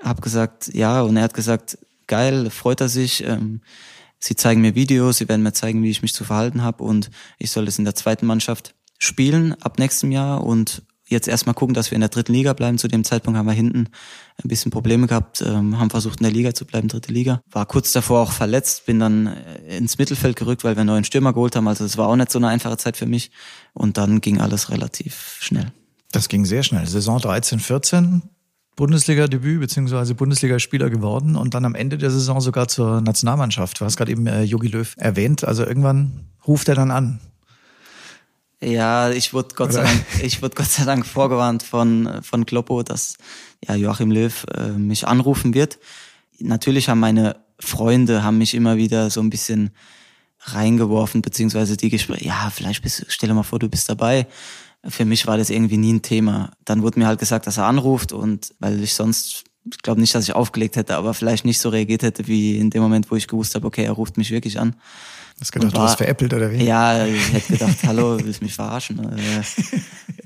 habe 0.03 0.21
gesagt, 0.21 0.71
ja, 0.73 1.01
und 1.01 1.17
er 1.17 1.23
hat 1.23 1.33
gesagt, 1.33 1.77
geil, 2.07 2.49
freut 2.49 2.81
er 2.81 2.89
sich. 2.89 3.23
Ähm, 3.23 3.61
sie 4.19 4.35
zeigen 4.35 4.61
mir 4.61 4.75
Videos, 4.75 5.17
sie 5.17 5.29
werden 5.29 5.43
mir 5.43 5.53
zeigen, 5.53 5.83
wie 5.83 5.89
ich 5.91 6.01
mich 6.01 6.13
zu 6.13 6.23
verhalten 6.23 6.61
habe 6.63 6.83
und 6.83 7.09
ich 7.37 7.51
soll 7.51 7.67
es 7.67 7.77
in 7.79 7.85
der 7.85 7.95
zweiten 7.95 8.25
Mannschaft 8.25 8.73
spielen 8.97 9.53
ab 9.61 9.79
nächstem 9.79 10.11
Jahr 10.11 10.43
und 10.43 10.83
jetzt 11.11 11.27
erstmal 11.27 11.53
gucken, 11.53 11.73
dass 11.73 11.91
wir 11.91 11.95
in 11.95 12.01
der 12.01 12.09
dritten 12.09 12.33
Liga 12.33 12.53
bleiben. 12.53 12.77
Zu 12.77 12.87
dem 12.87 13.03
Zeitpunkt 13.03 13.37
haben 13.37 13.45
wir 13.45 13.53
hinten 13.53 13.89
ein 14.43 14.47
bisschen 14.47 14.71
Probleme 14.71 15.07
gehabt, 15.07 15.41
ähm, 15.41 15.79
haben 15.79 15.89
versucht 15.89 16.19
in 16.19 16.23
der 16.23 16.31
Liga 16.31 16.53
zu 16.53 16.65
bleiben, 16.65 16.87
dritte 16.87 17.11
Liga. 17.11 17.41
War 17.51 17.65
kurz 17.65 17.91
davor 17.91 18.21
auch 18.21 18.31
verletzt, 18.31 18.85
bin 18.85 18.99
dann 18.99 19.27
äh, 19.27 19.77
ins 19.77 19.97
Mittelfeld 19.97 20.35
gerückt, 20.35 20.63
weil 20.63 20.75
wir 20.75 20.81
einen 20.81 20.87
neuen 20.87 21.03
Stürmer 21.03 21.33
geholt 21.33 21.55
haben. 21.55 21.67
Also 21.67 21.85
es 21.85 21.97
war 21.97 22.07
auch 22.07 22.15
nicht 22.15 22.31
so 22.31 22.39
eine 22.39 22.47
einfache 22.47 22.77
Zeit 22.77 22.97
für 22.97 23.05
mich. 23.05 23.31
Und 23.73 23.97
dann 23.97 24.21
ging 24.21 24.41
alles 24.41 24.69
relativ 24.69 25.37
schnell. 25.39 25.71
Das 26.11 26.27
ging 26.27 26.45
sehr 26.45 26.63
schnell. 26.63 26.87
Saison 26.87 27.19
13, 27.19 27.59
14, 27.59 28.23
Bundesliga-Debüt 28.75 29.59
beziehungsweise 29.59 30.15
Bundesligaspieler 30.15 30.89
geworden 30.89 31.35
und 31.35 31.53
dann 31.53 31.65
am 31.65 31.75
Ende 31.75 31.97
der 31.97 32.09
Saison 32.09 32.41
sogar 32.41 32.67
zur 32.67 33.01
Nationalmannschaft. 33.01 33.79
Du 33.79 33.85
hast 33.85 33.97
gerade 33.97 34.11
eben 34.11 34.27
äh, 34.27 34.43
Jogi 34.43 34.67
Löw 34.67 34.95
erwähnt. 34.97 35.43
Also 35.43 35.65
irgendwann 35.65 36.27
ruft 36.47 36.67
er 36.69 36.75
dann 36.75 36.91
an. 36.91 37.19
Ja, 38.63 39.09
ich 39.09 39.33
wurde 39.33 39.55
Gott 39.55 39.73
sei? 39.73 39.83
Dank, 39.83 40.05
ich 40.23 40.41
wurde 40.41 40.55
Gott 40.55 40.69
sei 40.69 40.85
Dank 40.85 41.05
vorgewarnt 41.05 41.63
von 41.63 42.21
von 42.21 42.45
Kloppo, 42.45 42.83
dass 42.83 43.17
ja 43.67 43.75
Joachim 43.75 44.11
Löw 44.11 44.45
äh, 44.55 44.69
mich 44.69 45.07
anrufen 45.07 45.53
wird. 45.53 45.79
Natürlich 46.39 46.89
haben 46.89 46.99
meine 46.99 47.37
Freunde 47.59 48.23
haben 48.23 48.37
mich 48.37 48.53
immer 48.53 48.77
wieder 48.77 49.09
so 49.09 49.21
ein 49.21 49.29
bisschen 49.29 49.71
reingeworfen 50.39 51.21
beziehungsweise 51.21 51.77
die 51.77 51.89
Gespräche. 51.89 52.25
Ja, 52.25 52.49
vielleicht 52.49 52.81
bist, 52.81 53.05
stell 53.07 53.29
dir 53.29 53.35
mal 53.35 53.43
vor, 53.43 53.59
du 53.59 53.69
bist 53.69 53.89
dabei. 53.89 54.27
Für 54.87 55.05
mich 55.05 55.27
war 55.27 55.37
das 55.37 55.51
irgendwie 55.51 55.77
nie 55.77 55.93
ein 55.93 56.01
Thema. 56.01 56.53
Dann 56.65 56.81
wurde 56.81 56.99
mir 56.99 57.05
halt 57.07 57.19
gesagt, 57.19 57.45
dass 57.45 57.57
er 57.57 57.65
anruft 57.65 58.11
und 58.11 58.53
weil 58.59 58.81
ich 58.83 58.95
sonst 58.95 59.43
ich 59.69 59.77
glaube 59.83 60.01
nicht, 60.01 60.15
dass 60.15 60.23
ich 60.23 60.33
aufgelegt 60.33 60.75
hätte, 60.75 60.95
aber 60.95 61.13
vielleicht 61.13 61.45
nicht 61.45 61.59
so 61.59 61.69
reagiert 61.69 62.01
hätte 62.01 62.25
wie 62.27 62.57
in 62.57 62.71
dem 62.71 62.81
Moment, 62.81 63.11
wo 63.11 63.15
ich 63.15 63.27
gewusst 63.27 63.53
habe, 63.53 63.67
okay, 63.67 63.83
er 63.83 63.91
ruft 63.91 64.17
mich 64.17 64.31
wirklich 64.31 64.59
an. 64.59 64.75
Hast 65.39 65.51
gedacht, 65.51 65.65
Und 65.67 65.73
du 65.73 65.77
war- 65.79 65.87
hast 65.89 65.97
veräppelt 65.97 66.33
oder 66.33 66.51
wie? 66.51 66.63
Ja, 66.63 67.05
ich 67.05 67.33
hätte 67.33 67.53
gedacht, 67.53 67.77
hallo, 67.85 68.19
willst 68.21 68.41
mich 68.41 68.53
verarschen? 68.53 68.99
Äh, 68.99 69.41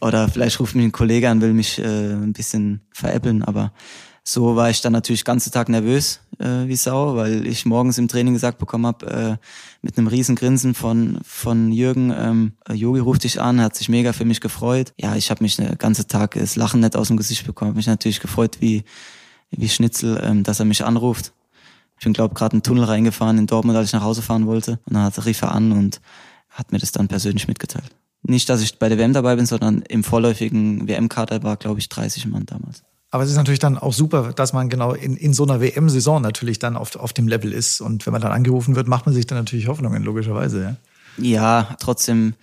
Oder 0.01 0.27
vielleicht 0.27 0.59
ruft 0.59 0.75
mich 0.75 0.83
ein 0.85 0.91
Kollege 0.91 1.29
an, 1.29 1.41
will 1.41 1.53
mich 1.53 1.79
äh, 1.79 1.83
ein 2.13 2.33
bisschen 2.33 2.81
veräppeln, 2.91 3.43
aber 3.43 3.71
so 4.23 4.55
war 4.55 4.69
ich 4.69 4.81
dann 4.81 4.91
natürlich 4.91 5.23
ganze 5.23 5.51
Tag 5.51 5.69
nervös 5.69 6.19
äh, 6.39 6.67
wie 6.67 6.75
Sau, 6.75 7.15
weil 7.15 7.45
ich 7.47 7.65
morgens 7.65 7.97
im 7.97 8.07
Training 8.07 8.33
gesagt 8.33 8.57
bekommen 8.57 8.87
habe, 8.87 9.05
äh, 9.05 9.45
mit 9.83 9.97
einem 9.97 10.07
riesen 10.07 10.35
Grinsen 10.35 10.73
von, 10.73 11.19
von 11.23 11.71
Jürgen, 11.71 12.11
ähm, 12.17 12.53
Yogi 12.73 12.99
ruft 12.99 13.23
dich 13.23 13.39
an, 13.39 13.61
hat 13.61 13.75
sich 13.75 13.87
mega 13.87 14.11
für 14.13 14.25
mich 14.25 14.41
gefreut. 14.41 14.93
Ja, 14.99 15.15
ich 15.15 15.29
habe 15.31 15.43
mich 15.43 15.55
den 15.55 15.77
ganze 15.77 16.07
Tag 16.07 16.33
das 16.33 16.55
Lachen 16.55 16.81
nicht 16.81 16.95
aus 16.95 17.07
dem 17.07 17.17
Gesicht 17.17 17.45
bekommen, 17.45 17.69
hab 17.69 17.75
mich 17.77 17.87
natürlich 17.87 18.19
gefreut 18.19 18.57
wie, 18.59 18.83
wie 19.51 19.69
Schnitzel, 19.69 20.19
ähm, 20.23 20.43
dass 20.43 20.59
er 20.59 20.65
mich 20.65 20.83
anruft. 20.83 21.31
Ich 21.97 22.03
bin, 22.03 22.13
glaube 22.13 22.33
gerade 22.33 22.53
einen 22.53 22.63
Tunnel 22.63 22.83
reingefahren 22.83 23.37
in 23.37 23.47
Dortmund, 23.47 23.77
als 23.77 23.87
ich 23.87 23.93
nach 23.93 24.03
Hause 24.03 24.21
fahren 24.21 24.47
wollte. 24.47 24.79
Und 24.85 24.95
dann 24.95 25.03
hat, 25.03 25.25
rief 25.25 25.41
er 25.41 25.53
an 25.53 25.71
und 25.71 26.01
hat 26.49 26.71
mir 26.71 26.79
das 26.79 26.91
dann 26.91 27.07
persönlich 27.07 27.47
mitgeteilt. 27.47 27.95
Nicht, 28.23 28.49
dass 28.49 28.61
ich 28.61 28.79
bei 28.79 28.89
der 28.89 28.97
WM 28.97 29.13
dabei 29.13 29.35
bin, 29.35 29.45
sondern 29.45 29.81
im 29.83 30.03
vorläufigen 30.03 30.87
WM-Kader 30.87 31.43
war, 31.43 31.57
glaube 31.57 31.79
ich, 31.79 31.89
30 31.89 32.25
Mann 32.27 32.45
damals. 32.45 32.83
Aber 33.11 33.23
es 33.23 33.29
ist 33.29 33.37
natürlich 33.37 33.59
dann 33.59 33.77
auch 33.77 33.93
super, 33.93 34.33
dass 34.33 34.51
man 34.51 34.67
genau 34.67 34.93
in, 34.93 35.15
in 35.15 35.33
so 35.33 35.43
einer 35.43 35.61
WM-Saison 35.61 36.21
natürlich 36.21 36.59
dann 36.59 36.75
auf, 36.75 36.95
auf 36.95 37.13
dem 37.13 37.27
Level 37.27 37.53
ist. 37.53 37.81
Und 37.81 38.05
wenn 38.05 38.11
man 38.11 38.21
dann 38.21 38.31
angerufen 38.31 38.75
wird, 38.75 38.87
macht 38.87 39.05
man 39.05 39.13
sich 39.13 39.27
dann 39.27 39.37
natürlich 39.37 39.67
Hoffnungen, 39.67 40.03
logischerweise. 40.03 40.77
Ja, 41.17 41.23
ja 41.23 41.75
trotzdem, 41.79 42.33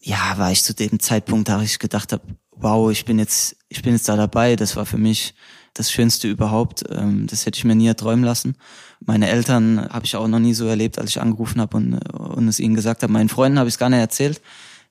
ja, 0.00 0.34
war 0.36 0.50
ich 0.50 0.62
zu 0.64 0.74
dem 0.74 0.98
Zeitpunkt, 1.00 1.48
da 1.48 1.62
ich 1.62 1.78
gedacht 1.78 2.12
habe, 2.12 2.22
wow, 2.50 2.90
ich 2.90 3.04
bin 3.04 3.18
jetzt, 3.18 3.56
ich 3.68 3.80
bin 3.82 3.92
jetzt 3.92 4.08
da 4.08 4.16
dabei. 4.16 4.56
Das 4.56 4.76
war 4.76 4.86
für 4.86 4.98
mich 4.98 5.34
das 5.74 5.90
Schönste 5.90 6.28
überhaupt. 6.28 6.84
Ähm, 6.90 7.26
das 7.26 7.44
hätte 7.44 7.58
ich 7.58 7.64
mir 7.64 7.74
nie 7.74 7.88
erträumen 7.88 8.24
lassen. 8.24 8.56
Meine 9.04 9.28
Eltern 9.28 9.86
habe 9.90 10.06
ich 10.06 10.16
auch 10.16 10.28
noch 10.28 10.38
nie 10.38 10.54
so 10.54 10.66
erlebt, 10.66 10.98
als 10.98 11.10
ich 11.10 11.20
angerufen 11.20 11.60
habe 11.60 11.76
und, 11.76 11.94
und 11.94 12.48
es 12.48 12.60
ihnen 12.60 12.74
gesagt 12.74 13.02
habe. 13.02 13.12
Meinen 13.12 13.28
Freunden 13.28 13.58
habe 13.58 13.68
ich 13.68 13.74
es 13.74 13.78
gar 13.78 13.90
nicht 13.90 13.98
erzählt. 13.98 14.40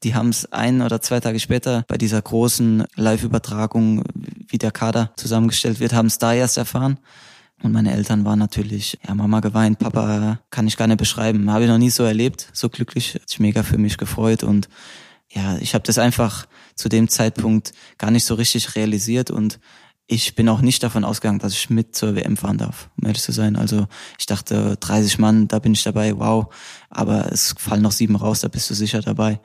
Die 0.03 0.13
haben 0.13 0.29
es 0.29 0.51
ein 0.51 0.81
oder 0.81 1.01
zwei 1.01 1.21
Tage 1.21 1.39
später 1.39 1.85
bei 1.87 1.97
dieser 1.97 2.21
großen 2.21 2.83
Live-Übertragung, 2.95 4.03
wie 4.47 4.57
der 4.57 4.71
Kader 4.71 5.13
zusammengestellt 5.15 5.79
wird, 5.79 5.93
haben 5.93 6.07
es 6.07 6.17
da 6.17 6.33
erst 6.33 6.57
erfahren. 6.57 6.99
Und 7.61 7.71
meine 7.71 7.93
Eltern 7.93 8.25
waren 8.25 8.39
natürlich, 8.39 8.99
ja, 9.07 9.15
Mama 9.15 9.39
geweint, 9.39 9.79
Papa 9.79 10.39
kann 10.49 10.67
ich 10.67 10.75
gar 10.75 10.87
nicht 10.87 10.97
beschreiben. 10.97 11.49
Habe 11.49 11.63
ich 11.63 11.69
noch 11.69 11.77
nie 11.77 11.89
so 11.89 12.03
erlebt, 12.03 12.49
so 12.51 12.67
glücklich. 12.67 13.15
Hat 13.15 13.29
sich 13.29 13.39
mega 13.39 13.63
für 13.63 13.77
mich 13.77 13.97
gefreut. 13.97 14.43
Und 14.43 14.67
ja, 15.31 15.57
ich 15.59 15.73
habe 15.73 15.85
das 15.85 15.97
einfach 15.97 16.45
zu 16.75 16.89
dem 16.89 17.07
Zeitpunkt 17.07 17.71
gar 17.97 18.11
nicht 18.11 18.25
so 18.25 18.35
richtig 18.35 18.75
realisiert 18.75 19.31
und 19.31 19.59
ich 20.07 20.35
bin 20.35 20.49
auch 20.49 20.61
nicht 20.61 20.83
davon 20.83 21.05
ausgegangen, 21.05 21.39
dass 21.39 21.53
ich 21.53 21.69
mit 21.69 21.95
zur 21.95 22.15
WM 22.15 22.37
fahren 22.37 22.57
darf, 22.57 22.89
um 22.97 23.07
ehrlich 23.07 23.21
zu 23.21 23.31
sein. 23.31 23.55
Also 23.55 23.87
ich 24.19 24.25
dachte, 24.25 24.75
30 24.77 25.17
Mann, 25.19 25.47
da 25.47 25.59
bin 25.59 25.73
ich 25.73 25.83
dabei, 25.83 26.17
wow. 26.17 26.53
Aber 26.89 27.31
es 27.31 27.55
fallen 27.57 27.81
noch 27.81 27.91
sieben 27.91 28.15
raus, 28.15 28.41
da 28.41 28.47
bist 28.49 28.69
du 28.69 28.73
sicher 28.73 29.01
dabei. 29.01 29.39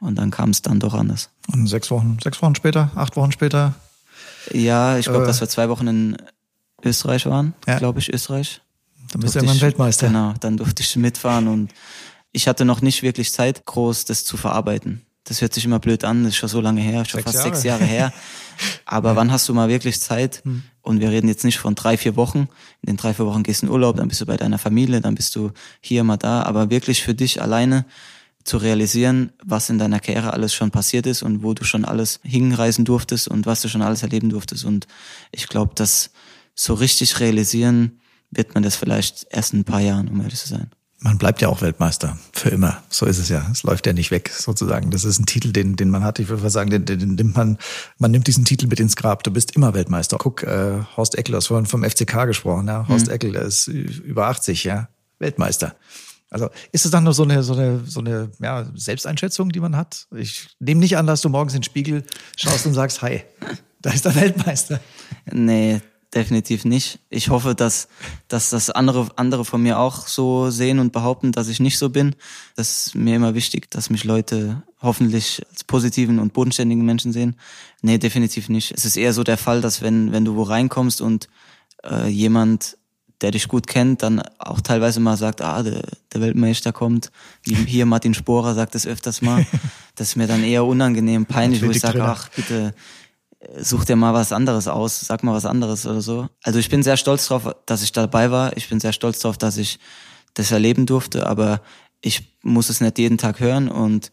Und 0.00 0.16
dann 0.16 0.30
kam 0.30 0.50
es 0.50 0.62
dann 0.62 0.80
doch 0.80 0.94
anders. 0.94 1.30
Und 1.52 1.66
sechs 1.66 1.90
Wochen, 1.90 2.18
sechs 2.22 2.42
Wochen 2.42 2.54
später, 2.54 2.90
acht 2.94 3.16
Wochen 3.16 3.32
später? 3.32 3.74
Ja, 4.52 4.98
ich 4.98 5.06
glaube, 5.06 5.24
äh, 5.24 5.26
dass 5.26 5.40
wir 5.40 5.48
zwei 5.48 5.68
Wochen 5.68 5.86
in 5.86 6.16
Österreich 6.82 7.26
waren, 7.26 7.54
ja. 7.66 7.78
glaube 7.78 8.00
ich, 8.00 8.12
Österreich. 8.12 8.60
Dann 9.12 9.20
bist 9.20 9.34
du 9.34 9.40
ja 9.40 9.44
mal 9.44 9.60
Weltmeister. 9.60 10.08
Genau, 10.08 10.34
dann 10.40 10.56
durfte 10.56 10.82
ich 10.82 10.96
mitfahren 10.96 11.48
und 11.48 11.72
ich 12.32 12.48
hatte 12.48 12.64
noch 12.64 12.82
nicht 12.82 13.02
wirklich 13.02 13.32
Zeit, 13.32 13.64
groß 13.64 14.04
das 14.06 14.24
zu 14.24 14.36
verarbeiten. 14.36 15.06
Das 15.24 15.40
hört 15.40 15.54
sich 15.54 15.64
immer 15.64 15.78
blöd 15.78 16.02
an, 16.04 16.24
das 16.24 16.32
ist 16.32 16.36
schon 16.38 16.48
so 16.48 16.60
lange 16.60 16.80
her, 16.80 17.04
schon 17.04 17.18
sechs 17.18 17.24
fast 17.24 17.36
Jahre. 17.36 17.48
sechs 17.48 17.64
Jahre 17.64 17.84
her. 17.84 18.12
Aber 18.84 19.10
ja. 19.10 19.16
wann 19.16 19.30
hast 19.30 19.48
du 19.48 19.54
mal 19.54 19.68
wirklich 19.68 20.00
Zeit? 20.00 20.42
Hm. 20.44 20.62
Und 20.80 21.00
wir 21.00 21.10
reden 21.10 21.28
jetzt 21.28 21.44
nicht 21.44 21.58
von 21.58 21.76
drei, 21.76 21.96
vier 21.96 22.16
Wochen. 22.16 22.48
In 22.82 22.86
den 22.88 22.96
drei, 22.96 23.14
vier 23.14 23.26
Wochen 23.26 23.44
gehst 23.44 23.62
du 23.62 23.66
in 23.66 23.72
Urlaub, 23.72 23.96
dann 23.96 24.08
bist 24.08 24.20
du 24.20 24.26
bei 24.26 24.36
deiner 24.36 24.58
Familie, 24.58 25.00
dann 25.00 25.14
bist 25.14 25.36
du 25.36 25.52
hier 25.80 26.02
mal 26.02 26.16
da. 26.16 26.42
Aber 26.42 26.70
wirklich 26.70 27.02
für 27.02 27.14
dich 27.14 27.40
alleine 27.40 27.86
zu 28.42 28.56
realisieren, 28.56 29.30
was 29.44 29.70
in 29.70 29.78
deiner 29.78 30.00
Karriere 30.00 30.32
alles 30.32 30.52
schon 30.52 30.72
passiert 30.72 31.06
ist 31.06 31.22
und 31.22 31.44
wo 31.44 31.54
du 31.54 31.62
schon 31.62 31.84
alles 31.84 32.18
hinreisen 32.24 32.84
durftest 32.84 33.28
und 33.28 33.46
was 33.46 33.62
du 33.62 33.68
schon 33.68 33.82
alles 33.82 34.02
erleben 34.02 34.30
durftest. 34.30 34.64
Und 34.64 34.88
ich 35.30 35.46
glaube, 35.46 35.74
dass 35.76 36.10
so 36.56 36.74
richtig 36.74 37.20
realisieren 37.20 38.00
wird 38.32 38.54
man 38.54 38.64
das 38.64 38.74
vielleicht 38.74 39.26
erst 39.30 39.52
in 39.52 39.60
ein 39.60 39.64
paar 39.64 39.80
Jahren, 39.80 40.08
um 40.08 40.20
ehrlich 40.20 40.40
zu 40.40 40.48
sein 40.48 40.70
man 41.02 41.18
bleibt 41.18 41.42
ja 41.42 41.48
auch 41.48 41.62
Weltmeister 41.62 42.16
für 42.32 42.50
immer. 42.50 42.82
So 42.88 43.06
ist 43.06 43.18
es 43.18 43.28
ja. 43.28 43.46
Es 43.50 43.64
läuft 43.64 43.86
ja 43.86 43.92
nicht 43.92 44.10
weg, 44.10 44.30
sozusagen. 44.30 44.90
Das 44.90 45.04
ist 45.04 45.18
ein 45.18 45.26
Titel, 45.26 45.52
den, 45.52 45.76
den 45.76 45.90
man 45.90 46.04
hat. 46.04 46.18
Ich 46.18 46.28
würde 46.28 46.48
sagen, 46.48 46.70
den, 46.70 46.84
den 46.84 47.16
nimmt 47.16 47.36
man, 47.36 47.58
man 47.98 48.10
nimmt 48.10 48.26
diesen 48.26 48.44
Titel 48.44 48.68
mit 48.68 48.78
ins 48.78 48.94
Grab. 48.94 49.24
Du 49.24 49.32
bist 49.32 49.56
immer 49.56 49.74
Weltmeister. 49.74 50.16
Guck, 50.18 50.44
äh, 50.44 50.80
Horst 50.96 51.18
Eckel, 51.18 51.34
hast 51.34 51.48
vorhin 51.48 51.66
vom 51.66 51.82
FCK 51.82 52.26
gesprochen, 52.26 52.68
ja. 52.68 52.86
Horst 52.88 53.06
mhm. 53.06 53.12
Eckel, 53.12 53.34
ist 53.34 53.66
über 53.66 54.28
80, 54.28 54.64
ja. 54.64 54.88
Weltmeister. 55.18 55.74
Also 56.30 56.48
ist 56.70 56.84
es 56.84 56.90
dann 56.90 57.04
nur 57.04 57.12
so 57.12 57.24
eine, 57.24 57.42
so 57.42 57.52
eine, 57.52 57.80
so 57.84 58.00
eine 58.00 58.30
ja, 58.40 58.66
Selbsteinschätzung, 58.74 59.50
die 59.50 59.60
man 59.60 59.76
hat? 59.76 60.06
Ich 60.16 60.48
nehme 60.60 60.80
nicht 60.80 60.96
an, 60.96 61.06
dass 61.06 61.20
du 61.20 61.28
morgens 61.28 61.52
in 61.52 61.58
den 61.58 61.64
Spiegel 61.64 62.04
schaust 62.36 62.64
und 62.64 62.74
sagst, 62.74 63.02
hi, 63.02 63.22
da 63.82 63.90
ist 63.90 64.04
der 64.04 64.14
Weltmeister. 64.14 64.80
Nee, 65.30 65.82
definitiv 66.14 66.64
nicht. 66.64 66.98
Ich 67.08 67.30
hoffe, 67.30 67.54
dass, 67.54 67.88
dass 68.28 68.50
das 68.50 68.70
andere, 68.70 69.08
andere 69.16 69.44
von 69.44 69.62
mir 69.62 69.78
auch 69.78 70.06
so 70.06 70.50
sehen 70.50 70.78
und 70.78 70.92
behaupten, 70.92 71.32
dass 71.32 71.48
ich 71.48 71.60
nicht 71.60 71.78
so 71.78 71.90
bin. 71.90 72.14
Das 72.54 72.86
ist 72.86 72.94
mir 72.94 73.16
immer 73.16 73.34
wichtig, 73.34 73.70
dass 73.70 73.90
mich 73.90 74.04
Leute 74.04 74.62
hoffentlich 74.80 75.42
als 75.50 75.64
positiven 75.64 76.18
und 76.18 76.32
bodenständigen 76.32 76.84
Menschen 76.84 77.12
sehen. 77.12 77.36
Nee, 77.80 77.98
definitiv 77.98 78.48
nicht. 78.48 78.72
Es 78.72 78.84
ist 78.84 78.96
eher 78.96 79.12
so 79.12 79.24
der 79.24 79.38
Fall, 79.38 79.60
dass 79.60 79.80
wenn, 79.80 80.12
wenn 80.12 80.24
du 80.24 80.36
wo 80.36 80.42
reinkommst 80.42 81.00
und 81.00 81.28
äh, 81.84 82.08
jemand, 82.08 82.76
der 83.22 83.30
dich 83.30 83.48
gut 83.48 83.66
kennt, 83.66 84.02
dann 84.02 84.20
auch 84.38 84.60
teilweise 84.60 85.00
mal 85.00 85.16
sagt, 85.16 85.40
ah, 85.40 85.62
der, 85.62 85.82
der 86.12 86.20
Weltmeister 86.20 86.72
kommt. 86.72 87.10
Hier 87.44 87.86
Martin 87.86 88.14
Sporer 88.14 88.54
sagt 88.54 88.74
es 88.74 88.86
öfters 88.86 89.22
mal. 89.22 89.46
Das 89.94 90.08
ist 90.08 90.16
mir 90.16 90.26
dann 90.26 90.42
eher 90.42 90.64
unangenehm, 90.64 91.26
peinlich, 91.26 91.62
wo 91.62 91.70
ich 91.70 91.80
sage, 91.80 92.02
ach, 92.02 92.30
bitte, 92.30 92.74
such 93.60 93.84
dir 93.84 93.96
mal 93.96 94.14
was 94.14 94.32
anderes 94.32 94.68
aus, 94.68 95.00
sag 95.00 95.22
mal 95.22 95.34
was 95.34 95.46
anderes 95.46 95.86
oder 95.86 96.00
so. 96.00 96.28
Also 96.42 96.58
ich 96.58 96.68
bin 96.68 96.82
sehr 96.82 96.96
stolz 96.96 97.26
drauf, 97.26 97.54
dass 97.66 97.82
ich 97.82 97.92
dabei 97.92 98.30
war. 98.30 98.56
Ich 98.56 98.68
bin 98.68 98.80
sehr 98.80 98.92
stolz 98.92 99.20
drauf, 99.20 99.38
dass 99.38 99.56
ich 99.56 99.78
das 100.34 100.50
erleben 100.50 100.86
durfte, 100.86 101.26
aber 101.26 101.60
ich 102.00 102.36
muss 102.42 102.68
es 102.68 102.80
nicht 102.80 102.98
jeden 102.98 103.18
Tag 103.18 103.40
hören 103.40 103.68
und 103.68 104.12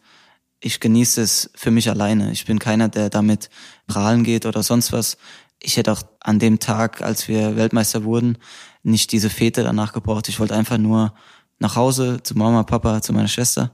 ich 0.60 0.80
genieße 0.80 1.22
es 1.22 1.50
für 1.54 1.70
mich 1.70 1.88
alleine. 1.88 2.32
Ich 2.32 2.44
bin 2.44 2.58
keiner, 2.58 2.88
der 2.88 3.08
damit 3.08 3.48
prahlen 3.86 4.24
geht 4.24 4.46
oder 4.46 4.62
sonst 4.62 4.92
was. 4.92 5.16
Ich 5.62 5.76
hätte 5.76 5.92
auch 5.92 6.02
an 6.20 6.38
dem 6.38 6.58
Tag, 6.58 7.02
als 7.02 7.28
wir 7.28 7.56
Weltmeister 7.56 8.04
wurden, 8.04 8.38
nicht 8.82 9.12
diese 9.12 9.30
Fete 9.30 9.62
danach 9.62 9.92
gebraucht. 9.92 10.28
Ich 10.28 10.38
wollte 10.40 10.54
einfach 10.54 10.78
nur 10.78 11.14
nach 11.58 11.76
Hause 11.76 12.22
zu 12.22 12.36
Mama, 12.36 12.62
Papa, 12.62 13.02
zu 13.02 13.12
meiner 13.12 13.28
Schwester 13.28 13.72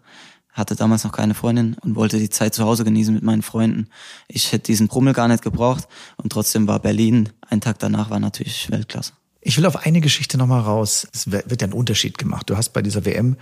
hatte 0.56 0.74
damals 0.74 1.04
noch 1.04 1.12
keine 1.12 1.34
Freundin 1.34 1.76
und 1.82 1.94
wollte 1.94 2.18
die 2.18 2.30
Zeit 2.30 2.54
zu 2.54 2.64
Hause 2.64 2.84
genießen 2.84 3.14
mit 3.14 3.22
meinen 3.22 3.42
Freunden. 3.42 3.88
Ich 4.26 4.52
hätte 4.52 4.64
diesen 4.64 4.88
Brummel 4.88 5.12
gar 5.12 5.28
nicht 5.28 5.42
gebraucht 5.42 5.86
und 6.16 6.32
trotzdem 6.32 6.66
war 6.66 6.80
Berlin, 6.80 7.28
ein 7.48 7.60
Tag 7.60 7.78
danach 7.78 8.10
war 8.10 8.18
natürlich 8.18 8.70
Weltklasse. 8.70 9.12
Ich 9.42 9.56
will 9.56 9.66
auf 9.66 9.76
eine 9.76 10.00
Geschichte 10.00 10.38
nochmal 10.38 10.62
raus. 10.62 11.06
Es 11.12 11.30
wird 11.30 11.62
ja 11.62 11.68
ein 11.68 11.72
Unterschied 11.72 12.18
gemacht. 12.18 12.50
Du 12.50 12.56
hast 12.56 12.70
bei 12.70 12.82
dieser 12.82 13.04
WM 13.04 13.36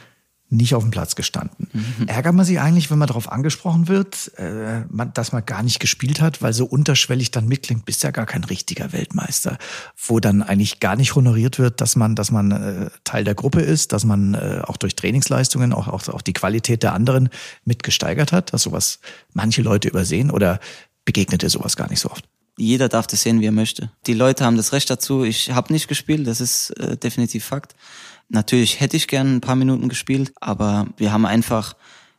nicht 0.51 0.75
auf 0.75 0.83
dem 0.83 0.91
Platz 0.91 1.17
gestanden. 1.17 1.69
Mhm. 1.73 2.07
Ärgert 2.07 2.35
man 2.35 2.45
sich 2.45 2.61
eigentlich, 2.61 2.91
wenn 2.91 2.99
man 2.99 3.09
darauf 3.09 3.31
angesprochen 3.31 3.89
wird, 3.89 4.33
äh, 4.37 4.83
man, 4.89 5.13
dass 5.13 5.33
man 5.33 5.45
gar 5.45 5.63
nicht 5.63 5.81
gespielt 5.81 6.21
hat, 6.21 6.43
weil 6.43 6.53
so 6.53 6.65
unterschwellig 6.65 7.31
dann 7.31 7.49
mitklingt, 7.49 7.85
bist 7.85 8.03
ja 8.03 8.11
gar 8.11 8.27
kein 8.27 8.45
richtiger 8.45 8.93
Weltmeister, 8.93 9.59
wo 10.07 10.21
dann 10.21 10.43
eigentlich 10.43 10.81
gar 10.81 10.97
nicht 10.97 11.15
honoriert 11.15 11.59
wird, 11.59 11.81
dass 11.81 11.97
man, 11.97 12.15
dass 12.15 12.31
man 12.31 12.51
äh, 12.53 12.91
Teil 13.05 13.25
der 13.25 13.35
Gruppe 13.35 13.61
ist, 13.61 13.93
dass 13.93 14.05
man 14.05 14.35
äh, 14.35 14.61
auch 14.65 14.77
durch 14.77 14.95
Trainingsleistungen 14.97 15.73
auch, 15.73 15.89
auch, 15.89 16.09
auch 16.09 16.23
die 16.23 16.35
Qualität 16.35 16.83
der 16.83 16.93
anderen 16.93 17.31
mitgesteigert 17.65 18.33
hat, 18.33 18.53
dass 18.53 18.63
sowas 18.63 19.01
manche 19.33 19.63
Leute 19.63 19.89
übersehen 19.89 20.31
oder 20.31 20.61
begegnet 21.05 21.43
ihr 21.43 21.51
sowas 21.51 21.77
gar 21.77 21.89
nicht 21.89 22.01
so 22.01 22.11
oft? 22.11 22.25
Jeder 22.57 22.89
darf 22.89 23.09
das 23.09 23.23
sehen, 23.23 23.41
wie 23.41 23.47
er 23.47 23.53
möchte. 23.53 23.91
Die 24.07 24.15
Leute 24.15 24.45
haben 24.45 24.57
das 24.57 24.73
Recht 24.73 24.89
dazu. 24.89 25.25
Ich 25.25 25.51
habe 25.51 25.73
nicht 25.73 25.89
gespielt, 25.89 26.27
das 26.29 26.41
ist 26.41 26.71
äh, 26.79 26.97
definitiv 26.97 27.45
Fakt. 27.45 27.75
Natürlich 28.35 28.81
hätte 28.81 28.97
ich 28.97 29.07
gern 29.07 29.37
ein 29.37 29.41
paar 29.41 29.55
Minuten 29.55 29.89
gespielt, 29.89 30.33
aber 30.41 30.87
wir 30.97 31.13
haben 31.13 31.25
einfach 31.25 31.75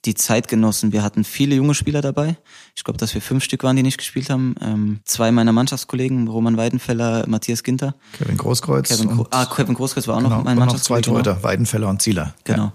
die 0.06 0.16
Zeit 0.16 0.48
genossen. 0.48 0.94
Wir 0.94 1.04
hatten 1.04 1.26
viele 1.26 1.56
junge 1.56 1.74
Spieler 1.74 2.02
dabei. 2.02 2.38
Ich 2.74 2.86
glaube, 2.86 2.98
dass 2.98 3.14
wir 3.14 3.22
fünf 3.22 3.44
Stück 3.44 3.64
waren, 3.64 3.76
die 3.76 3.84
nicht 3.84 3.98
gespielt 3.98 4.30
haben. 4.30 4.56
Ähm, 4.62 5.00
zwei 5.04 5.34
meiner 5.34 5.52
Mannschaftskollegen, 5.52 6.30
Roman 6.30 6.56
Weidenfeller, 6.56 7.26
Matthias 7.28 7.64
Ginter. 7.64 7.96
Kevin 8.14 8.38
Großkreuz. 8.38 8.88
Kevin, 8.88 9.10
Gro 9.10 9.28
ah, 9.32 9.46
Kevin 9.46 9.74
Großkreuz 9.74 10.08
war 10.08 10.16
auch 10.16 10.22
genau, 10.22 10.38
noch 10.38 10.44
mein 10.46 10.58
Mannschaftskollege. 10.58 11.10
Noch 11.10 11.18
zwei 11.18 11.24
Torhüter, 11.24 11.44
Weidenfeller 11.44 11.90
und 11.90 12.02
Zieler. 12.02 12.34
Genau. 12.46 12.64
Ja. 12.64 12.74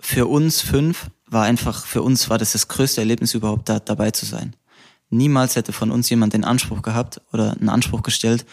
Für 0.00 0.26
uns 0.26 0.60
fünf 0.60 1.06
war 1.26 1.44
einfach, 1.44 1.86
für 1.86 2.02
uns 2.02 2.30
war 2.30 2.38
das 2.38 2.50
das 2.50 2.66
größte 2.66 3.00
Erlebnis 3.00 3.34
überhaupt, 3.34 3.68
da 3.68 3.78
dabei 3.78 4.10
zu 4.10 4.26
sein. 4.26 4.56
Niemals 5.08 5.54
hätte 5.54 5.72
von 5.72 5.92
uns 5.92 6.10
jemand 6.10 6.32
den 6.32 6.42
Anspruch 6.42 6.82
gehabt 6.82 7.20
oder 7.32 7.52
einen 7.52 7.68
Anspruch 7.68 8.02
gestellt, 8.02 8.44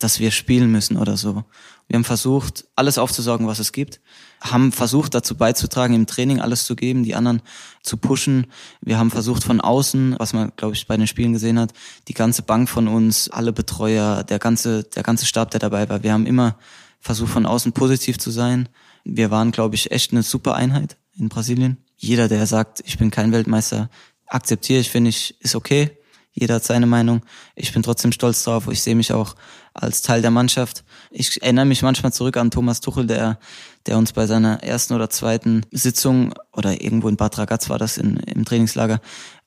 dass 0.00 0.18
wir 0.18 0.32
spielen 0.32 0.72
müssen 0.72 0.96
oder 0.96 1.16
so. 1.16 1.44
Wir 1.88 1.96
haben 1.96 2.04
versucht, 2.04 2.66
alles 2.76 2.98
aufzusaugen, 2.98 3.46
was 3.46 3.58
es 3.58 3.72
gibt, 3.72 4.00
haben 4.42 4.72
versucht, 4.72 5.14
dazu 5.14 5.36
beizutragen, 5.36 5.94
im 5.94 6.06
Training 6.06 6.38
alles 6.38 6.66
zu 6.66 6.76
geben, 6.76 7.02
die 7.02 7.14
anderen 7.14 7.40
zu 7.82 7.96
pushen. 7.96 8.46
Wir 8.82 8.98
haben 8.98 9.10
versucht, 9.10 9.42
von 9.42 9.62
außen, 9.62 10.16
was 10.18 10.34
man, 10.34 10.52
glaube 10.56 10.74
ich, 10.74 10.86
bei 10.86 10.98
den 10.98 11.06
Spielen 11.06 11.32
gesehen 11.32 11.58
hat, 11.58 11.72
die 12.06 12.14
ganze 12.14 12.42
Bank 12.42 12.68
von 12.68 12.88
uns, 12.88 13.30
alle 13.30 13.54
Betreuer, 13.54 14.22
der 14.22 14.38
ganze, 14.38 14.84
der 14.84 15.02
ganze 15.02 15.24
Stab, 15.24 15.50
der 15.50 15.60
dabei 15.60 15.88
war. 15.88 16.02
Wir 16.02 16.12
haben 16.12 16.26
immer 16.26 16.58
versucht, 17.00 17.32
von 17.32 17.46
außen 17.46 17.72
positiv 17.72 18.18
zu 18.18 18.30
sein. 18.30 18.68
Wir 19.04 19.30
waren, 19.30 19.50
glaube 19.50 19.74
ich, 19.74 19.90
echt 19.90 20.12
eine 20.12 20.22
super 20.22 20.54
Einheit 20.54 20.98
in 21.16 21.30
Brasilien. 21.30 21.78
Jeder, 21.96 22.28
der 22.28 22.46
sagt, 22.46 22.82
ich 22.84 22.98
bin 22.98 23.10
kein 23.10 23.32
Weltmeister, 23.32 23.88
akzeptiere 24.26 24.80
ich, 24.80 24.90
finde 24.90 25.08
ich, 25.08 25.40
ist 25.40 25.56
okay 25.56 25.97
Jeder 26.40 26.56
hat 26.56 26.64
seine 26.64 26.86
Meinung. 26.86 27.22
Ich 27.56 27.72
bin 27.72 27.82
trotzdem 27.82 28.12
stolz 28.12 28.44
drauf. 28.44 28.68
Ich 28.70 28.82
sehe 28.82 28.94
mich 28.94 29.12
auch 29.12 29.34
als 29.74 30.02
Teil 30.02 30.22
der 30.22 30.30
Mannschaft. 30.30 30.84
Ich 31.10 31.42
erinnere 31.42 31.64
mich 31.64 31.82
manchmal 31.82 32.12
zurück 32.12 32.36
an 32.36 32.52
Thomas 32.52 32.80
Tuchel, 32.80 33.06
der, 33.08 33.40
der 33.86 33.98
uns 33.98 34.12
bei 34.12 34.26
seiner 34.26 34.62
ersten 34.62 34.94
oder 34.94 35.10
zweiten 35.10 35.66
Sitzung 35.72 36.32
oder 36.52 36.80
irgendwo 36.80 37.08
in 37.08 37.16
Bad 37.16 37.38
Ragaz 37.38 37.68
war 37.70 37.78
das 37.78 37.98
in, 37.98 38.18
im 38.18 38.44
Trainingslager, 38.44 39.00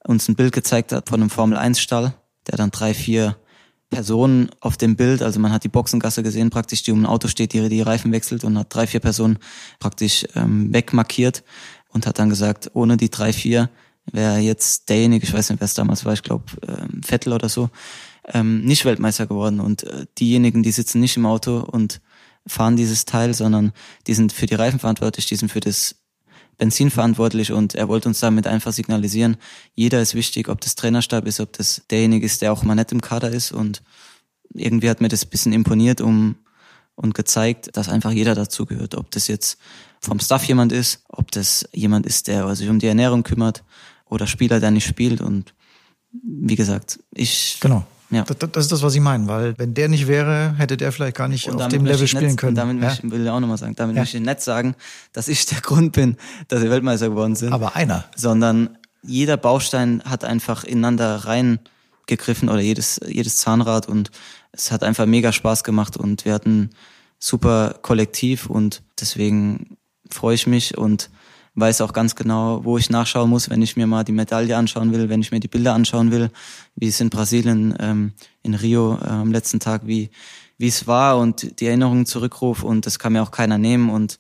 uns 0.04 0.28
ein 0.28 0.36
Bild 0.36 0.54
gezeigt 0.54 0.92
hat 0.92 1.08
von 1.08 1.22
einem 1.22 1.30
Formel-1-Stall, 1.30 2.14
der 2.48 2.58
dann 2.58 2.72
drei, 2.72 2.94
vier 2.94 3.38
Personen 3.89 4.50
auf 4.60 4.76
dem 4.76 4.96
Bild, 4.96 5.22
also 5.22 5.39
man 5.39 5.52
hat 5.52 5.64
die 5.64 5.70
Boxengasse 5.70 6.24
gesehen 6.24 6.50
praktisch, 6.50 6.84
die 6.84 6.92
um 6.92 7.04
ein 7.04 7.06
Auto 7.06 7.28
steht, 7.28 7.54
die 7.54 7.70
die 7.70 7.82
Reifen 7.82 8.12
wechselt 8.12 8.44
und 8.44 8.58
hat 8.58 8.74
drei, 8.74 8.88
vier 8.88 9.02
Personen 9.02 9.38
praktisch 9.80 10.26
ähm, 10.36 10.74
wegmarkiert 10.74 11.44
und 11.89 12.08
hat 12.08 12.20
dann 12.20 12.30
gesagt, 12.30 12.72
ohne 12.74 12.98
die 12.98 13.10
drei, 13.10 13.34
vier 13.34 13.70
wäre 14.14 14.39
jetzt 14.39 14.89
derjenige, 14.89 15.26
ich 15.26 15.34
weiß 15.34 15.49
nicht, 15.49 15.59
wer 15.59 15.66
es 15.66 15.74
damals 15.74 16.05
war, 16.05 16.14
ich 16.14 16.24
glaube 16.24 16.45
ähm, 16.68 17.01
Vettel 17.03 17.34
oder 17.34 17.49
so, 17.49 17.70
ähm, 18.26 18.64
nicht 18.64 18.86
Weltmeister 18.86 19.28
geworden. 19.28 19.59
Und 19.59 19.84
äh, 19.84 20.05
diejenigen, 20.20 20.64
die 20.64 20.72
sitzen 20.72 20.99
nicht 20.99 21.18
im 21.18 21.26
Auto 21.26 21.59
und 21.59 22.01
fahren 22.47 22.76
dieses 22.76 23.05
Teil, 23.05 23.34
sondern 23.34 23.72
die 24.07 24.14
sind 24.14 24.34
für 24.34 24.45
die 24.45 24.55
Reifen 24.55 24.80
verantwortlich, 24.80 25.26
die 25.28 25.36
sind 25.36 25.51
für 25.51 25.59
das 25.59 25.95
Benzin 26.57 26.91
verantwortlich 26.91 27.51
und 27.51 27.76
er 27.76 27.88
wollte 27.88 28.07
uns 28.07 28.20
damit 28.20 28.45
einfach 28.45 28.72
signalisieren, 28.72 29.38
jeder 29.74 30.01
ist 30.01 30.14
wichtig, 30.14 30.47
ob 30.47 30.62
das 30.62 30.76
Trainerstab 30.76 31.26
ist, 31.26 31.39
ob 31.39 31.53
das 31.53 31.82
derjenige 31.89 32.26
ist, 32.26 32.41
der 32.41 32.53
auch 32.53 32.64
mal 32.64 32.76
nicht 32.76 32.91
im 32.91 33.01
Kader 33.01 33.32
ist 33.32 33.51
und 33.51 33.82
irgendwie 34.53 34.89
hat 34.89 35.01
mir 35.01 35.07
das 35.07 35.26
bisschen 35.26 35.53
imponiert 35.53 36.01
um 36.01 36.36
und 36.95 37.16
gezeigt, 37.16 37.76
dass 37.76 37.89
einfach 37.89 38.12
jeder 38.12 38.36
dazugehört, 38.36 38.95
ob 38.95 39.09
das 39.09 39.28
jetzt 39.28 39.57
vom 40.01 40.20
Staff 40.20 40.43
jemand 40.43 40.72
ist, 40.72 41.03
ob 41.09 41.32
das 41.32 41.68
jemand 41.74 42.05
ist, 42.05 42.28
der 42.28 42.55
sich 42.55 42.70
um 42.70 42.78
die 42.78 42.88
Ernährung 42.88 43.24
kümmert 43.24 43.64
oder 44.12 44.28
Spieler, 44.28 44.59
der 44.59 44.70
nicht 44.70 44.86
spielt 44.86 45.22
und 45.22 45.55
wie 46.12 46.55
gesagt, 46.55 46.99
ich 47.16 47.57
Genau. 47.62 47.86
ja. 48.12 48.24
Das, 48.24 48.38
das 48.51 48.66
ist 48.66 48.72
das, 48.72 48.82
was 48.84 48.93
ich 48.93 49.01
meine, 49.01 49.28
weil 49.28 49.57
wenn 49.57 49.74
der 49.74 49.88
nicht 49.88 50.07
wäre, 50.07 50.53
hätte 50.57 50.76
der 50.78 50.91
vielleicht 50.91 51.16
gar 51.16 51.30
nicht 51.30 51.49
auf 51.49 51.68
dem 51.70 51.86
Level 51.86 52.05
spielen 52.07 52.36
können. 52.36 52.55
Damit 52.55 52.82
ja? 52.82 52.89
möchte 52.89 53.07
ich, 53.07 53.12
will 53.12 53.24
ich 53.24 53.30
auch 53.30 53.39
nochmal 53.39 53.57
sagen, 53.57 53.76
damit 53.76 53.95
Ja. 53.95 54.01
möchte 54.01 54.18
ich 54.18 54.24
nicht 54.24 54.41
sagen, 54.41 54.76
dass 55.14 55.30
ich 55.30 55.45
der 55.45 55.62
Grund 55.62 55.93
bin, 55.93 56.18
dass 56.49 56.62
wir 56.62 56.70
Weltmeister 56.70 57.09
geworden 57.09 57.36
sind. 57.36 57.53
Aber 57.53 57.76
einer. 57.76 58.03
sondern 58.16 58.78
jeder 59.01 59.38
Baustein 59.38 60.03
hat 60.05 60.24
einfach 60.26 60.64
ineinander 60.66 61.16
reingegriffen 61.26 62.49
oder 62.49 62.59
jedes, 62.59 62.99
jedes 63.07 63.38
Zahnrad 63.38 63.88
und 63.88 64.12
es 64.51 64.72
hat 64.72 64.84
einfach 64.84 65.05
mega 65.05 65.32
Spaß 65.32 65.64
gemacht 65.64 65.95
und 65.95 66.26
wir 66.26 66.34
hatten 66.34 66.72
super 67.18 67.80
Kollektiv 67.82 68.47
und 68.47 68.84
deswegen 68.99 69.78
freue 70.09 70.36
ich 70.36 70.45
mich 70.47 70.78
und 70.78 71.09
weiß 71.56 71.82
auch 71.82 71.93
ganz 71.93 72.16
genau, 72.16 72.64
wo 72.64 72.78
ich 72.78 72.89
nachschauen 72.89 73.30
muss, 73.30 73.49
wenn 73.49 73.62
ich 73.62 73.76
mir 73.76 73.88
mal 73.88 74.04
die 74.04 74.12
Medaille 74.12 74.56
anschauen 74.56 74.93
will, 74.93 75.10
wenn 75.10 75.22
ich 75.22 75.32
mir 75.32 75.39
die 75.39 75.47
Bilder 75.47 75.74
anschauen 75.74 76.12
will, 76.12 76.30
wie 76.76 76.88
es 76.88 76.99
in 77.02 77.10
Brasilien, 77.10 77.76
ähm, 77.80 78.14
in 78.41 78.54
Rio 78.54 78.97
äh, 79.02 79.08
am 79.08 79.32
letzten 79.32 79.60
Tag, 79.60 79.86
wie, 79.86 80.10
wie 80.58 80.68
es 80.68 80.88
war 80.88 81.18
und 81.18 81.60
die 81.60 81.68
Erinnerungen 81.68 82.06
zurückrufe 82.06 82.66
und 82.66 82.86
das 82.86 82.99
kann 82.99 83.14
mir 83.14 83.22
auch 83.22 83.32
keiner 83.32 83.58
nehmen 83.58 83.89
und 83.89 84.20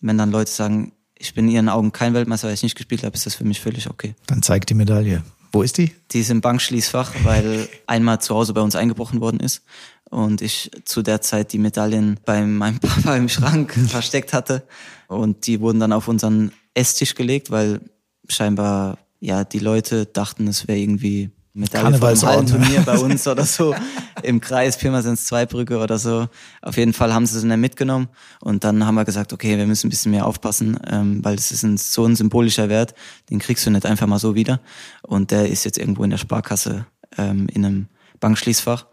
wenn 0.00 0.16
dann 0.16 0.30
Leute 0.30 0.50
sagen, 0.50 0.92
ich 1.14 1.34
bin 1.34 1.48
in 1.48 1.54
ihren 1.54 1.68
Augen 1.68 1.92
kein 1.92 2.14
Weltmeister, 2.14 2.48
weil 2.48 2.54
ich 2.54 2.62
nicht 2.62 2.76
gespielt 2.76 3.04
habe, 3.04 3.14
ist 3.14 3.26
das 3.26 3.34
für 3.34 3.44
mich 3.44 3.60
völlig 3.60 3.90
okay. 3.90 4.14
Dann 4.26 4.42
zeigt 4.42 4.70
die 4.70 4.74
Medaille. 4.74 5.22
Wo 5.52 5.62
ist 5.62 5.76
die? 5.76 5.92
Die 6.12 6.20
ist 6.20 6.30
im 6.30 6.40
Bankschließfach, 6.40 7.12
weil 7.24 7.68
einmal 7.86 8.20
zu 8.20 8.34
Hause 8.34 8.54
bei 8.54 8.62
uns 8.62 8.74
eingebrochen 8.74 9.20
worden 9.20 9.40
ist 9.40 9.62
und 10.10 10.42
ich 10.42 10.70
zu 10.84 11.02
der 11.02 11.22
Zeit 11.22 11.52
die 11.52 11.58
Medaillen 11.58 12.18
bei 12.24 12.42
meinem 12.42 12.78
Papa 12.80 13.16
im 13.16 13.28
Schrank 13.28 13.72
versteckt 13.88 14.32
hatte 14.32 14.62
und 15.08 15.46
die 15.46 15.60
wurden 15.60 15.80
dann 15.80 15.92
auf 15.92 16.08
unseren 16.08 16.52
Esstisch 16.74 17.14
gelegt, 17.14 17.50
weil 17.50 17.80
scheinbar 18.28 18.98
ja 19.20 19.44
die 19.44 19.58
Leute 19.58 20.06
dachten, 20.06 20.46
es 20.48 20.68
wäre 20.68 20.78
irgendwie 20.78 21.30
Medaille 21.52 21.98
vom. 21.98 22.28
Hallenturnier 22.28 22.80
bei 22.86 22.96
uns 22.98 23.26
oder 23.26 23.44
so 23.44 23.74
im 24.22 24.40
Kreis 24.40 24.78
Pirmasens 24.78 25.26
Zweibrücke 25.26 25.78
oder 25.78 25.98
so. 25.98 26.28
Auf 26.62 26.76
jeden 26.76 26.92
Fall 26.92 27.12
haben 27.12 27.26
sie 27.26 27.36
es 27.36 27.46
dann 27.46 27.60
mitgenommen 27.60 28.08
und 28.40 28.62
dann 28.64 28.86
haben 28.86 28.94
wir 28.94 29.04
gesagt, 29.04 29.32
okay, 29.32 29.56
wir 29.56 29.66
müssen 29.66 29.88
ein 29.88 29.90
bisschen 29.90 30.12
mehr 30.12 30.26
aufpassen, 30.26 30.78
ähm, 30.88 31.24
weil 31.24 31.34
es 31.34 31.50
ist 31.50 31.64
ein, 31.64 31.76
so 31.76 32.04
ein 32.04 32.14
symbolischer 32.14 32.68
Wert, 32.68 32.94
den 33.30 33.38
kriegst 33.40 33.66
du 33.66 33.70
nicht 33.70 33.86
einfach 33.86 34.06
mal 34.06 34.18
so 34.18 34.34
wieder 34.34 34.60
und 35.02 35.30
der 35.30 35.48
ist 35.48 35.64
jetzt 35.64 35.78
irgendwo 35.78 36.04
in 36.04 36.10
der 36.10 36.18
Sparkasse 36.18 36.86
ähm, 37.18 37.48
in 37.48 37.64
einem 37.64 37.88
Bankschließfach. 38.20 38.86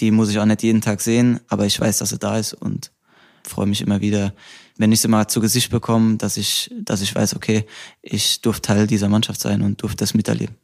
Die 0.00 0.10
muss 0.10 0.30
ich 0.30 0.38
auch 0.38 0.44
nicht 0.44 0.62
jeden 0.62 0.80
Tag 0.80 1.00
sehen, 1.00 1.40
aber 1.48 1.66
ich 1.66 1.80
weiß, 1.80 1.98
dass 1.98 2.12
er 2.12 2.18
da 2.18 2.38
ist 2.38 2.54
und 2.54 2.90
freue 3.46 3.66
mich 3.66 3.80
immer 3.80 4.00
wieder, 4.00 4.34
wenn 4.76 4.92
ich 4.92 5.00
sie 5.00 5.08
mal 5.08 5.28
zu 5.28 5.40
Gesicht 5.40 5.70
bekomme, 5.70 6.16
dass 6.16 6.36
ich, 6.36 6.74
dass 6.80 7.00
ich 7.00 7.14
weiß, 7.14 7.36
okay, 7.36 7.64
ich 8.02 8.40
durfte 8.40 8.62
Teil 8.62 8.86
dieser 8.86 9.08
Mannschaft 9.08 9.40
sein 9.40 9.62
und 9.62 9.82
durfte 9.82 9.98
das 9.98 10.14
miterleben. 10.14 10.56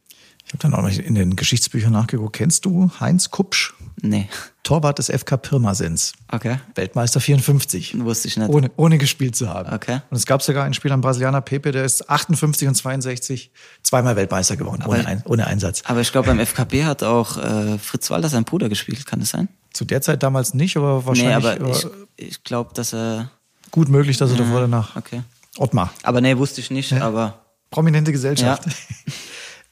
Ich 0.47 0.53
habe 0.53 0.63
dann 0.63 0.75
auch 0.75 0.89
in 0.89 1.15
den 1.15 1.37
Geschichtsbüchern 1.37 1.93
nachgeguckt. 1.93 2.35
Kennst 2.35 2.65
du 2.65 2.91
Heinz 2.99 3.31
Kupsch? 3.31 3.75
Nee. 4.03 4.29
Torwart 4.63 4.99
des 4.99 5.09
FK 5.11 5.37
Pirmasens. 5.37 6.13
Okay. 6.31 6.59
Weltmeister 6.75 7.21
54. 7.21 8.03
Wusste 8.05 8.29
ich 8.29 8.37
nicht. 8.37 8.49
Ohne, 8.49 8.71
ohne 8.77 8.99
gespielt 8.99 9.35
zu 9.37 9.49
haben. 9.49 9.73
Okay. 9.73 10.01
Und 10.11 10.17
es 10.17 10.27
gab 10.27 10.43
sogar 10.43 10.65
einen 10.65 10.75
Spieler, 10.75 10.95
einen 10.95 11.03
Brasilianer 11.03 11.41
Pepe, 11.41 11.73
der 11.73 11.85
ist 11.85 12.09
58 12.09 12.69
und 12.69 12.75
62 12.75 13.51
zweimal 13.83 14.17
Weltmeister 14.17 14.57
geworden, 14.57 14.85
ohne, 14.87 15.07
ein, 15.07 15.23
ohne 15.27 15.47
Einsatz. 15.47 15.83
Aber 15.87 16.01
ich 16.01 16.13
glaube, 16.13 16.29
beim 16.29 16.39
FKP 16.39 16.85
hat 16.85 17.03
auch 17.03 17.37
äh, 17.37 17.79
Fritz 17.79 18.11
Walter 18.11 18.29
sein 18.29 18.45
Bruder 18.45 18.69
gespielt, 18.69 19.05
kann 19.07 19.21
das 19.21 19.31
sein? 19.31 19.49
Zu 19.73 19.85
der 19.85 20.03
Zeit 20.03 20.23
damals 20.23 20.55
nicht, 20.55 20.77
aber 20.77 20.99
Nee, 21.01 21.07
wahrscheinlich 21.07 21.35
aber 21.61 21.71
ich, 21.71 21.85
äh, 21.85 21.89
ich 22.17 22.45
glaube, 22.45 22.73
dass 22.75 22.93
er. 22.93 23.31
gut 23.71 23.89
möglich, 23.89 24.17
dass 24.19 24.31
er 24.31 24.37
davor 24.37 24.61
danach. 24.61 24.97
Okay. 24.97 25.23
Ottmar. 25.59 25.93
Aber 26.03 26.21
nee, 26.21 26.37
wusste 26.37 26.61
ich 26.61 26.71
nicht, 26.71 26.93
aber 26.93 27.41
Prominente 27.71 28.13
Gesellschaft. 28.13 28.67
Ja. 28.67 28.73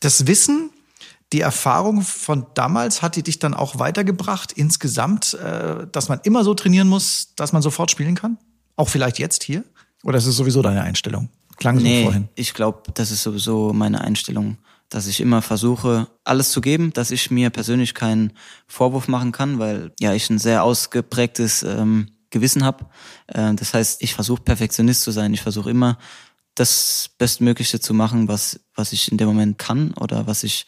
Das 0.00 0.26
Wissen, 0.26 0.70
die 1.32 1.40
Erfahrung 1.40 2.02
von 2.02 2.46
damals, 2.54 3.02
hat 3.02 3.16
die 3.16 3.22
dich 3.22 3.38
dann 3.38 3.54
auch 3.54 3.78
weitergebracht 3.78 4.52
insgesamt, 4.52 5.34
äh, 5.34 5.86
dass 5.90 6.08
man 6.08 6.20
immer 6.22 6.44
so 6.44 6.54
trainieren 6.54 6.88
muss, 6.88 7.34
dass 7.36 7.52
man 7.52 7.62
sofort 7.62 7.90
spielen 7.90 8.14
kann? 8.14 8.38
Auch 8.76 8.88
vielleicht 8.88 9.18
jetzt 9.18 9.42
hier? 9.42 9.64
Oder 10.04 10.18
ist 10.18 10.26
es 10.26 10.36
sowieso 10.36 10.62
deine 10.62 10.82
Einstellung? 10.82 11.28
Klang 11.56 11.78
so 11.78 11.82
nee, 11.82 12.04
vorhin. 12.04 12.28
ich 12.34 12.54
glaube, 12.54 12.82
das 12.94 13.10
ist 13.10 13.22
sowieso 13.22 13.72
meine 13.72 14.00
Einstellung, 14.00 14.58
dass 14.88 15.06
ich 15.06 15.20
immer 15.20 15.42
versuche, 15.42 16.06
alles 16.24 16.50
zu 16.50 16.60
geben, 16.60 16.92
dass 16.92 17.10
ich 17.10 17.30
mir 17.30 17.50
persönlich 17.50 17.94
keinen 17.94 18.32
Vorwurf 18.66 19.08
machen 19.08 19.32
kann, 19.32 19.58
weil 19.58 19.92
ja 20.00 20.14
ich 20.14 20.30
ein 20.30 20.38
sehr 20.38 20.62
ausgeprägtes 20.62 21.62
ähm, 21.64 22.10
Gewissen 22.30 22.64
habe. 22.64 22.86
Äh, 23.26 23.54
das 23.54 23.74
heißt, 23.74 24.02
ich 24.02 24.14
versuche 24.14 24.42
Perfektionist 24.42 25.02
zu 25.02 25.10
sein. 25.10 25.34
Ich 25.34 25.42
versuche 25.42 25.70
immer 25.70 25.98
das 26.58 27.10
Bestmögliche 27.18 27.80
zu 27.80 27.94
machen, 27.94 28.28
was 28.28 28.60
was 28.74 28.92
ich 28.92 29.10
in 29.10 29.18
dem 29.18 29.28
Moment 29.28 29.58
kann 29.58 29.94
oder 29.94 30.26
was 30.26 30.44
ich 30.44 30.66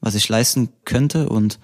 was 0.00 0.14
ich 0.14 0.28
leisten 0.28 0.70
könnte 0.84 1.28
und 1.28 1.58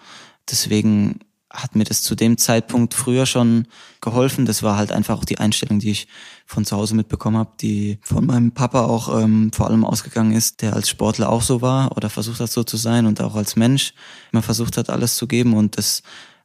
deswegen 0.51 1.21
hat 1.51 1.75
mir 1.75 1.85
das 1.85 2.03
zu 2.03 2.15
dem 2.15 2.37
Zeitpunkt 2.37 2.93
früher 2.93 3.25
schon 3.25 3.67
geholfen. 4.01 4.45
Das 4.45 4.63
war 4.63 4.77
halt 4.77 4.93
einfach 4.93 5.19
auch 5.19 5.25
die 5.25 5.39
Einstellung, 5.39 5.79
die 5.79 5.91
ich 5.91 6.09
von 6.45 6.65
zu 6.65 6.77
Hause 6.77 6.95
mitbekommen 6.95 7.39
habe, 7.39 7.53
die 7.61 7.99
von 8.03 8.27
meinem 8.27 8.53
Papa 8.53 8.85
auch 8.85 9.19
ähm, 9.19 9.51
vor 9.53 9.67
allem 9.67 9.85
ausgegangen 9.85 10.33
ist, 10.33 10.61
der 10.61 10.75
als 10.75 10.89
Sportler 10.89 11.31
auch 11.31 11.43
so 11.43 11.63
war 11.63 11.97
oder 11.97 12.11
versucht 12.11 12.41
hat 12.41 12.51
so 12.51 12.65
zu 12.65 12.77
sein 12.77 13.07
und 13.07 13.21
auch 13.21 13.35
als 13.35 13.57
Mensch 13.57 13.95
immer 14.31 14.43
versucht 14.43 14.77
hat, 14.77 14.91
alles 14.91 15.17
zu 15.17 15.27
geben 15.27 15.55
und 15.55 15.79
das 15.79 16.03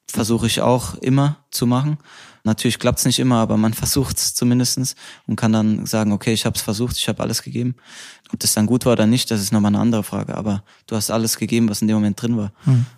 versuche 0.07 0.47
ich 0.47 0.61
auch 0.61 0.95
immer 0.95 1.37
zu 1.51 1.65
machen. 1.65 1.97
Natürlich 2.45 2.77
klappt's 2.77 3.05
nicht 3.05 3.19
immer, 3.19 3.37
aber 3.37 3.55
man 3.55 3.73
versucht 3.73 4.17
es 4.17 4.33
zumindestens 4.33 4.95
und 5.27 5.37
kann 5.37 5.53
dann 5.53 5.85
sagen, 5.85 6.11
okay, 6.11 6.33
ich 6.33 6.45
habe 6.45 6.57
es 6.57 6.61
versucht, 6.61 6.97
ich 6.97 7.07
habe 7.07 7.23
alles 7.23 7.41
gegeben. 7.41 7.75
Ob 8.33 8.39
das 8.39 8.53
dann 8.53 8.65
gut 8.65 8.85
war 8.85 8.93
oder 8.93 9.07
nicht, 9.07 9.31
das 9.31 9.41
ist 9.41 9.53
nochmal 9.53 9.69
eine 9.69 9.79
andere 9.79 10.03
Frage. 10.03 10.35
Aber 10.35 10.63
du 10.87 10.97
hast 10.97 11.09
alles 11.09 11.37
gegeben, 11.37 11.69
was 11.69 11.81
in 11.81 11.87
dem 11.87 11.95
Moment 11.95 12.21
drin 12.21 12.35
war. 12.35 12.51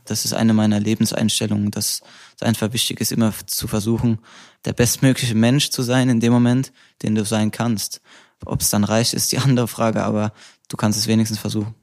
Das 0.06 0.26
ist 0.26 0.34
eine 0.34 0.54
meiner 0.54 0.80
Lebenseinstellungen, 0.80 1.70
dass 1.70 2.02
es 2.36 2.42
einfach 2.42 2.74
wichtig 2.74 3.00
ist, 3.02 3.12
immer 3.12 3.34
zu 3.46 3.68
versuchen, 3.68 4.18
der 4.66 4.74
bestmögliche 4.74 5.36
Mensch 5.36 5.70
zu 5.70 5.84
sein 5.84 6.10
in 6.10 6.20
dem 6.20 6.34
Moment, 6.34 6.72
den 7.04 7.14
du 7.14 7.24
sein 7.24 7.52
kannst. 7.52 8.02
Ob 8.46 8.62
es 8.62 8.72
dann 8.72 8.84
reicht, 8.84 9.14
ist 9.14 9.32
die 9.32 9.38
andere 9.40 9.68
Frage, 9.68 10.04
aber 10.04 10.34
du 10.70 10.78
kannst 10.78 10.98
es 10.98 11.06
wenigstens 11.06 11.38
versuchen. 11.38 11.76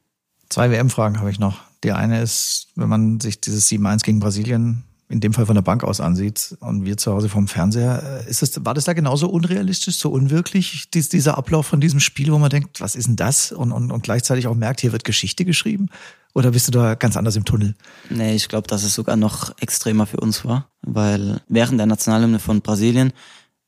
Zwei 0.48 0.68
WM-Fragen 0.70 1.20
habe 1.20 1.30
ich 1.30 1.38
noch. 1.38 1.60
Die 1.84 1.92
eine 1.92 2.20
ist, 2.20 2.68
wenn 2.74 2.88
man 2.88 3.20
sich 3.20 3.40
dieses 3.40 3.68
7-1 3.68 4.02
gegen 4.02 4.18
Brasilien 4.18 4.84
in 5.12 5.20
dem 5.20 5.34
Fall 5.34 5.44
von 5.44 5.54
der 5.54 5.62
Bank 5.62 5.84
aus 5.84 6.00
ansieht 6.00 6.56
und 6.60 6.86
wir 6.86 6.96
zu 6.96 7.12
Hause 7.12 7.28
vom 7.28 7.46
Fernseher, 7.46 8.22
äh, 8.26 8.30
ist 8.30 8.42
es, 8.42 8.64
war 8.64 8.72
das 8.72 8.84
da 8.84 8.94
genauso 8.94 9.28
unrealistisch, 9.28 9.96
so 9.98 10.10
unwirklich, 10.10 10.88
dies, 10.90 11.10
dieser 11.10 11.36
Ablauf 11.36 11.66
von 11.66 11.82
diesem 11.82 12.00
Spiel, 12.00 12.32
wo 12.32 12.38
man 12.38 12.48
denkt, 12.48 12.80
was 12.80 12.96
ist 12.96 13.08
denn 13.08 13.16
das? 13.16 13.52
Und, 13.52 13.72
und, 13.72 13.92
und 13.92 14.02
gleichzeitig 14.02 14.46
auch 14.46 14.54
merkt, 14.54 14.80
hier 14.80 14.92
wird 14.92 15.04
Geschichte 15.04 15.44
geschrieben? 15.44 15.90
Oder 16.32 16.52
bist 16.52 16.66
du 16.68 16.72
da 16.72 16.94
ganz 16.94 17.18
anders 17.18 17.36
im 17.36 17.44
Tunnel? 17.44 17.74
Nee, 18.08 18.34
ich 18.34 18.48
glaube, 18.48 18.66
dass 18.66 18.84
es 18.84 18.94
sogar 18.94 19.16
noch 19.16 19.54
extremer 19.60 20.06
für 20.06 20.16
uns 20.16 20.46
war, 20.46 20.70
weil 20.80 21.42
während 21.46 21.78
der 21.78 21.86
Nationalhymne 21.86 22.38
von 22.38 22.62
Brasilien 22.62 23.12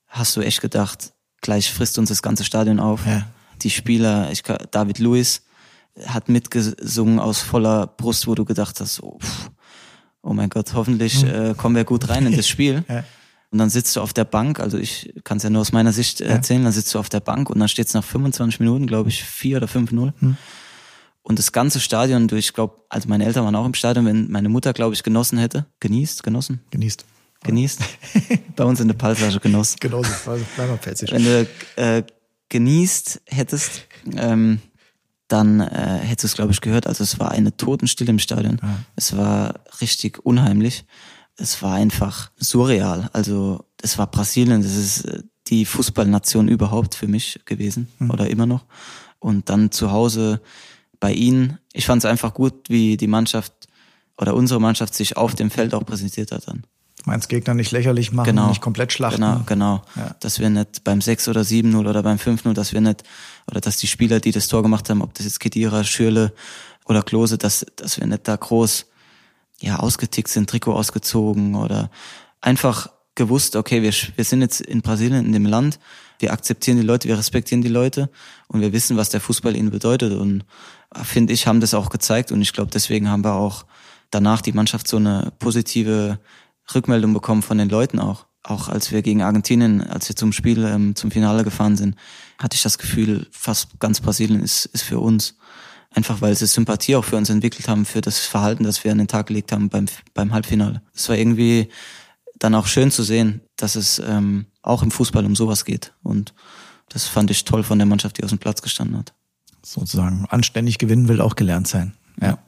hast 0.08 0.34
du 0.36 0.40
echt 0.40 0.62
gedacht, 0.62 1.12
gleich 1.42 1.70
frisst 1.70 1.98
uns 1.98 2.08
das 2.08 2.22
ganze 2.22 2.44
Stadion 2.44 2.80
auf. 2.80 3.06
Ja. 3.06 3.26
Die 3.60 3.70
Spieler, 3.70 4.30
ich, 4.32 4.42
David 4.70 4.98
Luiz 4.98 5.42
hat 6.06 6.30
mitgesungen 6.30 7.18
aus 7.18 7.40
voller 7.40 7.86
Brust, 7.86 8.26
wo 8.26 8.34
du 8.34 8.46
gedacht 8.46 8.80
hast, 8.80 9.02
oh, 9.02 9.18
pff, 9.18 9.50
oh 10.24 10.32
mein 10.32 10.48
Gott, 10.48 10.74
hoffentlich 10.74 11.24
äh, 11.24 11.54
kommen 11.56 11.76
wir 11.76 11.84
gut 11.84 12.08
rein 12.08 12.26
in 12.26 12.36
das 12.36 12.48
Spiel. 12.48 12.84
Ja. 12.94 13.04
Und 13.50 13.58
dann 13.58 13.70
sitzt 13.70 13.94
du 13.94 14.00
auf 14.00 14.12
der 14.12 14.24
Bank, 14.24 14.58
also 14.58 14.78
ich 14.78 15.14
kann 15.22 15.36
es 15.36 15.44
ja 15.44 15.50
nur 15.50 15.60
aus 15.60 15.70
meiner 15.70 15.92
Sicht 15.92 16.20
erzählen, 16.20 16.64
dann 16.64 16.72
sitzt 16.72 16.92
du 16.92 16.98
auf 16.98 17.08
der 17.08 17.20
Bank 17.20 17.50
und 17.50 17.60
dann 17.60 17.68
steht 17.68 17.86
es 17.86 17.94
nach 17.94 18.02
25 18.02 18.58
Minuten, 18.58 18.88
glaube 18.88 19.10
ich, 19.10 19.22
4 19.22 19.58
oder 19.58 19.68
5-0. 19.68 20.12
Und 21.22 21.38
das 21.38 21.52
ganze 21.52 21.78
Stadion, 21.78 22.28
ich 22.34 22.52
glaube, 22.52 22.82
also 22.88 23.08
meine 23.08 23.24
Eltern 23.24 23.44
waren 23.44 23.54
auch 23.54 23.64
im 23.64 23.74
Stadion, 23.74 24.06
wenn 24.06 24.28
meine 24.28 24.48
Mutter, 24.48 24.72
glaube 24.72 24.94
ich, 24.94 25.04
genossen 25.04 25.38
hätte. 25.38 25.66
Genießt, 25.78 26.24
genossen? 26.24 26.62
Genießt. 26.70 27.04
Genießt. 27.44 27.80
Bei 28.56 28.64
uns 28.64 28.80
in 28.80 28.88
der 28.88 28.94
Palsage 28.94 29.38
genossen. 29.38 29.76
Genossen, 29.78 30.14
also 30.26 30.44
bleib 30.56 30.68
mal 30.68 30.76
pelzig. 30.76 31.12
Wenn 31.12 31.24
du 31.24 31.48
äh, 31.76 32.02
genießt 32.48 33.22
hättest, 33.26 33.86
ähm, 34.16 34.60
dann 35.28 35.60
äh, 35.60 36.00
hättest 36.02 36.24
du 36.24 36.26
es, 36.26 36.34
glaube 36.34 36.52
ich, 36.52 36.60
gehört. 36.60 36.86
Also 36.86 37.02
es 37.02 37.18
war 37.18 37.30
eine 37.30 37.56
Totenstille 37.56 38.10
im 38.10 38.18
Stadion. 38.18 38.58
Ja. 38.62 38.78
Es 38.96 39.16
war 39.16 39.60
richtig 39.80 40.24
unheimlich. 40.24 40.84
Es 41.36 41.62
war 41.62 41.74
einfach 41.74 42.30
surreal. 42.36 43.08
Also 43.12 43.64
es 43.82 43.98
war 43.98 44.06
Brasilien, 44.06 44.62
das 44.62 44.76
ist 44.76 45.04
äh, 45.04 45.22
die 45.48 45.64
Fußballnation 45.64 46.48
überhaupt 46.48 46.94
für 46.94 47.08
mich 47.08 47.40
gewesen 47.44 47.88
oder 48.08 48.30
immer 48.30 48.46
noch. 48.46 48.64
Und 49.18 49.48
dann 49.50 49.70
zu 49.70 49.90
Hause 49.90 50.40
bei 51.00 51.12
ihnen, 51.12 51.58
ich 51.72 51.86
fand 51.86 52.02
es 52.02 52.10
einfach 52.10 52.34
gut, 52.34 52.68
wie 52.68 52.96
die 52.96 53.06
Mannschaft 53.06 53.52
oder 54.16 54.34
unsere 54.34 54.60
Mannschaft 54.60 54.94
sich 54.94 55.16
auf 55.16 55.34
dem 55.34 55.50
Feld 55.50 55.74
auch 55.74 55.84
präsentiert 55.84 56.32
hat 56.32 56.48
dann. 56.48 56.64
Meinst 57.06 57.28
Gegner 57.28 57.54
nicht 57.54 57.70
lächerlich 57.70 58.12
machen, 58.12 58.26
Genau. 58.26 58.48
nicht 58.48 58.62
komplett 58.62 58.92
schlachten. 58.92 59.20
Genau, 59.20 59.42
genau. 59.44 59.82
Ja. 59.94 60.16
Dass 60.20 60.38
wir 60.38 60.48
nicht 60.48 60.84
beim 60.84 61.00
6 61.00 61.28
oder 61.28 61.42
7-0 61.42 61.76
oder 61.86 62.02
beim 62.02 62.16
5-0, 62.16 62.54
dass 62.54 62.72
wir 62.72 62.80
nicht, 62.80 63.02
oder 63.46 63.60
dass 63.60 63.76
die 63.76 63.86
Spieler, 63.86 64.20
die 64.20 64.32
das 64.32 64.48
Tor 64.48 64.62
gemacht 64.62 64.88
haben, 64.88 65.02
ob 65.02 65.12
das 65.14 65.26
jetzt 65.26 65.40
Kedira, 65.40 65.84
Schürle 65.84 66.32
oder 66.86 67.02
Klose, 67.02 67.36
dass, 67.36 67.66
dass 67.76 68.00
wir 68.00 68.06
nicht 68.06 68.26
da 68.26 68.36
groß, 68.36 68.86
ja, 69.60 69.78
ausgetickt 69.78 70.28
sind, 70.28 70.48
Trikot 70.48 70.72
ausgezogen 70.72 71.54
oder 71.54 71.90
einfach 72.40 72.88
gewusst, 73.14 73.56
okay, 73.56 73.82
wir, 73.82 73.92
wir 74.16 74.24
sind 74.24 74.40
jetzt 74.40 74.60
in 74.60 74.82
Brasilien, 74.82 75.24
in 75.26 75.32
dem 75.32 75.46
Land, 75.46 75.78
wir 76.18 76.32
akzeptieren 76.32 76.78
die 76.78 76.86
Leute, 76.86 77.08
wir 77.08 77.18
respektieren 77.18 77.62
die 77.62 77.68
Leute 77.68 78.10
und 78.48 78.60
wir 78.60 78.72
wissen, 78.72 78.96
was 78.96 79.10
der 79.10 79.20
Fußball 79.20 79.54
ihnen 79.56 79.70
bedeutet 79.70 80.12
und 80.12 80.44
äh, 80.94 81.04
finde 81.04 81.32
ich, 81.32 81.46
haben 81.46 81.60
das 81.60 81.74
auch 81.74 81.90
gezeigt 81.90 82.32
und 82.32 82.40
ich 82.40 82.52
glaube, 82.52 82.70
deswegen 82.72 83.08
haben 83.08 83.24
wir 83.24 83.34
auch 83.34 83.64
danach 84.10 84.40
die 84.40 84.52
Mannschaft 84.52 84.88
so 84.88 84.96
eine 84.96 85.32
positive 85.38 86.18
Rückmeldung 86.72 87.12
bekommen 87.12 87.42
von 87.42 87.58
den 87.58 87.68
Leuten 87.68 87.98
auch. 87.98 88.26
Auch 88.42 88.68
als 88.68 88.92
wir 88.92 89.02
gegen 89.02 89.22
Argentinien, 89.22 89.80
als 89.80 90.08
wir 90.08 90.16
zum 90.16 90.32
Spiel, 90.32 90.64
ähm, 90.64 90.94
zum 90.94 91.10
Finale 91.10 91.44
gefahren 91.44 91.76
sind, 91.76 91.96
hatte 92.38 92.56
ich 92.56 92.62
das 92.62 92.78
Gefühl, 92.78 93.26
fast 93.30 93.80
ganz 93.80 94.00
Brasilien 94.00 94.42
ist, 94.42 94.66
ist 94.66 94.82
für 94.82 94.98
uns. 94.98 95.36
Einfach 95.90 96.20
weil 96.20 96.34
sie 96.34 96.46
Sympathie 96.46 96.96
auch 96.96 97.04
für 97.04 97.16
uns 97.16 97.30
entwickelt 97.30 97.68
haben, 97.68 97.84
für 97.84 98.00
das 98.00 98.18
Verhalten, 98.18 98.64
das 98.64 98.82
wir 98.82 98.92
an 98.92 98.98
den 98.98 99.08
Tag 99.08 99.26
gelegt 99.28 99.52
haben 99.52 99.68
beim, 99.68 99.86
beim 100.12 100.32
Halbfinale. 100.32 100.82
Es 100.92 101.08
war 101.08 101.16
irgendwie 101.16 101.68
dann 102.38 102.54
auch 102.54 102.66
schön 102.66 102.90
zu 102.90 103.02
sehen, 103.02 103.40
dass 103.56 103.76
es 103.76 104.00
ähm, 104.00 104.46
auch 104.62 104.82
im 104.82 104.90
Fußball 104.90 105.24
um 105.24 105.36
sowas 105.36 105.64
geht. 105.64 105.94
Und 106.02 106.34
das 106.88 107.06
fand 107.06 107.30
ich 107.30 107.44
toll 107.44 107.62
von 107.62 107.78
der 107.78 107.86
Mannschaft, 107.86 108.18
die 108.18 108.24
aus 108.24 108.30
dem 108.30 108.38
Platz 108.38 108.60
gestanden 108.60 108.98
hat. 108.98 109.14
Sozusagen 109.64 110.26
anständig 110.28 110.78
gewinnen 110.78 111.08
will 111.08 111.20
auch 111.20 111.36
gelernt 111.36 111.68
sein. 111.68 111.94
Ja. 112.20 112.38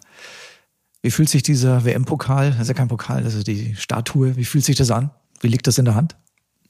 Wie 1.06 1.12
fühlt 1.12 1.28
sich 1.28 1.44
dieser 1.44 1.84
WM-Pokal, 1.84 2.50
das 2.50 2.62
ist 2.62 2.66
ja 2.66 2.74
kein 2.74 2.88
Pokal, 2.88 3.22
das 3.22 3.34
ist 3.34 3.46
die 3.46 3.76
Statue, 3.76 4.34
wie 4.34 4.44
fühlt 4.44 4.64
sich 4.64 4.74
das 4.74 4.90
an? 4.90 5.10
Wie 5.40 5.46
liegt 5.46 5.68
das 5.68 5.78
in 5.78 5.84
der 5.84 5.94
Hand? 5.94 6.16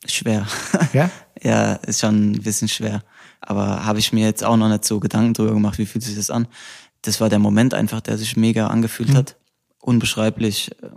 Schwer. 0.05 0.47
Ja? 0.93 1.11
Ja, 1.43 1.73
ist 1.75 2.01
schon 2.01 2.33
ein 2.33 2.43
bisschen 2.43 2.69
schwer. 2.69 3.03
Aber 3.41 3.87
habe 3.87 3.99
ich 3.99 4.13
mir 4.13 4.27
jetzt 4.27 4.45
auch 4.45 4.59
noch 4.59 4.69
nicht 4.69 4.85
so 4.85 5.01
Gedanken 5.01 5.33
drüber 5.33 5.55
gemacht, 5.55 5.79
wie 5.79 5.87
fühlt 5.87 6.05
sich 6.05 6.17
das 6.17 6.29
an. 6.29 6.49
Das 7.01 7.19
war 7.19 7.31
der 7.31 7.39
Moment 7.39 7.73
einfach, 7.73 8.03
der 8.03 8.19
sich 8.19 8.37
mega 8.37 8.67
angefühlt 8.67 9.15
hat. 9.15 9.37
Unbeschreiblich, 9.81 10.73
äh, 10.83 10.89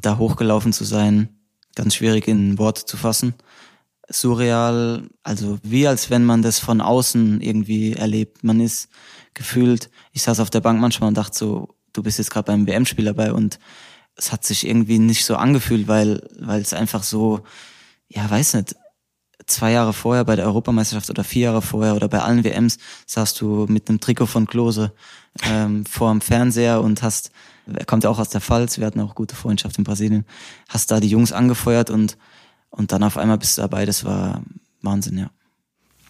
da 0.00 0.16
hochgelaufen 0.16 0.72
zu 0.72 0.84
sein, 0.84 1.28
ganz 1.74 1.96
schwierig 1.96 2.28
in 2.28 2.56
Worte 2.56 2.86
zu 2.86 2.96
fassen. 2.96 3.34
Surreal, 4.08 5.08
also 5.22 5.58
wie 5.62 5.86
als 5.86 6.08
wenn 6.08 6.24
man 6.24 6.40
das 6.40 6.60
von 6.60 6.80
außen 6.80 7.42
irgendwie 7.42 7.92
erlebt. 7.92 8.42
Man 8.42 8.60
ist 8.60 8.88
gefühlt, 9.34 9.90
ich 10.12 10.22
saß 10.22 10.40
auf 10.40 10.48
der 10.48 10.60
Bank 10.60 10.80
manchmal 10.80 11.08
und 11.08 11.18
dachte 11.18 11.36
so, 11.36 11.75
du 11.96 12.02
bist 12.02 12.18
jetzt 12.18 12.30
gerade 12.30 12.46
beim 12.46 12.66
WM-Spiel 12.66 13.04
dabei 13.04 13.32
und 13.32 13.58
es 14.16 14.32
hat 14.32 14.44
sich 14.44 14.66
irgendwie 14.66 14.98
nicht 14.98 15.24
so 15.24 15.36
angefühlt, 15.36 15.88
weil, 15.88 16.26
weil 16.38 16.60
es 16.60 16.72
einfach 16.72 17.02
so, 17.02 17.40
ja, 18.08 18.28
weiß 18.28 18.54
nicht, 18.54 18.74
zwei 19.46 19.72
Jahre 19.72 19.92
vorher 19.92 20.24
bei 20.24 20.36
der 20.36 20.46
Europameisterschaft 20.46 21.10
oder 21.10 21.24
vier 21.24 21.42
Jahre 21.42 21.62
vorher 21.62 21.94
oder 21.94 22.08
bei 22.08 22.20
allen 22.20 22.42
WMs 22.42 22.78
saßt 23.06 23.40
du 23.40 23.66
mit 23.68 23.88
einem 23.88 24.00
Trikot 24.00 24.26
von 24.26 24.46
Klose 24.46 24.92
ähm, 25.42 25.84
vor 25.86 26.10
dem 26.10 26.20
Fernseher 26.20 26.80
und 26.80 27.02
hast, 27.02 27.30
er 27.66 27.84
kommt 27.84 28.04
ja 28.04 28.10
auch 28.10 28.18
aus 28.18 28.30
der 28.30 28.40
Pfalz, 28.40 28.78
wir 28.78 28.86
hatten 28.86 29.00
auch 29.00 29.14
gute 29.14 29.36
Freundschaft 29.36 29.78
in 29.78 29.84
Brasilien, 29.84 30.24
hast 30.68 30.90
da 30.90 31.00
die 31.00 31.08
Jungs 31.08 31.32
angefeuert 31.32 31.90
und, 31.90 32.16
und 32.70 32.92
dann 32.92 33.02
auf 33.02 33.16
einmal 33.16 33.38
bist 33.38 33.58
du 33.58 33.62
dabei, 33.62 33.86
das 33.86 34.04
war 34.04 34.42
Wahnsinn, 34.82 35.18
ja. 35.18 35.30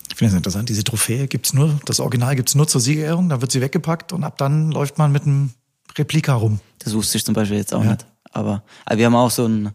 Ich 0.09 0.15
finde 0.15 0.31
das 0.31 0.37
interessant, 0.37 0.69
diese 0.69 0.85
Trophäe 0.85 1.27
gibt's 1.27 1.53
nur, 1.53 1.79
das 1.85 1.99
Original 1.99 2.37
gibt's 2.37 2.55
nur 2.55 2.69
zur 2.69 2.81
Siegerehrung, 2.81 3.29
dann 3.29 3.41
wird 3.41 3.51
sie 3.51 3.61
weggepackt 3.61 4.13
und 4.13 4.23
ab 4.23 4.39
dann 4.39 4.71
läuft 4.71 4.99
man 4.99 5.11
mit 5.11 5.25
einem 5.25 5.51
Replika 5.97 6.35
rum. 6.35 6.61
Das 6.79 6.95
wusste 6.95 7.19
ich 7.19 7.25
zum 7.25 7.35
Beispiel 7.35 7.57
jetzt 7.59 7.75
auch 7.75 7.85
Ja. 7.85 7.93
nicht. 7.93 8.07
Aber, 8.33 8.63
aber 8.85 8.99
wir 8.99 9.07
haben 9.07 9.15
auch 9.15 9.31
so 9.31 9.45
einen 9.47 9.71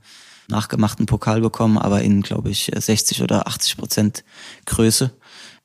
nachgemachten 0.48 1.06
Pokal 1.06 1.42
bekommen, 1.42 1.78
aber 1.78 2.02
in, 2.02 2.22
glaube 2.22 2.50
ich, 2.50 2.72
60 2.76 3.22
oder 3.24 3.48
80 3.48 3.78
Prozent 3.78 4.24
Größe. 4.66 5.12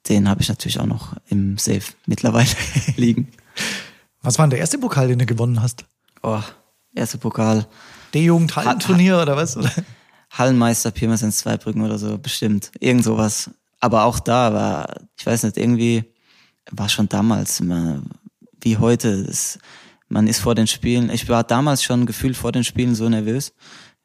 Den 0.08 0.28
habe 0.28 0.40
ich 0.40 0.48
natürlich 0.48 0.78
auch 0.80 0.86
noch 0.86 1.14
im 1.28 1.58
Safe 1.58 1.82
mittlerweile 2.06 2.48
liegen. 2.96 3.28
Was 4.22 4.38
war 4.38 4.46
denn 4.46 4.50
der 4.50 4.60
erste 4.60 4.78
Pokal, 4.78 5.08
den 5.08 5.18
du 5.18 5.26
gewonnen 5.26 5.60
hast? 5.60 5.84
Oh, 6.22 6.40
erste 6.94 7.18
Pokal. 7.18 7.66
D-Jugend-Hallenturnier 8.14 9.20
oder 9.20 9.36
was? 9.36 9.56
Oder? 9.56 9.70
Hallenmeister, 10.30 10.90
Pirmasens 10.90 11.38
Zweibrücken 11.38 11.82
oder 11.82 11.98
so, 11.98 12.18
bestimmt. 12.18 12.70
Irgend 12.80 13.04
sowas. 13.04 13.50
Aber 13.80 14.04
auch 14.04 14.18
da 14.20 14.52
war, 14.54 14.94
ich 15.18 15.26
weiß 15.26 15.42
nicht, 15.44 15.56
irgendwie 15.56 16.04
war 16.70 16.88
schon 16.88 17.08
damals 17.08 17.60
man, 17.60 18.08
wie 18.60 18.76
heute. 18.78 19.24
Das, 19.24 19.58
man 20.08 20.26
ist 20.26 20.40
vor 20.40 20.54
den 20.54 20.66
Spielen, 20.66 21.10
ich 21.10 21.28
war 21.28 21.44
damals 21.44 21.82
schon 21.82 22.06
gefühlt 22.06 22.36
vor 22.36 22.52
den 22.52 22.64
Spielen 22.64 22.94
so 22.94 23.08
nervös, 23.08 23.52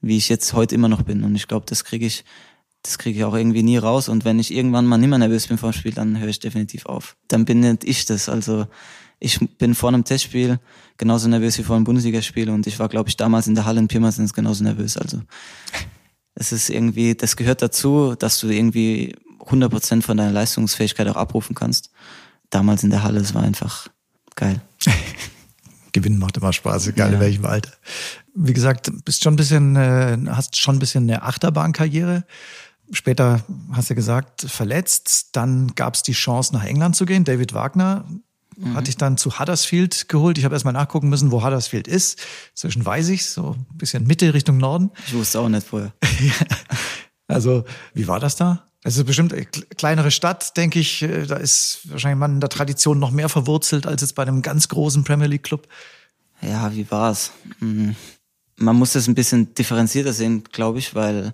wie 0.01 0.17
ich 0.17 0.29
jetzt 0.29 0.53
heute 0.53 0.75
immer 0.75 0.89
noch 0.89 1.03
bin. 1.03 1.23
Und 1.23 1.35
ich 1.35 1.47
glaube, 1.47 1.65
das 1.67 1.83
kriege 1.83 2.05
ich, 2.05 2.23
das 2.81 2.97
kriege 2.97 3.19
ich 3.19 3.25
auch 3.25 3.35
irgendwie 3.35 3.63
nie 3.63 3.77
raus. 3.77 4.09
Und 4.09 4.25
wenn 4.25 4.39
ich 4.39 4.53
irgendwann 4.53 4.85
mal 4.85 4.97
nicht 4.97 5.09
mehr 5.09 5.19
nervös 5.19 5.47
bin 5.47 5.57
vor 5.57 5.71
dem 5.71 5.77
Spiel, 5.77 5.93
dann 5.93 6.19
höre 6.19 6.29
ich 6.29 6.39
definitiv 6.39 6.85
auf. 6.87 7.15
Dann 7.27 7.45
bin 7.45 7.59
nicht 7.59 7.83
ich 7.83 8.05
das. 8.05 8.29
Also 8.29 8.65
ich 9.19 9.39
bin 9.57 9.75
vor 9.75 9.89
einem 9.89 10.03
Testspiel 10.03 10.59
genauso 10.97 11.29
nervös 11.29 11.57
wie 11.59 11.63
vor 11.63 11.75
einem 11.75 11.85
Bundesligaspiel 11.85 12.49
und 12.49 12.65
ich 12.65 12.79
war, 12.79 12.89
glaube 12.89 13.09
ich, 13.09 13.17
damals 13.17 13.45
in 13.45 13.53
der 13.53 13.65
Halle 13.65 13.79
in 13.79 13.87
Pirmasens 13.87 14.33
genauso 14.33 14.63
nervös. 14.63 14.97
Also 14.97 15.21
es 16.33 16.51
ist 16.51 16.71
irgendwie, 16.71 17.13
das 17.13 17.35
gehört 17.35 17.61
dazu, 17.61 18.15
dass 18.15 18.39
du 18.39 18.49
irgendwie 18.49 19.15
100% 19.39 20.01
von 20.01 20.17
deiner 20.17 20.31
Leistungsfähigkeit 20.31 21.07
auch 21.07 21.15
abrufen 21.15 21.55
kannst. 21.55 21.91
Damals 22.49 22.83
in 22.83 22.89
der 22.89 23.03
Halle, 23.03 23.19
es 23.19 23.33
war 23.35 23.43
einfach 23.43 23.87
geil. 24.35 24.61
Gewinnen 25.91 26.19
macht 26.19 26.37
immer 26.37 26.53
Spaß, 26.53 26.87
egal 26.87 27.09
in 27.09 27.13
Ja. 27.15 27.19
welchem 27.19 27.45
Alter. 27.45 27.71
Wie 28.33 28.53
gesagt, 28.53 28.91
bist 29.05 29.23
schon 29.23 29.33
ein 29.33 29.37
bisschen, 29.37 29.75
äh, 29.75 30.17
hast 30.29 30.59
schon 30.59 30.75
ein 30.75 30.79
bisschen 30.79 31.03
eine 31.03 31.23
Achterbahnkarriere. 31.23 32.23
Später 32.93 33.41
hast 33.71 33.89
du 33.89 33.95
gesagt, 33.95 34.41
verletzt. 34.41 35.29
Dann 35.33 35.73
gab 35.75 35.95
es 35.95 36.03
die 36.03 36.11
Chance, 36.13 36.53
nach 36.53 36.63
England 36.63 36.95
zu 36.95 37.05
gehen. 37.05 37.23
David 37.23 37.53
Wagner 37.53 38.05
hat 38.75 38.87
dich 38.87 38.97
dann 38.97 39.17
zu 39.17 39.39
Huddersfield 39.39 40.07
geholt. 40.09 40.37
Ich 40.37 40.43
habe 40.45 40.53
erstmal 40.53 40.73
nachgucken 40.73 41.09
müssen, 41.09 41.31
wo 41.31 41.41
Huddersfield 41.43 41.87
ist. 41.87 42.19
Zwischen 42.53 42.85
weiß 42.85 43.07
ich, 43.09 43.25
so 43.25 43.55
ein 43.71 43.77
bisschen 43.77 44.05
Mitte 44.05 44.33
Richtung 44.33 44.57
Norden. 44.57 44.91
Ich 45.07 45.13
wusste 45.13 45.39
auch 45.39 45.49
nicht 45.49 45.65
vorher. 45.65 45.93
Also, 47.27 47.63
wie 47.93 48.07
war 48.09 48.19
das 48.19 48.35
da? 48.35 48.67
Ist 48.84 49.03
bestimmt 49.05 49.32
eine 49.34 49.43
kle- 49.43 49.65
kleinere 49.75 50.09
Stadt, 50.11 50.57
denke 50.57 50.79
ich. 50.79 51.01
Äh, 51.03 51.25
Da 51.27 51.36
ist 51.36 51.82
wahrscheinlich 51.89 52.19
man 52.19 52.34
in 52.36 52.39
der 52.39 52.49
Tradition 52.49 52.99
noch 52.99 53.11
mehr 53.11 53.29
verwurzelt 53.29 53.86
als 53.86 54.01
jetzt 54.01 54.15
bei 54.15 54.23
einem 54.23 54.41
ganz 54.41 54.67
großen 54.69 55.03
Premier 55.03 55.27
League 55.27 55.43
Club. 55.43 55.67
Ja, 56.41 56.73
wie 56.73 56.89
war's? 56.89 57.32
Mhm. 57.59 57.95
Man 58.57 58.75
muss 58.75 58.93
das 58.93 59.07
ein 59.07 59.15
bisschen 59.15 59.53
differenzierter 59.53 60.13
sehen, 60.13 60.43
glaube 60.51 60.79
ich, 60.79 60.95
weil 60.95 61.34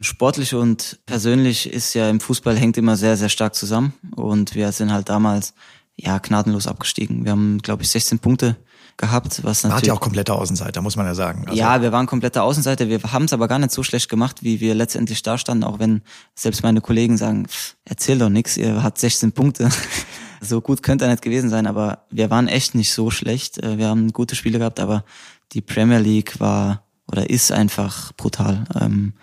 sportlich 0.00 0.54
und 0.54 0.98
persönlich 1.06 1.72
ist 1.72 1.94
ja 1.94 2.10
im 2.10 2.18
Fußball 2.20 2.56
hängt 2.56 2.76
immer 2.76 2.96
sehr, 2.96 3.16
sehr 3.16 3.28
stark 3.28 3.54
zusammen. 3.54 3.92
Und 4.16 4.54
wir 4.56 4.72
sind 4.72 4.92
halt 4.92 5.08
damals 5.08 5.54
ja 5.96 6.18
gnadenlos 6.18 6.66
abgestiegen. 6.66 7.24
Wir 7.24 7.32
haben, 7.32 7.58
glaube 7.62 7.82
ich, 7.84 7.90
16 7.90 8.18
Punkte 8.18 8.56
gehabt, 8.96 9.44
was 9.44 9.62
natürlich. 9.62 9.76
hat 9.82 9.86
ja 9.86 9.92
auch 9.94 10.00
kompletter 10.00 10.34
Außenseiter, 10.36 10.82
muss 10.82 10.96
man 10.96 11.06
ja 11.06 11.14
sagen. 11.14 11.44
Also, 11.46 11.58
ja, 11.58 11.82
wir 11.82 11.92
waren 11.92 12.06
kompletter 12.06 12.42
Außenseiter. 12.42 12.88
Wir 12.88 13.00
haben 13.02 13.24
es 13.24 13.32
aber 13.32 13.48
gar 13.48 13.58
nicht 13.58 13.72
so 13.72 13.82
schlecht 13.82 14.08
gemacht, 14.08 14.42
wie 14.42 14.60
wir 14.60 14.74
letztendlich 14.74 15.22
da 15.22 15.38
standen, 15.38 15.64
auch 15.64 15.78
wenn 15.78 16.02
selbst 16.34 16.62
meine 16.62 16.80
Kollegen 16.80 17.16
sagen, 17.16 17.46
"Pff, 17.46 17.76
erzähl 17.84 18.18
doch 18.18 18.28
nix, 18.28 18.56
ihr 18.56 18.82
habt 18.82 18.98
16 18.98 19.32
Punkte. 19.32 19.68
so 20.40 20.60
gut 20.60 20.82
könnte 20.82 21.04
er 21.04 21.10
nicht 21.10 21.22
gewesen 21.22 21.50
sein, 21.50 21.66
aber 21.66 22.04
wir 22.10 22.30
waren 22.30 22.48
echt 22.48 22.74
nicht 22.74 22.92
so 22.92 23.10
schlecht. 23.10 23.62
Äh, 23.62 23.78
Wir 23.78 23.88
haben 23.88 24.12
gute 24.12 24.34
Spiele 24.34 24.58
gehabt, 24.58 24.80
aber 24.80 25.04
die 25.52 25.60
Premier 25.60 25.98
League 25.98 26.40
war 26.40 26.84
oder 27.06 27.28
ist 27.30 27.52
einfach 27.52 28.12
brutal. 28.12 28.64
Ähm, 28.80 29.14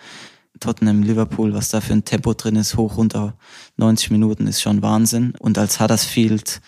Tottenham, 0.59 1.03
Liverpool, 1.03 1.53
was 1.53 1.69
da 1.69 1.81
für 1.81 1.93
ein 1.93 2.05
Tempo 2.05 2.33
drin 2.33 2.55
ist, 2.55 2.75
hoch, 2.75 2.97
runter, 2.97 3.35
90 3.77 4.11
Minuten 4.11 4.47
ist 4.47 4.61
schon 4.61 4.81
Wahnsinn. 4.81 5.33
Und 5.39 5.57
als 5.57 5.79
Huddersfield 5.79 6.61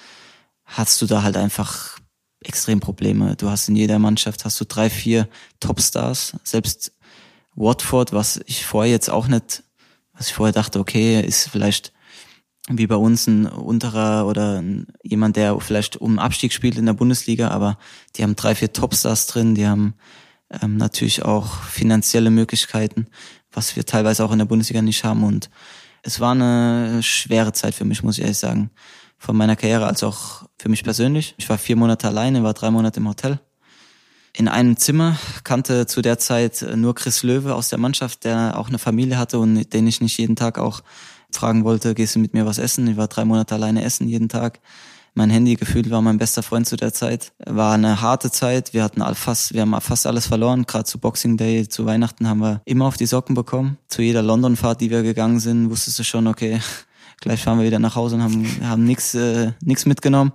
hast 0.66 1.02
du 1.02 1.06
da 1.06 1.24
halt 1.24 1.38
einfach 1.38 1.98
extrem 2.44 2.80
Probleme. 2.80 3.36
Du 3.36 3.50
hast 3.50 3.70
in 3.70 3.76
jeder 3.76 4.00
Mannschaft 4.00 4.46
hast 4.46 4.60
du 4.60 4.66
drei, 4.66 4.90
vier 4.90 5.28
Topstars. 5.60 6.36
Selbst 6.44 6.92
Watford, 7.56 8.14
was 8.14 8.40
ich 8.46 8.66
vorher 8.66 8.92
jetzt 8.92 9.10
auch 9.10 9.28
nicht, 9.28 9.64
was 10.14 10.28
ich 10.28 10.34
vorher 10.34 10.54
dachte, 10.54 10.80
okay, 10.80 11.22
ist 11.22 11.50
vielleicht 11.50 11.94
wie 12.70 12.88
bei 12.88 12.96
uns 12.96 13.28
ein 13.28 13.48
unterer 13.48 14.28
oder 14.28 14.64
jemand, 15.04 15.36
der 15.36 15.60
vielleicht 15.60 15.98
um 15.98 16.20
Abstieg 16.20 16.54
spielt 16.54 16.78
in 16.78 16.86
der 16.86 16.94
Bundesliga, 16.94 17.50
aber 17.50 17.78
die 18.16 18.24
haben 18.24 18.36
drei, 18.36 18.56
vier 18.56 18.72
Topstars 18.72 19.28
drin, 19.28 19.56
die 19.56 19.68
haben 19.68 19.96
ähm, 20.62 20.78
natürlich 20.78 21.24
auch 21.24 21.62
finanzielle 21.64 22.30
Möglichkeiten, 22.30 23.08
was 23.52 23.76
wir 23.76 23.86
teilweise 23.86 24.24
auch 24.24 24.32
in 24.32 24.40
der 24.40 24.46
Bundesliga 24.46 24.82
nicht 24.82 25.04
haben. 25.04 25.24
Und 25.24 25.50
es 26.04 26.20
war 26.20 26.32
eine 26.32 27.02
schwere 27.04 27.54
Zeit 27.54 27.76
für 27.76 27.86
mich, 27.86 28.04
muss 28.04 28.18
ich 28.18 28.24
ehrlich 28.24 28.38
sagen. 28.38 28.70
Von 29.22 29.38
meiner 29.38 29.56
Karriere 29.56 29.86
als 29.86 30.02
auch 30.02 30.46
für 30.58 30.68
mich 30.68 30.84
persönlich. 30.84 31.36
Ich 31.38 31.48
war 31.48 31.60
vier 31.60 31.76
Monate 31.76 32.08
alleine, 32.08 32.42
war 32.42 32.56
drei 32.56 32.72
Monate 32.72 33.00
im 33.00 33.08
Hotel. 33.08 33.40
In 34.36 34.48
einem 34.48 34.78
Zimmer 34.78 35.16
kannte 35.44 35.86
zu 35.86 36.02
der 36.02 36.18
Zeit 36.18 36.66
nur 36.76 36.96
Chris 36.96 37.22
Löwe 37.22 37.54
aus 37.54 37.70
der 37.70 37.78
Mannschaft, 37.78 38.24
der 38.24 38.58
auch 38.58 38.70
eine 38.70 38.80
Familie 38.80 39.20
hatte 39.20 39.38
und 39.38 39.72
den 39.74 39.86
ich 39.86 40.02
nicht 40.02 40.18
jeden 40.18 40.36
Tag 40.36 40.58
auch 40.58 40.82
fragen 41.32 41.64
wollte, 41.66 41.94
gehst 41.94 42.16
du 42.16 42.20
mit 42.20 42.34
mir 42.34 42.48
was 42.48 42.58
essen? 42.58 42.88
Ich 42.88 42.98
war 42.98 43.08
drei 43.10 43.24
Monate 43.24 43.54
alleine 43.54 43.84
essen 43.84 44.08
jeden 44.08 44.28
Tag. 44.28 44.60
Mein 45.14 45.30
Handy 45.30 45.54
gefühlt 45.54 45.92
war 45.92 46.02
mein 46.02 46.18
bester 46.18 46.42
Freund 46.42 46.68
zu 46.68 46.76
der 46.76 46.92
Zeit. 46.92 47.32
War 47.46 47.76
eine 47.76 48.02
harte 48.02 48.32
Zeit. 48.32 48.74
Wir 48.74 48.84
hatten 48.84 49.04
fast, 49.14 49.54
wir 49.54 49.62
haben 49.62 49.80
fast 49.82 50.08
alles 50.08 50.26
verloren. 50.26 50.66
Gerade 50.66 50.86
zu 50.86 50.98
Boxing 50.98 51.38
Day, 51.38 51.70
zu 51.70 51.86
Weihnachten 51.86 52.28
haben 52.28 52.40
wir 52.40 52.64
immer 52.66 52.86
auf 52.86 52.98
die 52.98 53.06
Socken 53.06 53.36
bekommen. 53.36 53.78
Zu 53.88 54.02
jeder 54.02 54.24
London-Fahrt, 54.24 54.82
die 54.82 54.90
wir 54.90 55.04
gegangen 55.04 55.40
sind, 55.40 55.70
wusstest 55.70 56.00
du 56.00 56.04
schon, 56.04 56.26
okay, 56.26 56.60
gleich 57.22 57.42
fahren 57.42 57.60
wir 57.60 57.66
wieder 57.66 57.80
nach 57.80 57.96
Hause 57.96 58.16
und 58.16 58.24
haben, 58.24 58.46
haben 58.68 58.84
nichts 58.84 59.16
äh, 59.16 59.54
nix 59.62 59.86
mitgenommen. 59.86 60.34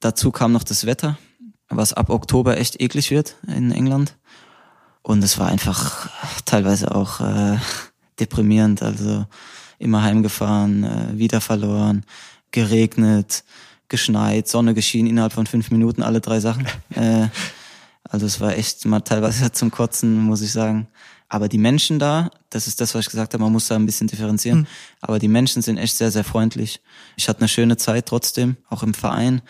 Dazu 0.00 0.32
kam 0.32 0.52
noch 0.52 0.64
das 0.64 0.84
Wetter, 0.84 1.16
was 1.68 1.92
ab 1.92 2.10
Oktober 2.10 2.58
echt 2.58 2.80
eklig 2.80 3.10
wird 3.10 3.36
in 3.46 3.70
England. 3.70 4.16
Und 5.02 5.22
es 5.22 5.38
war 5.38 5.46
einfach 5.46 6.10
teilweise 6.44 6.92
auch 6.92 7.20
äh, 7.20 7.58
deprimierend. 8.18 8.82
Also 8.82 9.26
immer 9.78 10.02
heimgefahren, 10.02 10.84
äh, 10.84 11.18
wieder 11.18 11.40
verloren, 11.40 12.04
geregnet, 12.50 13.44
geschneit, 13.88 14.48
Sonne 14.48 14.74
geschienen 14.74 15.10
innerhalb 15.10 15.32
von 15.32 15.46
fünf 15.46 15.70
Minuten, 15.70 16.02
alle 16.02 16.20
drei 16.20 16.40
Sachen. 16.40 16.66
äh, 16.94 17.28
also 18.16 18.24
es 18.24 18.40
war 18.40 18.56
echt 18.56 18.86
mal 18.86 19.00
teilweise 19.00 19.52
zum 19.52 19.70
Kotzen, 19.70 20.18
muss 20.22 20.40
ich 20.40 20.50
sagen. 20.50 20.88
Aber 21.28 21.50
die 21.50 21.58
Menschen 21.58 21.98
da, 21.98 22.30
das 22.48 22.66
ist 22.66 22.80
das, 22.80 22.94
was 22.94 23.02
ich 23.02 23.10
gesagt 23.10 23.34
habe, 23.34 23.44
man 23.44 23.52
muss 23.52 23.68
da 23.68 23.74
ein 23.74 23.84
bisschen 23.84 24.06
differenzieren. 24.06 24.60
Mhm. 24.60 24.66
Aber 25.02 25.18
die 25.18 25.28
Menschen 25.28 25.60
sind 25.60 25.76
echt 25.76 25.98
sehr, 25.98 26.10
sehr 26.10 26.24
freundlich. 26.24 26.80
Ich 27.16 27.28
hatte 27.28 27.40
eine 27.40 27.48
schöne 27.48 27.76
Zeit 27.76 28.06
trotzdem, 28.06 28.56
auch 28.70 28.82
im 28.82 28.94
Verein. 28.94 29.42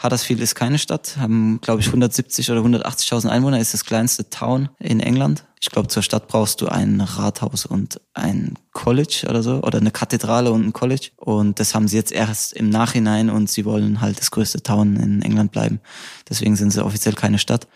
Huddersfield 0.00 0.40
ist 0.40 0.54
keine 0.54 0.78
Stadt, 0.78 1.16
haben, 1.18 1.60
glaube 1.60 1.80
ich, 1.80 1.88
170 1.88 2.50
oder 2.50 2.60
180.000 2.60 3.28
Einwohner, 3.28 3.58
ist 3.58 3.74
das 3.74 3.84
kleinste 3.84 4.30
Town 4.30 4.68
in 4.78 5.00
England. 5.00 5.44
Ich 5.60 5.70
glaube, 5.70 5.88
zur 5.88 6.02
Stadt 6.02 6.28
brauchst 6.28 6.60
du 6.60 6.68
ein 6.68 7.00
Rathaus 7.00 7.66
und 7.66 8.00
ein 8.14 8.58
College 8.72 9.26
oder 9.28 9.42
so, 9.42 9.62
oder 9.62 9.78
eine 9.78 9.90
Kathedrale 9.90 10.52
und 10.52 10.66
ein 10.66 10.72
College. 10.72 11.10
Und 11.16 11.58
das 11.60 11.74
haben 11.74 11.88
sie 11.88 11.96
jetzt 11.96 12.12
erst 12.12 12.52
im 12.52 12.68
Nachhinein 12.68 13.30
und 13.30 13.50
sie 13.50 13.64
wollen 13.64 14.00
halt 14.00 14.20
das 14.20 14.30
größte 14.30 14.62
Town 14.62 14.96
in 14.96 15.22
England 15.22 15.52
bleiben. 15.52 15.80
Deswegen 16.28 16.56
sind 16.56 16.72
sie 16.72 16.84
offiziell 16.84 17.14
keine 17.14 17.38
Stadt. 17.38 17.68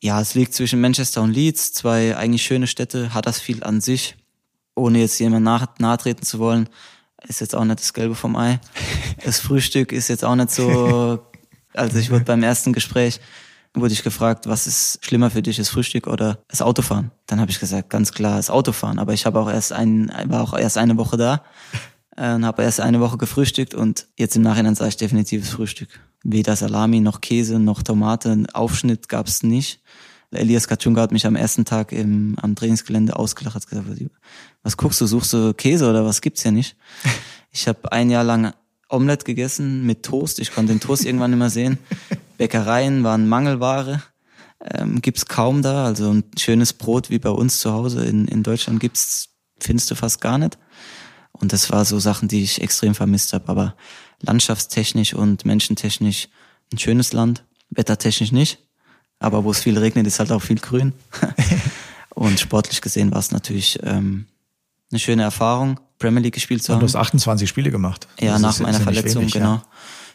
Ja, 0.00 0.20
es 0.20 0.34
liegt 0.34 0.54
zwischen 0.54 0.80
Manchester 0.80 1.22
und 1.22 1.32
Leeds, 1.32 1.72
zwei 1.72 2.16
eigentlich 2.16 2.42
schöne 2.42 2.66
Städte, 2.66 3.14
Huddersfield 3.14 3.64
an 3.64 3.80
sich, 3.80 4.16
ohne 4.74 5.00
jetzt 5.00 5.18
jemand 5.18 5.44
nahe, 5.44 5.68
nahe 5.78 5.98
treten 5.98 6.24
zu 6.24 6.38
wollen 6.38 6.68
ist 7.26 7.40
jetzt 7.40 7.54
auch 7.54 7.64
nicht 7.64 7.80
das 7.80 7.92
Gelbe 7.92 8.14
vom 8.14 8.36
Ei. 8.36 8.60
Das 9.24 9.40
Frühstück 9.40 9.92
ist 9.92 10.08
jetzt 10.08 10.24
auch 10.24 10.36
nicht 10.36 10.50
so. 10.50 11.20
Also 11.74 11.98
ich 11.98 12.10
wurde 12.10 12.24
beim 12.24 12.42
ersten 12.42 12.72
Gespräch 12.72 13.20
wurde 13.74 13.92
ich 13.92 14.02
gefragt, 14.02 14.48
was 14.48 14.66
ist 14.66 14.98
schlimmer 15.04 15.30
für 15.30 15.42
dich, 15.42 15.56
das 15.56 15.68
Frühstück 15.68 16.08
oder 16.08 16.38
das 16.48 16.62
Autofahren? 16.62 17.12
Dann 17.26 17.38
habe 17.38 17.50
ich 17.50 17.60
gesagt, 17.60 17.90
ganz 17.90 18.12
klar, 18.12 18.36
das 18.36 18.50
Autofahren. 18.50 18.98
Aber 18.98 19.12
ich 19.12 19.26
habe 19.26 19.38
auch 19.38 19.48
erst 19.48 19.72
ein, 19.72 20.10
war 20.24 20.42
auch 20.42 20.58
erst 20.58 20.78
eine 20.78 20.96
Woche 20.96 21.16
da 21.16 21.44
äh, 22.16 22.34
und 22.34 22.44
habe 22.44 22.62
erst 22.62 22.80
eine 22.80 22.98
Woche 22.98 23.18
gefrühstückt 23.18 23.74
und 23.74 24.08
jetzt 24.16 24.34
im 24.34 24.42
Nachhinein 24.42 24.74
sage 24.74 24.88
ich 24.88 24.96
definitiv 24.96 25.42
das 25.42 25.50
Frühstück. 25.50 25.88
Weder 26.24 26.56
Salami 26.56 27.00
noch 27.00 27.20
Käse 27.20 27.60
noch 27.60 27.82
Tomate, 27.82 28.44
Aufschnitt 28.52 29.08
gab's 29.08 29.42
nicht. 29.42 29.80
Elias 30.30 30.68
Katschunga 30.68 31.00
hat 31.00 31.12
mich 31.12 31.26
am 31.26 31.36
ersten 31.36 31.64
Tag 31.64 31.92
im, 31.92 32.36
am 32.40 32.54
Trainingsgelände 32.54 33.16
ausgelacht, 33.16 33.54
hat 33.54 33.66
gesagt, 33.66 33.86
was 34.62 34.76
guckst 34.76 35.00
du, 35.00 35.06
suchst 35.06 35.32
du 35.32 35.54
Käse 35.54 35.88
oder 35.88 36.04
was 36.04 36.20
gibt's 36.20 36.44
ja 36.44 36.50
nicht? 36.50 36.76
Ich 37.50 37.66
habe 37.66 37.90
ein 37.92 38.10
Jahr 38.10 38.24
lang 38.24 38.52
Omelette 38.90 39.24
gegessen 39.24 39.86
mit 39.86 40.02
Toast. 40.02 40.38
Ich 40.38 40.52
konnte 40.52 40.72
den 40.72 40.80
Toast 40.80 41.06
irgendwann 41.06 41.30
nicht 41.30 41.38
mehr 41.38 41.48
sehen. 41.48 41.78
Bäckereien 42.36 43.02
waren 43.04 43.26
Mangelware. 43.26 44.02
Ähm, 44.62 45.00
gibt's 45.00 45.26
kaum 45.26 45.62
da. 45.62 45.86
Also 45.86 46.12
ein 46.12 46.24
schönes 46.38 46.74
Brot 46.74 47.08
wie 47.08 47.18
bei 47.18 47.30
uns 47.30 47.58
zu 47.58 47.72
Hause 47.72 48.04
in, 48.04 48.28
in 48.28 48.42
Deutschland 48.42 48.80
gibt's, 48.80 49.30
findest 49.58 49.90
du 49.90 49.94
fast 49.94 50.20
gar 50.20 50.36
nicht. 50.36 50.58
Und 51.32 51.54
das 51.54 51.72
war 51.72 51.86
so 51.86 51.98
Sachen, 51.98 52.28
die 52.28 52.42
ich 52.42 52.60
extrem 52.60 52.94
vermisst 52.94 53.32
habe. 53.32 53.48
Aber 53.48 53.76
landschaftstechnisch 54.20 55.14
und 55.14 55.46
menschentechnisch 55.46 56.28
ein 56.72 56.78
schönes 56.78 57.14
Land, 57.14 57.44
wettertechnisch 57.70 58.32
nicht. 58.32 58.67
Aber 59.20 59.44
wo 59.44 59.50
es 59.50 59.60
viel 59.60 59.78
regnet, 59.78 60.06
ist 60.06 60.18
halt 60.18 60.30
auch 60.32 60.42
viel 60.42 60.58
grün. 60.58 60.92
und 62.14 62.38
sportlich 62.38 62.80
gesehen 62.80 63.10
war 63.10 63.18
es 63.18 63.32
natürlich 63.32 63.78
ähm, 63.82 64.26
eine 64.90 64.98
schöne 64.98 65.22
Erfahrung, 65.22 65.80
Premier 65.98 66.22
League 66.22 66.34
gespielt 66.34 66.62
zu 66.62 66.72
haben. 66.72 66.82
Und 66.82 66.92
du 66.92 66.98
hast 66.98 67.06
28 67.06 67.48
Spiele 67.48 67.70
gemacht. 67.70 68.06
Ja, 68.20 68.32
das 68.32 68.42
nach 68.42 68.60
meiner 68.60 68.80
Verletzung, 68.80 69.22
wenig, 69.22 69.34
genau. 69.34 69.54
Ja. 69.54 69.62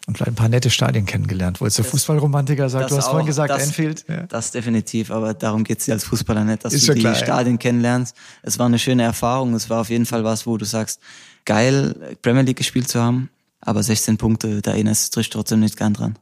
Und 0.05 0.17
vielleicht 0.17 0.33
ein 0.33 0.35
paar 0.35 0.49
nette 0.49 0.69
Stadien 0.69 1.05
kennengelernt. 1.05 1.61
Wolltest 1.61 1.79
du 1.79 1.83
Fußballromantiker 1.83 2.69
sagen? 2.69 2.87
Du 2.89 2.97
hast 2.97 3.05
auch, 3.05 3.11
vorhin 3.11 3.27
gesagt, 3.27 3.49
das, 3.51 3.63
Anfield. 3.63 4.03
Ja. 4.09 4.23
Das 4.23 4.51
definitiv, 4.51 5.11
aber 5.11 5.33
darum 5.33 5.63
geht's 5.63 5.85
dir 5.85 5.93
als 5.93 6.03
Fußballer 6.03 6.43
nicht, 6.43 6.65
dass 6.65 6.73
ist 6.73 6.87
du 6.87 6.93
die 6.93 6.99
klar, 6.99 7.15
Stadien 7.15 7.55
ja. 7.55 7.59
kennenlernst. 7.59 8.15
Es 8.41 8.59
war 8.59 8.65
eine 8.65 8.79
schöne 8.79 9.03
Erfahrung. 9.03 9.53
Es 9.53 9.69
war 9.69 9.79
auf 9.79 9.89
jeden 9.89 10.05
Fall 10.05 10.25
was, 10.25 10.45
wo 10.45 10.57
du 10.57 10.65
sagst, 10.65 10.99
geil, 11.45 12.17
Premier 12.21 12.41
League 12.41 12.57
gespielt 12.57 12.89
zu 12.89 13.01
haben. 13.01 13.29
Aber 13.61 13.81
16 13.81 14.17
Punkte, 14.17 14.61
da 14.61 14.71
erinnerst 14.71 15.15
du 15.15 15.21
dich 15.21 15.29
trotzdem 15.29 15.61
nicht 15.61 15.77
gern 15.77 15.93
dran. 15.93 16.19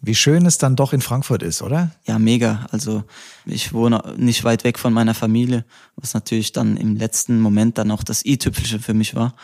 Wie 0.00 0.14
schön 0.14 0.46
es 0.46 0.58
dann 0.58 0.76
doch 0.76 0.92
in 0.92 1.00
Frankfurt 1.00 1.42
ist, 1.42 1.60
oder? 1.60 1.90
Ja, 2.06 2.18
mega. 2.20 2.66
Also 2.70 3.02
ich 3.44 3.72
wohne 3.72 4.14
nicht 4.16 4.44
weit 4.44 4.62
weg 4.62 4.78
von 4.78 4.92
meiner 4.92 5.14
Familie, 5.14 5.64
was 5.96 6.14
natürlich 6.14 6.52
dann 6.52 6.76
im 6.76 6.94
letzten 6.94 7.40
Moment 7.40 7.78
dann 7.78 7.90
auch 7.90 8.04
das 8.04 8.24
i-Tüpfelchen 8.24 8.80
für 8.80 8.94
mich 8.94 9.16
war. 9.16 9.34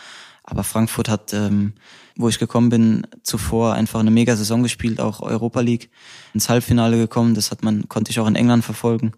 Aber 0.43 0.63
Frankfurt 0.63 1.09
hat, 1.09 1.33
ähm, 1.33 1.73
wo 2.15 2.29
ich 2.29 2.39
gekommen 2.39 2.69
bin, 2.69 3.07
zuvor 3.23 3.73
einfach 3.73 3.99
eine 3.99 4.11
mega 4.11 4.35
Saison 4.35 4.63
gespielt, 4.63 5.01
auch 5.01 5.21
Europa 5.21 5.59
League 5.59 5.89
ins 6.33 6.47
Halbfinale 6.47 6.97
gekommen. 6.97 7.33
Das 7.33 7.51
hat 7.51 7.63
man, 7.63 7.89
konnte 7.89 8.11
ich 8.11 8.19
auch 8.19 8.27
in 8.27 8.35
England 8.35 8.63
verfolgen. 8.63 9.11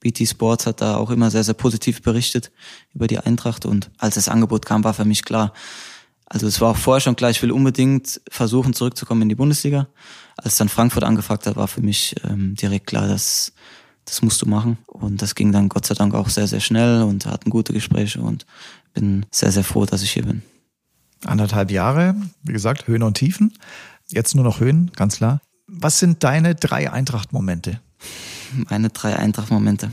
BT 0.00 0.26
Sports 0.26 0.66
hat 0.66 0.80
da 0.80 0.96
auch 0.96 1.10
immer 1.10 1.30
sehr, 1.30 1.44
sehr 1.44 1.54
positiv 1.54 2.02
berichtet 2.02 2.50
über 2.94 3.06
die 3.06 3.18
Eintracht 3.18 3.66
und 3.66 3.90
als 3.98 4.14
das 4.14 4.28
Angebot 4.28 4.64
kam, 4.64 4.82
war 4.82 4.94
für 4.94 5.04
mich 5.04 5.24
klar, 5.24 5.52
also 6.24 6.46
es 6.46 6.60
war 6.60 6.70
auch 6.70 6.76
vorher 6.76 7.00
schon 7.00 7.16
klar, 7.16 7.30
ich 7.30 7.42
will 7.42 7.50
unbedingt 7.50 8.20
versuchen, 8.30 8.72
zurückzukommen 8.72 9.22
in 9.22 9.28
die 9.28 9.34
Bundesliga. 9.34 9.88
Als 10.42 10.56
dann 10.56 10.68
Frankfurt 10.68 11.04
angefragt 11.04 11.46
hat, 11.46 11.56
war 11.56 11.68
für 11.68 11.82
mich 11.82 12.14
ähm, 12.24 12.54
direkt 12.54 12.86
klar, 12.86 13.08
dass 13.08 13.52
das 14.04 14.22
musst 14.22 14.42
du 14.42 14.46
machen. 14.46 14.78
Und 14.86 15.22
das 15.22 15.34
ging 15.34 15.52
dann 15.52 15.68
Gott 15.68 15.86
sei 15.86 15.94
Dank 15.94 16.14
auch 16.14 16.28
sehr, 16.28 16.48
sehr 16.48 16.60
schnell 16.60 17.02
und 17.02 17.26
hatten 17.26 17.50
gute 17.50 17.72
Gespräche 17.72 18.20
und 18.20 18.46
bin 18.92 19.26
sehr, 19.30 19.52
sehr 19.52 19.64
froh, 19.64 19.86
dass 19.86 20.02
ich 20.02 20.12
hier 20.12 20.24
bin. 20.24 20.42
Anderthalb 21.24 21.70
Jahre, 21.70 22.16
wie 22.42 22.52
gesagt, 22.52 22.88
Höhen 22.88 23.02
und 23.02 23.14
Tiefen. 23.14 23.52
Jetzt 24.08 24.34
nur 24.34 24.44
noch 24.44 24.60
Höhen, 24.60 24.90
ganz 24.96 25.18
klar. 25.18 25.40
Was 25.66 25.98
sind 25.98 26.24
deine 26.24 26.54
drei 26.54 26.90
Eintracht-Momente? 26.90 27.80
Meine 28.68 28.88
drei 28.88 29.16
Eintracht-Momente. 29.16 29.92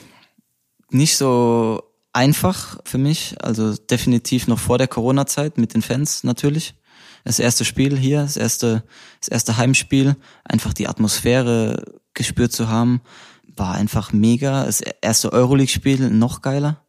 Nicht 0.89 1.17
so 1.17 1.83
einfach 2.13 2.79
für 2.85 2.97
mich, 2.97 3.35
also 3.41 3.75
definitiv 3.75 4.47
noch 4.47 4.57
vor 4.57 4.77
der 4.79 4.87
Corona-Zeit 4.87 5.57
mit 5.57 5.75
den 5.75 5.83
Fans 5.83 6.23
natürlich. 6.23 6.73
Das 7.27 7.39
erste 7.39 7.65
Spiel 7.65 7.97
hier, 7.97 8.21
das 8.21 8.37
erste, 8.37 8.85
das 9.19 9.27
erste 9.27 9.57
Heimspiel, 9.57 10.15
einfach 10.45 10.73
die 10.73 10.87
Atmosphäre 10.87 11.83
gespürt 12.13 12.53
zu 12.53 12.69
haben, 12.69 13.01
war 13.53 13.75
einfach 13.75 14.13
mega. 14.13 14.63
Das 14.63 14.79
erste 14.79 15.33
Euroleague-Spiel 15.33 16.09
noch 16.09 16.41
geiler, 16.41 16.85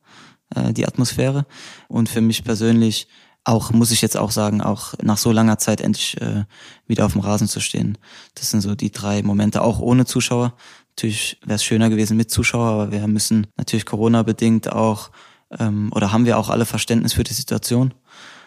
äh, 0.55 0.73
die 0.73 0.87
Atmosphäre. 0.87 1.45
Und 1.89 2.09
für 2.09 2.21
mich 2.21 2.45
persönlich 2.45 3.09
auch, 3.43 3.73
muss 3.73 3.91
ich 3.91 4.01
jetzt 4.01 4.17
auch 4.17 4.31
sagen, 4.31 4.61
auch 4.61 4.95
nach 5.03 5.19
so 5.19 5.33
langer 5.33 5.59
Zeit 5.59 5.81
endlich 5.81 6.21
äh, 6.21 6.45
wieder 6.87 7.07
auf 7.07 7.15
dem 7.15 7.21
Rasen 7.23 7.49
zu 7.49 7.59
stehen. 7.59 7.99
Das 8.37 8.51
sind 8.51 8.61
so 8.61 8.77
die 8.77 8.93
drei 8.93 9.25
Momente, 9.25 9.61
auch 9.63 9.81
ohne 9.81 10.07
Zuschauer. 10.07 10.55
Natürlich 10.91 11.41
wäre 11.45 11.57
es 11.57 11.65
schöner 11.65 11.91
gewesen 11.91 12.17
mit 12.17 12.31
Zuschauer, 12.31 12.67
aber 12.67 12.93
wir 12.93 13.05
müssen 13.09 13.49
natürlich 13.57 13.87
Corona-bedingt 13.87 14.71
auch, 14.71 15.11
ähm, 15.59 15.91
oder 15.93 16.13
haben 16.13 16.27
wir 16.27 16.39
auch 16.39 16.49
alle 16.49 16.65
Verständnis 16.65 17.15
für 17.15 17.25
die 17.25 17.35
Situation. 17.35 17.93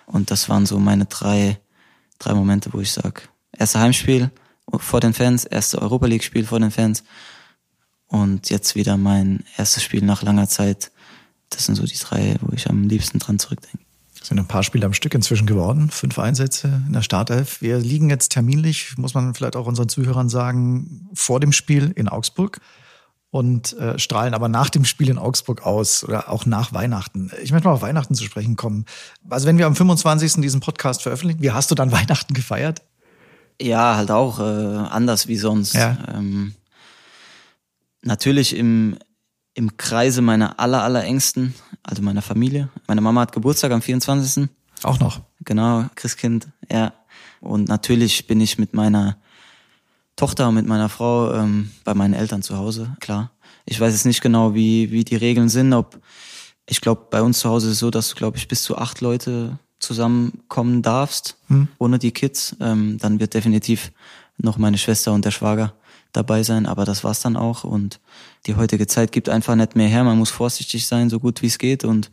Und 0.05 0.31
das 0.31 0.47
waren 0.47 0.65
so 0.65 0.79
meine 0.79 1.05
drei, 1.05 1.59
drei 2.21 2.33
Momente, 2.33 2.71
wo 2.73 2.79
ich 2.79 2.91
sage, 2.91 3.23
erste 3.57 3.79
Heimspiel 3.79 4.31
vor 4.77 4.99
den 4.99 5.13
Fans, 5.13 5.45
erste 5.45 5.81
Europa 5.81 6.05
League-Spiel 6.07 6.45
vor 6.45 6.59
den 6.59 6.71
Fans 6.71 7.03
und 8.07 8.49
jetzt 8.49 8.75
wieder 8.75 8.97
mein 8.97 9.43
erstes 9.57 9.83
Spiel 9.83 10.03
nach 10.03 10.21
langer 10.21 10.47
Zeit. 10.47 10.91
Das 11.49 11.65
sind 11.65 11.75
so 11.75 11.85
die 11.85 11.97
drei, 11.97 12.35
wo 12.41 12.53
ich 12.53 12.69
am 12.69 12.87
liebsten 12.87 13.19
dran 13.19 13.39
zurückdenke. 13.39 13.85
Es 14.21 14.27
sind 14.27 14.39
ein 14.39 14.47
paar 14.47 14.63
Spiele 14.63 14.85
am 14.85 14.93
Stück 14.93 15.15
inzwischen 15.15 15.47
geworden, 15.47 15.89
fünf 15.89 16.19
Einsätze 16.19 16.83
in 16.85 16.93
der 16.93 17.01
Startelf. 17.01 17.61
Wir 17.61 17.79
liegen 17.79 18.09
jetzt 18.09 18.29
terminlich, 18.29 18.95
muss 18.97 19.15
man 19.15 19.33
vielleicht 19.33 19.55
auch 19.55 19.65
unseren 19.65 19.89
Zuhörern 19.89 20.29
sagen, 20.29 21.09
vor 21.13 21.39
dem 21.39 21.51
Spiel 21.51 21.91
in 21.95 22.07
Augsburg. 22.07 22.61
Und 23.31 23.73
äh, 23.77 23.97
strahlen 23.97 24.33
aber 24.33 24.49
nach 24.49 24.69
dem 24.69 24.83
Spiel 24.83 25.09
in 25.09 25.17
Augsburg 25.17 25.65
aus 25.65 26.03
oder 26.03 26.29
auch 26.29 26.45
nach 26.45 26.73
Weihnachten. 26.73 27.31
Ich 27.41 27.53
möchte 27.53 27.67
mal 27.67 27.73
auf 27.73 27.81
Weihnachten 27.81 28.13
zu 28.13 28.25
sprechen 28.25 28.57
kommen. 28.57 28.85
Also 29.29 29.47
wenn 29.47 29.57
wir 29.57 29.65
am 29.65 29.75
25. 29.75 30.33
diesen 30.41 30.59
Podcast 30.59 31.01
veröffentlichen, 31.01 31.41
wie 31.41 31.51
hast 31.51 31.71
du 31.71 31.75
dann 31.75 31.91
Weihnachten 31.93 32.33
gefeiert? 32.33 32.81
Ja, 33.59 33.95
halt 33.95 34.11
auch 34.11 34.39
äh, 34.39 34.43
anders 34.43 35.27
wie 35.27 35.37
sonst. 35.37 35.73
Ja. 35.73 35.97
Ähm, 36.13 36.55
natürlich 38.01 38.55
im, 38.55 38.97
im 39.53 39.77
Kreise 39.77 40.21
meiner 40.21 40.59
aller, 40.59 40.83
aller 40.83 41.03
Ängsten, 41.03 41.53
also 41.83 42.01
meiner 42.01 42.21
Familie. 42.21 42.69
Meine 42.87 43.01
Mama 43.01 43.21
hat 43.21 43.31
Geburtstag 43.31 43.71
am 43.71 43.81
24. 43.81 44.49
Auch 44.83 44.99
noch. 44.99 45.21
Genau, 45.45 45.85
Christkind, 45.95 46.49
ja. 46.69 46.93
Und 47.39 47.69
natürlich 47.69 48.27
bin 48.27 48.41
ich 48.41 48.57
mit 48.57 48.73
meiner 48.73 49.17
Tochter 50.15 50.49
und 50.49 50.55
mit 50.55 50.67
meiner 50.67 50.89
Frau 50.89 51.33
ähm, 51.33 51.71
bei 51.83 51.93
meinen 51.93 52.13
Eltern 52.13 52.43
zu 52.43 52.57
Hause, 52.57 52.95
klar. 52.99 53.31
Ich 53.65 53.79
weiß 53.79 53.93
jetzt 53.93 54.05
nicht 54.05 54.21
genau, 54.21 54.53
wie, 54.53 54.91
wie 54.91 55.03
die 55.03 55.15
Regeln 55.15 55.49
sind, 55.49 55.73
ob 55.73 55.99
ich 56.67 56.79
glaube, 56.81 57.07
bei 57.09 57.21
uns 57.21 57.39
zu 57.39 57.49
Hause 57.49 57.67
ist 57.67 57.73
es 57.73 57.79
so, 57.79 57.89
dass 57.91 58.09
du, 58.09 58.15
glaube 58.15 58.37
ich, 58.37 58.47
bis 58.47 58.63
zu 58.63 58.77
acht 58.77 59.01
Leute 59.01 59.57
zusammenkommen 59.79 60.81
darfst, 60.81 61.37
Hm. 61.47 61.67
ohne 61.79 61.99
die 61.99 62.11
Kids. 62.11 62.55
Ähm, 62.59 62.97
dann 62.99 63.19
wird 63.19 63.33
definitiv 63.33 63.91
noch 64.37 64.57
meine 64.57 64.77
Schwester 64.77 65.11
und 65.13 65.25
der 65.25 65.31
Schwager 65.31 65.73
dabei 66.13 66.43
sein, 66.43 66.65
aber 66.65 66.85
das 66.85 67.03
war's 67.03 67.21
dann 67.21 67.35
auch. 67.35 67.63
Und 67.63 67.99
die 68.45 68.55
heutige 68.55 68.87
Zeit 68.87 69.11
gibt 69.11 69.27
einfach 69.29 69.55
nicht 69.55 69.75
mehr 69.75 69.87
her. 69.87 70.03
Man 70.03 70.17
muss 70.17 70.29
vorsichtig 70.31 70.85
sein, 70.85 71.09
so 71.09 71.19
gut 71.19 71.41
wie 71.41 71.47
es 71.47 71.57
geht. 71.57 71.83
Und 71.83 72.11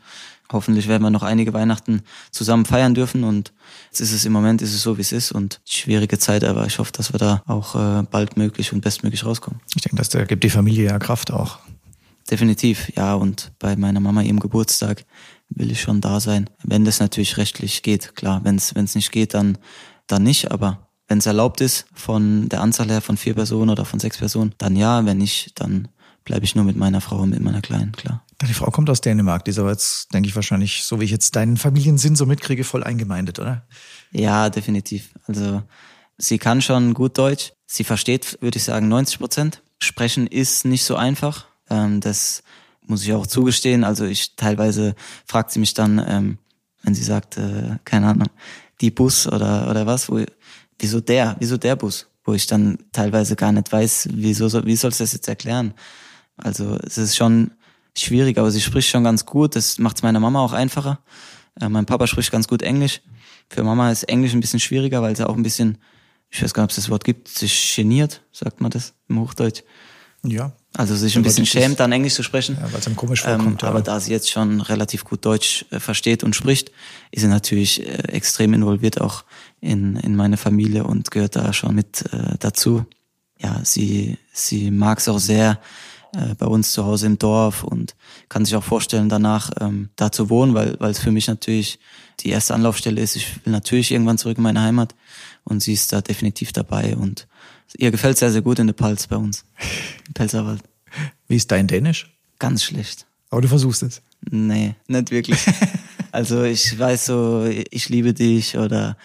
hoffentlich 0.52 0.88
werden 0.88 1.02
wir 1.02 1.10
noch 1.10 1.22
einige 1.22 1.52
Weihnachten 1.52 2.02
zusammen 2.30 2.64
feiern 2.64 2.94
dürfen. 2.94 3.24
Und 3.24 3.52
jetzt 3.90 4.00
ist 4.00 4.12
es 4.12 4.24
im 4.24 4.32
Moment 4.32 4.62
ist 4.62 4.74
es 4.74 4.82
so, 4.82 4.96
wie 4.96 5.02
es 5.02 5.12
ist. 5.12 5.32
Und 5.32 5.60
schwierige 5.64 6.18
Zeit, 6.18 6.44
aber 6.44 6.66
ich 6.66 6.78
hoffe, 6.78 6.92
dass 6.92 7.12
wir 7.12 7.18
da 7.18 7.42
auch 7.46 7.74
äh, 7.74 8.02
baldmöglich 8.02 8.72
und 8.72 8.80
bestmöglich 8.80 9.24
rauskommen. 9.24 9.60
Ich 9.74 9.82
denke, 9.82 9.96
das 9.96 10.10
gibt 10.28 10.44
die 10.44 10.50
Familie 10.50 10.86
ja 10.86 10.98
Kraft 10.98 11.32
auch. 11.32 11.58
Definitiv, 12.30 12.92
ja. 12.96 13.14
Und 13.14 13.52
bei 13.58 13.76
meiner 13.76 14.00
Mama 14.00 14.22
ihrem 14.22 14.40
Geburtstag 14.40 15.04
will 15.48 15.70
ich 15.70 15.80
schon 15.80 16.00
da 16.00 16.20
sein. 16.20 16.50
Wenn 16.62 16.84
das 16.84 17.00
natürlich 17.00 17.36
rechtlich 17.36 17.82
geht, 17.82 18.16
klar. 18.16 18.42
Wenn 18.44 18.56
es 18.56 18.94
nicht 18.94 19.12
geht, 19.12 19.34
dann, 19.34 19.58
dann 20.06 20.22
nicht. 20.22 20.50
Aber 20.50 20.88
wenn 21.06 21.18
es 21.18 21.26
erlaubt 21.26 21.60
ist, 21.60 21.86
von 21.94 22.48
der 22.48 22.60
Anzahl 22.60 22.90
her 22.90 23.00
von 23.00 23.16
vier 23.16 23.34
Personen 23.34 23.70
oder 23.70 23.84
von 23.84 23.98
sechs 23.98 24.18
Personen, 24.18 24.54
dann 24.58 24.76
ja. 24.76 25.06
Wenn 25.06 25.18
nicht, 25.18 25.58
dann 25.60 25.88
bleibe 26.28 26.44
ich 26.44 26.54
nur 26.54 26.64
mit 26.64 26.76
meiner 26.76 27.00
Frau 27.00 27.20
und 27.20 27.30
mit 27.30 27.40
meiner 27.40 27.62
Kleinen, 27.62 27.92
klar. 27.92 28.22
Deine 28.36 28.52
Frau 28.52 28.70
kommt 28.70 28.90
aus 28.90 29.00
Dänemark, 29.00 29.46
die 29.46 29.50
ist 29.50 29.58
aber 29.58 29.70
jetzt, 29.70 30.12
denke 30.12 30.28
ich, 30.28 30.36
wahrscheinlich, 30.36 30.84
so 30.84 31.00
wie 31.00 31.04
ich 31.04 31.10
jetzt 31.10 31.34
deinen 31.36 31.56
Familiensinn 31.56 32.16
so 32.16 32.26
mitkriege, 32.26 32.64
voll 32.64 32.84
eingemeindet, 32.84 33.38
oder? 33.38 33.66
Ja, 34.12 34.50
definitiv. 34.50 35.08
Also 35.26 35.62
sie 36.18 36.36
kann 36.38 36.60
schon 36.60 36.92
gut 36.92 37.16
Deutsch. 37.16 37.52
Sie 37.66 37.82
versteht, 37.82 38.36
würde 38.42 38.58
ich 38.58 38.64
sagen, 38.64 38.88
90 38.88 39.18
Prozent. 39.18 39.62
Sprechen 39.78 40.26
ist 40.26 40.66
nicht 40.66 40.84
so 40.84 40.96
einfach. 40.96 41.46
Ähm, 41.70 42.02
das 42.02 42.42
muss 42.86 43.02
ich 43.04 43.14
auch 43.14 43.26
zugestehen. 43.26 43.82
Also 43.82 44.04
ich 44.04 44.36
teilweise 44.36 44.94
fragt 45.24 45.50
sie 45.50 45.60
mich 45.60 45.72
dann, 45.72 45.98
ähm, 46.06 46.38
wenn 46.82 46.94
sie 46.94 47.04
sagt, 47.04 47.38
äh, 47.38 47.78
keine 47.86 48.08
Ahnung, 48.08 48.28
die 48.82 48.90
Bus 48.90 49.26
oder 49.26 49.70
oder 49.70 49.86
was, 49.86 50.10
wo, 50.10 50.22
wieso 50.78 51.00
der, 51.00 51.36
wieso 51.38 51.56
der 51.56 51.74
Bus, 51.74 52.06
wo 52.24 52.34
ich 52.34 52.46
dann 52.46 52.78
teilweise 52.92 53.34
gar 53.34 53.50
nicht 53.50 53.72
weiß, 53.72 54.10
wieso 54.12 54.64
wie 54.66 54.76
sollst 54.76 55.00
du 55.00 55.04
das 55.04 55.14
jetzt 55.14 55.28
erklären? 55.28 55.72
Also 56.38 56.78
es 56.84 56.98
ist 56.98 57.16
schon 57.16 57.50
schwierig, 57.96 58.38
aber 58.38 58.50
sie 58.50 58.60
spricht 58.60 58.88
schon 58.88 59.04
ganz 59.04 59.26
gut. 59.26 59.56
Das 59.56 59.78
macht 59.78 59.96
es 59.96 60.02
meiner 60.02 60.20
Mama 60.20 60.40
auch 60.40 60.52
einfacher. 60.52 61.00
Äh, 61.60 61.68
mein 61.68 61.86
Papa 61.86 62.06
spricht 62.06 62.30
ganz 62.30 62.48
gut 62.48 62.62
Englisch. 62.62 63.00
Für 63.48 63.64
Mama 63.64 63.90
ist 63.90 64.04
Englisch 64.04 64.32
ein 64.34 64.40
bisschen 64.40 64.60
schwieriger, 64.60 65.02
weil 65.02 65.16
sie 65.16 65.28
auch 65.28 65.36
ein 65.36 65.42
bisschen, 65.42 65.78
ich 66.30 66.42
weiß 66.42 66.54
gar 66.54 66.62
nicht, 66.62 66.68
ob 66.68 66.70
es 66.70 66.76
das 66.76 66.90
Wort 66.90 67.04
gibt, 67.04 67.28
sich 67.28 67.74
geniert, 67.76 68.22
sagt 68.32 68.60
man 68.60 68.70
das 68.70 68.94
im 69.08 69.20
Hochdeutsch. 69.20 69.62
Ja. 70.24 70.52
Also 70.76 70.94
sich 70.94 71.16
ein 71.16 71.22
bisschen 71.22 71.46
schämt, 71.46 71.80
dann 71.80 71.92
Englisch 71.92 72.14
zu 72.14 72.22
sprechen. 72.22 72.58
Ja, 72.60 72.70
weil 72.72 72.80
es 72.80 72.86
einem 72.86 72.96
komisch 72.96 73.24
Ähm, 73.24 73.36
vorkommt. 73.36 73.64
aber 73.64 73.78
ja. 73.78 73.84
da 73.84 74.00
sie 74.00 74.10
jetzt 74.12 74.30
schon 74.30 74.60
relativ 74.60 75.04
gut 75.04 75.24
Deutsch 75.24 75.64
äh, 75.70 75.80
versteht 75.80 76.22
und 76.24 76.36
spricht, 76.36 76.70
ist 77.10 77.22
sie 77.22 77.28
natürlich 77.28 77.86
äh, 77.86 77.92
extrem 78.12 78.52
involviert 78.52 79.00
auch 79.00 79.24
in, 79.60 79.96
in 79.96 80.14
meine 80.14 80.36
Familie 80.36 80.84
und 80.84 81.10
gehört 81.10 81.36
da 81.36 81.52
schon 81.52 81.74
mit 81.74 82.04
äh, 82.12 82.36
dazu. 82.38 82.84
Ja, 83.38 83.60
sie, 83.64 84.18
sie 84.32 84.70
mag 84.70 84.98
es 84.98 85.08
auch 85.08 85.18
sehr 85.20 85.60
äh, 86.14 86.34
bei 86.34 86.46
uns 86.46 86.72
zu 86.72 86.84
Hause 86.84 87.06
im 87.06 87.18
Dorf 87.18 87.64
und 87.64 87.94
kann 88.28 88.44
sich 88.44 88.56
auch 88.56 88.64
vorstellen, 88.64 89.08
danach 89.08 89.50
ähm, 89.60 89.90
da 89.96 90.10
zu 90.10 90.30
wohnen, 90.30 90.54
weil 90.54 90.76
weil 90.78 90.90
es 90.90 90.98
für 90.98 91.10
mich 91.10 91.28
natürlich 91.28 91.78
die 92.20 92.30
erste 92.30 92.54
Anlaufstelle 92.54 93.00
ist. 93.00 93.16
Ich 93.16 93.44
will 93.44 93.52
natürlich 93.52 93.92
irgendwann 93.92 94.18
zurück 94.18 94.38
in 94.38 94.42
meine 94.42 94.60
Heimat 94.60 94.94
und 95.44 95.62
sie 95.62 95.72
ist 95.72 95.92
da 95.92 96.00
definitiv 96.00 96.52
dabei 96.52 96.96
und 96.96 97.26
ihr 97.76 97.90
gefällt 97.90 98.18
sehr, 98.18 98.30
sehr 98.30 98.42
gut 98.42 98.58
in 98.58 98.66
der 98.66 98.74
Palz 98.74 99.06
bei 99.06 99.16
uns, 99.16 99.44
im 100.06 100.14
Pelzerwald. 100.14 100.62
Wie 101.26 101.36
ist 101.36 101.50
dein 101.50 101.66
Dänisch? 101.66 102.14
Ganz 102.38 102.64
schlecht. 102.64 103.06
Aber 103.30 103.42
du 103.42 103.48
versuchst 103.48 103.82
es. 103.82 104.02
Nee, 104.30 104.74
nicht 104.86 105.10
wirklich. 105.10 105.38
also 106.12 106.42
ich 106.42 106.78
weiß 106.78 107.06
so, 107.06 107.44
ich 107.44 107.88
liebe 107.88 108.14
dich 108.14 108.56
oder 108.56 108.96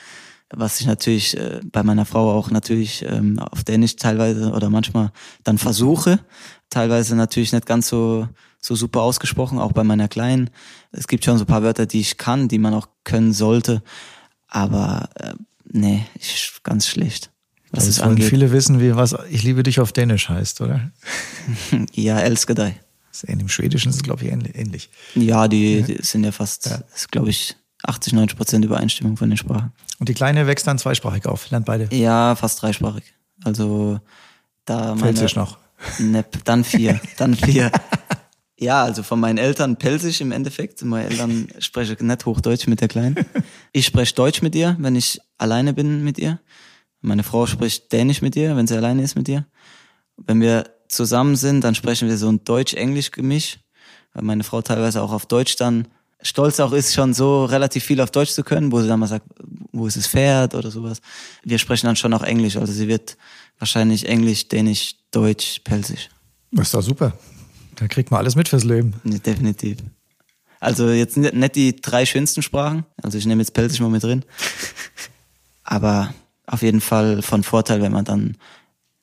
was 0.56 0.80
ich 0.80 0.86
natürlich 0.86 1.36
äh, 1.38 1.62
bei 1.64 1.84
meiner 1.84 2.06
Frau 2.06 2.32
auch 2.32 2.52
natürlich 2.52 3.04
ähm, 3.04 3.40
auf 3.40 3.64
Dänisch 3.64 3.96
teilweise 3.96 4.52
oder 4.52 4.70
manchmal 4.70 5.12
dann 5.44 5.58
versuche, 5.58 6.20
teilweise 6.74 7.16
natürlich 7.16 7.54
nicht 7.54 7.66
ganz 7.66 7.88
so 7.88 8.28
so 8.60 8.76
super 8.76 9.02
ausgesprochen, 9.02 9.60
auch 9.60 9.74
bei 9.74 9.84
meiner 9.84 10.08
Kleinen. 10.08 10.50
Es 10.94 11.08
gibt 11.08 11.26
schon 11.26 11.38
so 11.38 11.44
ein 11.44 11.48
paar 11.48 11.64
Wörter, 11.64 11.86
die 11.86 12.00
ich 12.00 12.18
kann, 12.18 12.48
die 12.48 12.60
man 12.60 12.74
auch 12.74 12.88
können 13.04 13.34
sollte, 13.34 13.84
aber 14.48 15.10
äh, 15.16 15.34
nee, 15.66 16.06
ich 16.16 16.52
ganz 16.64 16.88
schlecht. 16.88 17.30
Was 17.72 17.86
Das 17.86 17.96
es 17.96 18.00
angeht. 18.02 18.30
viele 18.30 18.52
wissen, 18.52 18.80
wie 18.80 18.96
was 18.96 19.16
Ich 19.32 19.44
liebe 19.44 19.64
dich 19.64 19.80
auf 19.80 19.92
Dänisch 19.92 20.30
heißt, 20.30 20.62
oder? 20.62 20.92
Ja, 21.94 22.20
In 22.20 23.40
dem 23.40 23.50
Schwedischen 23.50 23.90
ist 23.90 23.98
es, 23.98 24.04
glaube 24.04 24.24
ich, 24.24 24.32
ähnlich-. 24.32 24.90
Ja, 25.16 25.48
die, 25.48 25.82
die 25.84 26.02
sind 26.02 26.24
ja 26.24 26.32
fast, 26.32 26.68
Ja. 26.68 26.80
ist 26.96 27.12
glaube 27.12 27.30
ich 27.32 27.56
80, 27.84 28.14
90 28.14 28.38
Prozent 28.38 28.64
Übereinstimmung 28.66 29.18
von 29.18 29.30
den 29.30 29.38
Sprachen. 29.38 29.72
Und 30.00 30.08
die 30.08 30.14
Kleine 30.14 30.48
wächst 30.48 30.68
dann 30.68 30.78
zweisprachig 30.78 31.26
auf, 31.26 31.50
lernt 31.50 31.66
beide. 31.66 31.94
Ja, 31.96 32.36
fast 32.36 32.62
dreisprachig. 32.62 33.04
Also 33.44 34.00
da 34.66 34.96
meine, 34.96 35.02
Pfälzisch 35.02 35.36
noch. 35.36 35.58
Nepp, 36.00 36.44
dann 36.44 36.64
vier, 36.64 37.00
dann 37.18 37.36
vier. 37.36 37.72
Ja, 38.60 38.84
also 38.84 39.04
von 39.04 39.20
meinen 39.20 39.40
Eltern 39.40 39.76
Pelsisch 39.76 40.22
im 40.22 40.32
Endeffekt. 40.32 40.82
Meine 40.84 41.10
Eltern 41.10 41.50
sprechen 41.60 42.08
nicht 42.08 42.26
Hochdeutsch 42.26 42.68
mit 42.68 42.80
der 42.80 42.88
Kleinen. 42.88 43.26
Ich 43.74 43.86
spreche 43.86 44.16
Deutsch 44.16 44.42
mit 44.42 44.56
ihr, 44.56 44.78
wenn 44.80 44.96
ich 44.96 45.20
alleine 45.38 45.74
bin 45.74 46.02
mit 46.02 46.18
ihr. 46.18 46.40
Meine 47.02 47.24
Frau 47.24 47.46
spricht 47.46 47.92
Dänisch 47.92 48.22
mit 48.22 48.38
ihr, 48.38 48.56
wenn 48.56 48.66
sie 48.66 48.78
alleine 48.78 49.04
ist 49.04 49.16
mit 49.16 49.28
ihr. 49.28 49.46
Wenn 50.16 50.40
wir 50.40 50.70
zusammen 50.88 51.36
sind, 51.36 51.66
dann 51.66 51.76
sprechen 51.76 52.08
wir 52.08 52.18
so 52.18 52.30
ein 52.30 52.46
Deutsch-Englisch-Gemisch, 52.46 53.60
weil 54.14 54.24
meine 54.24 54.46
Frau 54.46 54.62
teilweise 54.62 55.02
auch 55.02 55.12
auf 55.12 55.26
Deutsch 55.26 55.58
dann 55.58 55.90
stolz 56.24 56.60
auch 56.60 56.72
ist, 56.72 56.94
schon 56.94 57.14
so 57.14 57.46
relativ 57.46 57.84
viel 57.84 58.02
auf 58.02 58.12
Deutsch 58.12 58.32
zu 58.32 58.44
können, 58.44 58.72
wo 58.72 58.82
sie 58.82 58.88
dann 58.88 59.00
mal 59.00 59.08
sagt, 59.08 59.26
wo 59.72 59.86
ist 59.86 59.98
das 59.98 60.08
Pferd 60.08 60.56
oder 60.56 60.72
sowas. 60.72 61.00
Wir 61.44 61.60
sprechen 61.60 61.86
dann 61.86 61.96
schon 61.96 62.14
auch 62.14 62.24
Englisch, 62.24 62.58
also 62.58 62.74
sie 62.74 62.88
wird 62.88 63.18
wahrscheinlich 63.60 64.08
Englisch, 64.08 64.48
Dänisch, 64.48 64.96
Deutsch, 65.12 65.60
Pelsisch. 65.64 66.10
Das 66.52 66.68
ist 66.68 66.74
doch 66.74 66.82
super. 66.82 67.14
Da 67.76 67.88
kriegt 67.88 68.12
man 68.12 68.20
alles 68.20 68.36
mit 68.36 68.48
fürs 68.48 68.64
Leben. 68.64 68.94
Nee, 69.04 69.20
definitiv. 69.20 69.78
Also 70.60 70.90
jetzt 70.90 71.18
nicht 71.18 71.34
nicht 71.34 71.56
die 71.56 71.76
drei 71.76 72.06
schönsten 72.06 72.42
Sprachen, 72.42 72.86
also 73.02 73.18
ich 73.18 73.26
nehme 73.26 73.42
jetzt 73.42 73.54
Pelsisch 73.54 73.82
mal 73.82 73.90
mit 73.90 74.04
drin, 74.04 74.24
aber 75.64 76.14
auf 76.46 76.62
jeden 76.62 76.82
Fall 76.82 77.22
von 77.22 77.44
Vorteil, 77.44 77.82
wenn 77.82 77.92
man 77.92 78.06
dann, 78.06 78.38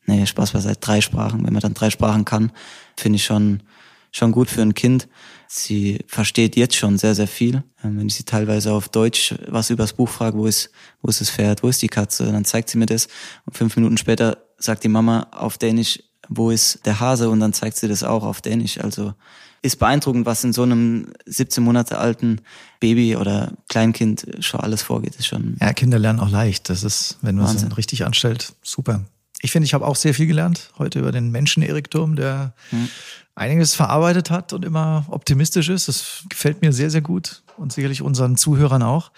nee, 0.06 0.26
Spaß 0.26 0.52
beiseite, 0.52 0.80
drei 0.80 1.00
Sprachen, 1.00 1.44
wenn 1.44 1.52
man 1.52 1.60
dann 1.60 1.74
drei 1.74 1.90
Sprachen 1.90 2.24
kann, 2.24 2.52
finde 2.96 3.16
ich 3.16 3.24
schon, 3.24 3.62
schon 4.10 4.32
gut 4.32 4.48
für 4.50 4.62
ein 4.62 4.74
Kind. 4.74 5.08
Sie 5.53 5.98
versteht 6.07 6.55
jetzt 6.55 6.76
schon 6.76 6.96
sehr, 6.96 7.16
sehr 7.16 7.26
viel. 7.26 7.64
Ähm, 7.82 7.98
Wenn 7.98 8.07
ich 8.07 8.14
sie 8.14 8.22
teilweise 8.22 8.72
auf 8.72 8.88
Deutsch 8.88 9.34
was 9.48 9.70
übers 9.70 9.94
Buch 9.94 10.09
frage, 10.09 10.38
wo 10.38 10.46
ist, 10.46 10.70
wo 11.03 11.09
ist 11.09 11.20
das 11.20 11.28
Pferd, 11.28 11.64
wo 11.64 11.68
ist 11.68 11.82
die 11.82 11.88
Katze, 11.88 12.30
dann 12.30 12.44
zeigt 12.44 12.68
sie 12.68 12.78
mir 12.78 12.86
das 12.86 13.09
und 13.46 13.57
fünf 13.57 13.74
Minuten 13.74 13.96
später 13.96 14.38
sagt 14.59 14.84
die 14.84 14.88
Mama 14.88 15.26
auf 15.32 15.59
Dänisch, 15.59 16.05
wo 16.28 16.53
ist 16.53 16.86
der 16.86 17.01
Hase 17.01 17.28
und 17.30 17.40
dann 17.40 17.53
zeigt 17.53 17.76
sie 17.78 17.88
das 17.88 18.05
auch 18.05 18.22
auf 18.22 18.42
Dänisch. 18.42 18.78
Also 18.78 19.12
ist 19.61 19.80
beeindruckend, 19.80 20.24
was 20.24 20.44
in 20.44 20.53
so 20.53 20.62
einem 20.62 21.12
17 21.26 21.64
Monate 21.64 21.98
alten 21.98 22.42
Baby 22.78 23.16
oder 23.16 23.53
Kleinkind 23.68 24.28
schon 24.38 24.61
alles 24.61 24.82
vorgeht. 24.82 25.16
Ist 25.16 25.26
schon 25.26 25.57
Ja, 25.61 25.72
Kinder 25.72 25.98
lernen 25.98 26.20
auch 26.20 26.30
leicht. 26.30 26.70
Das 26.70 26.84
ist, 26.84 27.18
wenn 27.22 27.34
man 27.34 27.57
es 27.57 27.76
richtig 27.76 28.07
anstellt, 28.07 28.53
super. 28.62 29.05
Ich 29.43 29.53
finde, 29.53 29.66
ich 29.66 29.74
habe 29.74 29.86
auch 29.86 29.97
sehr 29.97 30.14
viel 30.14 30.26
gelernt 30.26 30.70
heute 30.78 30.99
über 30.99 31.12
den 31.12 31.30
Menschen 31.30 31.62
Erik 31.62 31.91
Turm, 31.91 32.16
der 32.16 32.53
einiges 33.34 33.74
verarbeitet 33.74 34.30
hat 34.30 34.53
und 34.53 34.64
immer 34.64 35.07
optimistisch 35.09 35.68
ist. 35.68 35.88
Das 35.88 36.24
gefällt 36.28 36.61
mir 36.61 36.72
sehr, 36.72 36.91
sehr 36.91 37.01
gut 37.01 37.43
und 37.57 37.72
sicherlich 37.72 38.03
unseren 38.03 38.36
Zuhörern 38.36 38.82
auch. 38.82 39.12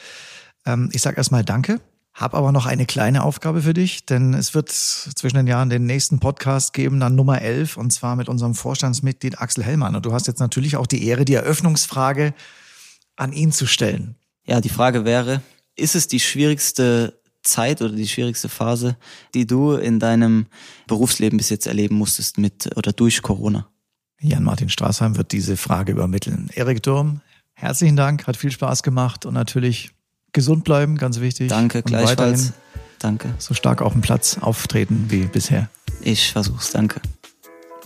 Ähm, 0.64 0.90
ich 0.92 1.02
sage 1.02 1.16
erstmal 1.16 1.44
Danke. 1.44 1.80
Hab 2.14 2.34
aber 2.34 2.52
noch 2.52 2.66
eine 2.66 2.84
kleine 2.84 3.22
Aufgabe 3.22 3.62
für 3.62 3.72
dich, 3.72 4.04
denn 4.04 4.34
es 4.34 4.54
wird 4.54 4.68
zwischen 4.68 5.38
den 5.38 5.46
Jahren 5.46 5.70
den 5.70 5.86
nächsten 5.86 6.20
Podcast 6.20 6.74
geben, 6.74 7.00
dann 7.00 7.14
Nummer 7.14 7.40
11, 7.40 7.78
und 7.78 7.90
zwar 7.90 8.16
mit 8.16 8.28
unserem 8.28 8.54
Vorstandsmitglied 8.54 9.40
Axel 9.40 9.64
Hellmann. 9.64 9.96
Und 9.96 10.04
du 10.04 10.12
hast 10.12 10.26
jetzt 10.26 10.38
natürlich 10.38 10.76
auch 10.76 10.86
die 10.86 11.06
Ehre, 11.06 11.24
die 11.24 11.34
Eröffnungsfrage 11.34 12.34
an 13.16 13.32
ihn 13.32 13.50
zu 13.50 13.66
stellen. 13.66 14.16
Ja, 14.44 14.60
die 14.60 14.68
Frage 14.68 15.06
wäre, 15.06 15.40
ist 15.74 15.94
es 15.94 16.06
die 16.06 16.20
schwierigste 16.20 17.18
Zeit 17.42 17.82
oder 17.82 17.92
die 17.92 18.08
schwierigste 18.08 18.48
Phase, 18.48 18.96
die 19.34 19.46
du 19.46 19.72
in 19.72 19.98
deinem 19.98 20.46
Berufsleben 20.86 21.36
bis 21.36 21.50
jetzt 21.50 21.66
erleben 21.66 21.96
musstest 21.96 22.38
mit 22.38 22.76
oder 22.76 22.92
durch 22.92 23.22
Corona? 23.22 23.68
Jan-Martin 24.20 24.68
Straßheim 24.68 25.16
wird 25.16 25.32
diese 25.32 25.56
Frage 25.56 25.92
übermitteln. 25.92 26.48
Erik 26.54 26.82
Durm, 26.82 27.20
herzlichen 27.54 27.96
Dank, 27.96 28.26
hat 28.26 28.36
viel 28.36 28.52
Spaß 28.52 28.82
gemacht 28.82 29.26
und 29.26 29.34
natürlich 29.34 29.90
gesund 30.32 30.64
bleiben, 30.64 30.96
ganz 30.96 31.20
wichtig. 31.20 31.48
Danke, 31.48 31.78
und 31.78 31.86
gleichfalls. 31.86 32.52
Danke. 33.00 33.34
So 33.38 33.52
stark 33.52 33.82
auf 33.82 33.92
dem 33.92 34.00
Platz 34.00 34.38
auftreten 34.40 35.06
wie 35.08 35.24
bisher. 35.24 35.68
Ich 36.02 36.32
versuch's, 36.32 36.70
danke. 36.70 37.00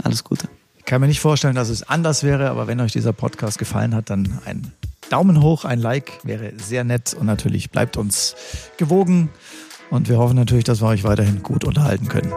Alles 0.02 0.24
Gute. 0.24 0.48
Ich 0.76 0.84
kann 0.84 1.00
mir 1.00 1.06
nicht 1.06 1.20
vorstellen, 1.20 1.54
dass 1.54 1.70
es 1.70 1.82
anders 1.82 2.22
wäre, 2.22 2.50
aber 2.50 2.66
wenn 2.66 2.80
euch 2.80 2.92
dieser 2.92 3.14
Podcast 3.14 3.58
gefallen 3.58 3.94
hat, 3.94 4.10
dann 4.10 4.38
ein 4.44 4.72
Daumen 5.10 5.42
hoch, 5.42 5.64
ein 5.64 5.78
Like 5.78 6.18
wäre 6.24 6.52
sehr 6.56 6.84
nett 6.84 7.14
und 7.14 7.26
natürlich 7.26 7.70
bleibt 7.70 7.96
uns 7.96 8.34
gewogen 8.76 9.30
und 9.90 10.08
wir 10.08 10.18
hoffen 10.18 10.36
natürlich, 10.36 10.64
dass 10.64 10.80
wir 10.82 10.88
euch 10.88 11.04
weiterhin 11.04 11.42
gut 11.42 11.64
unterhalten 11.64 12.08
können. 12.08 12.32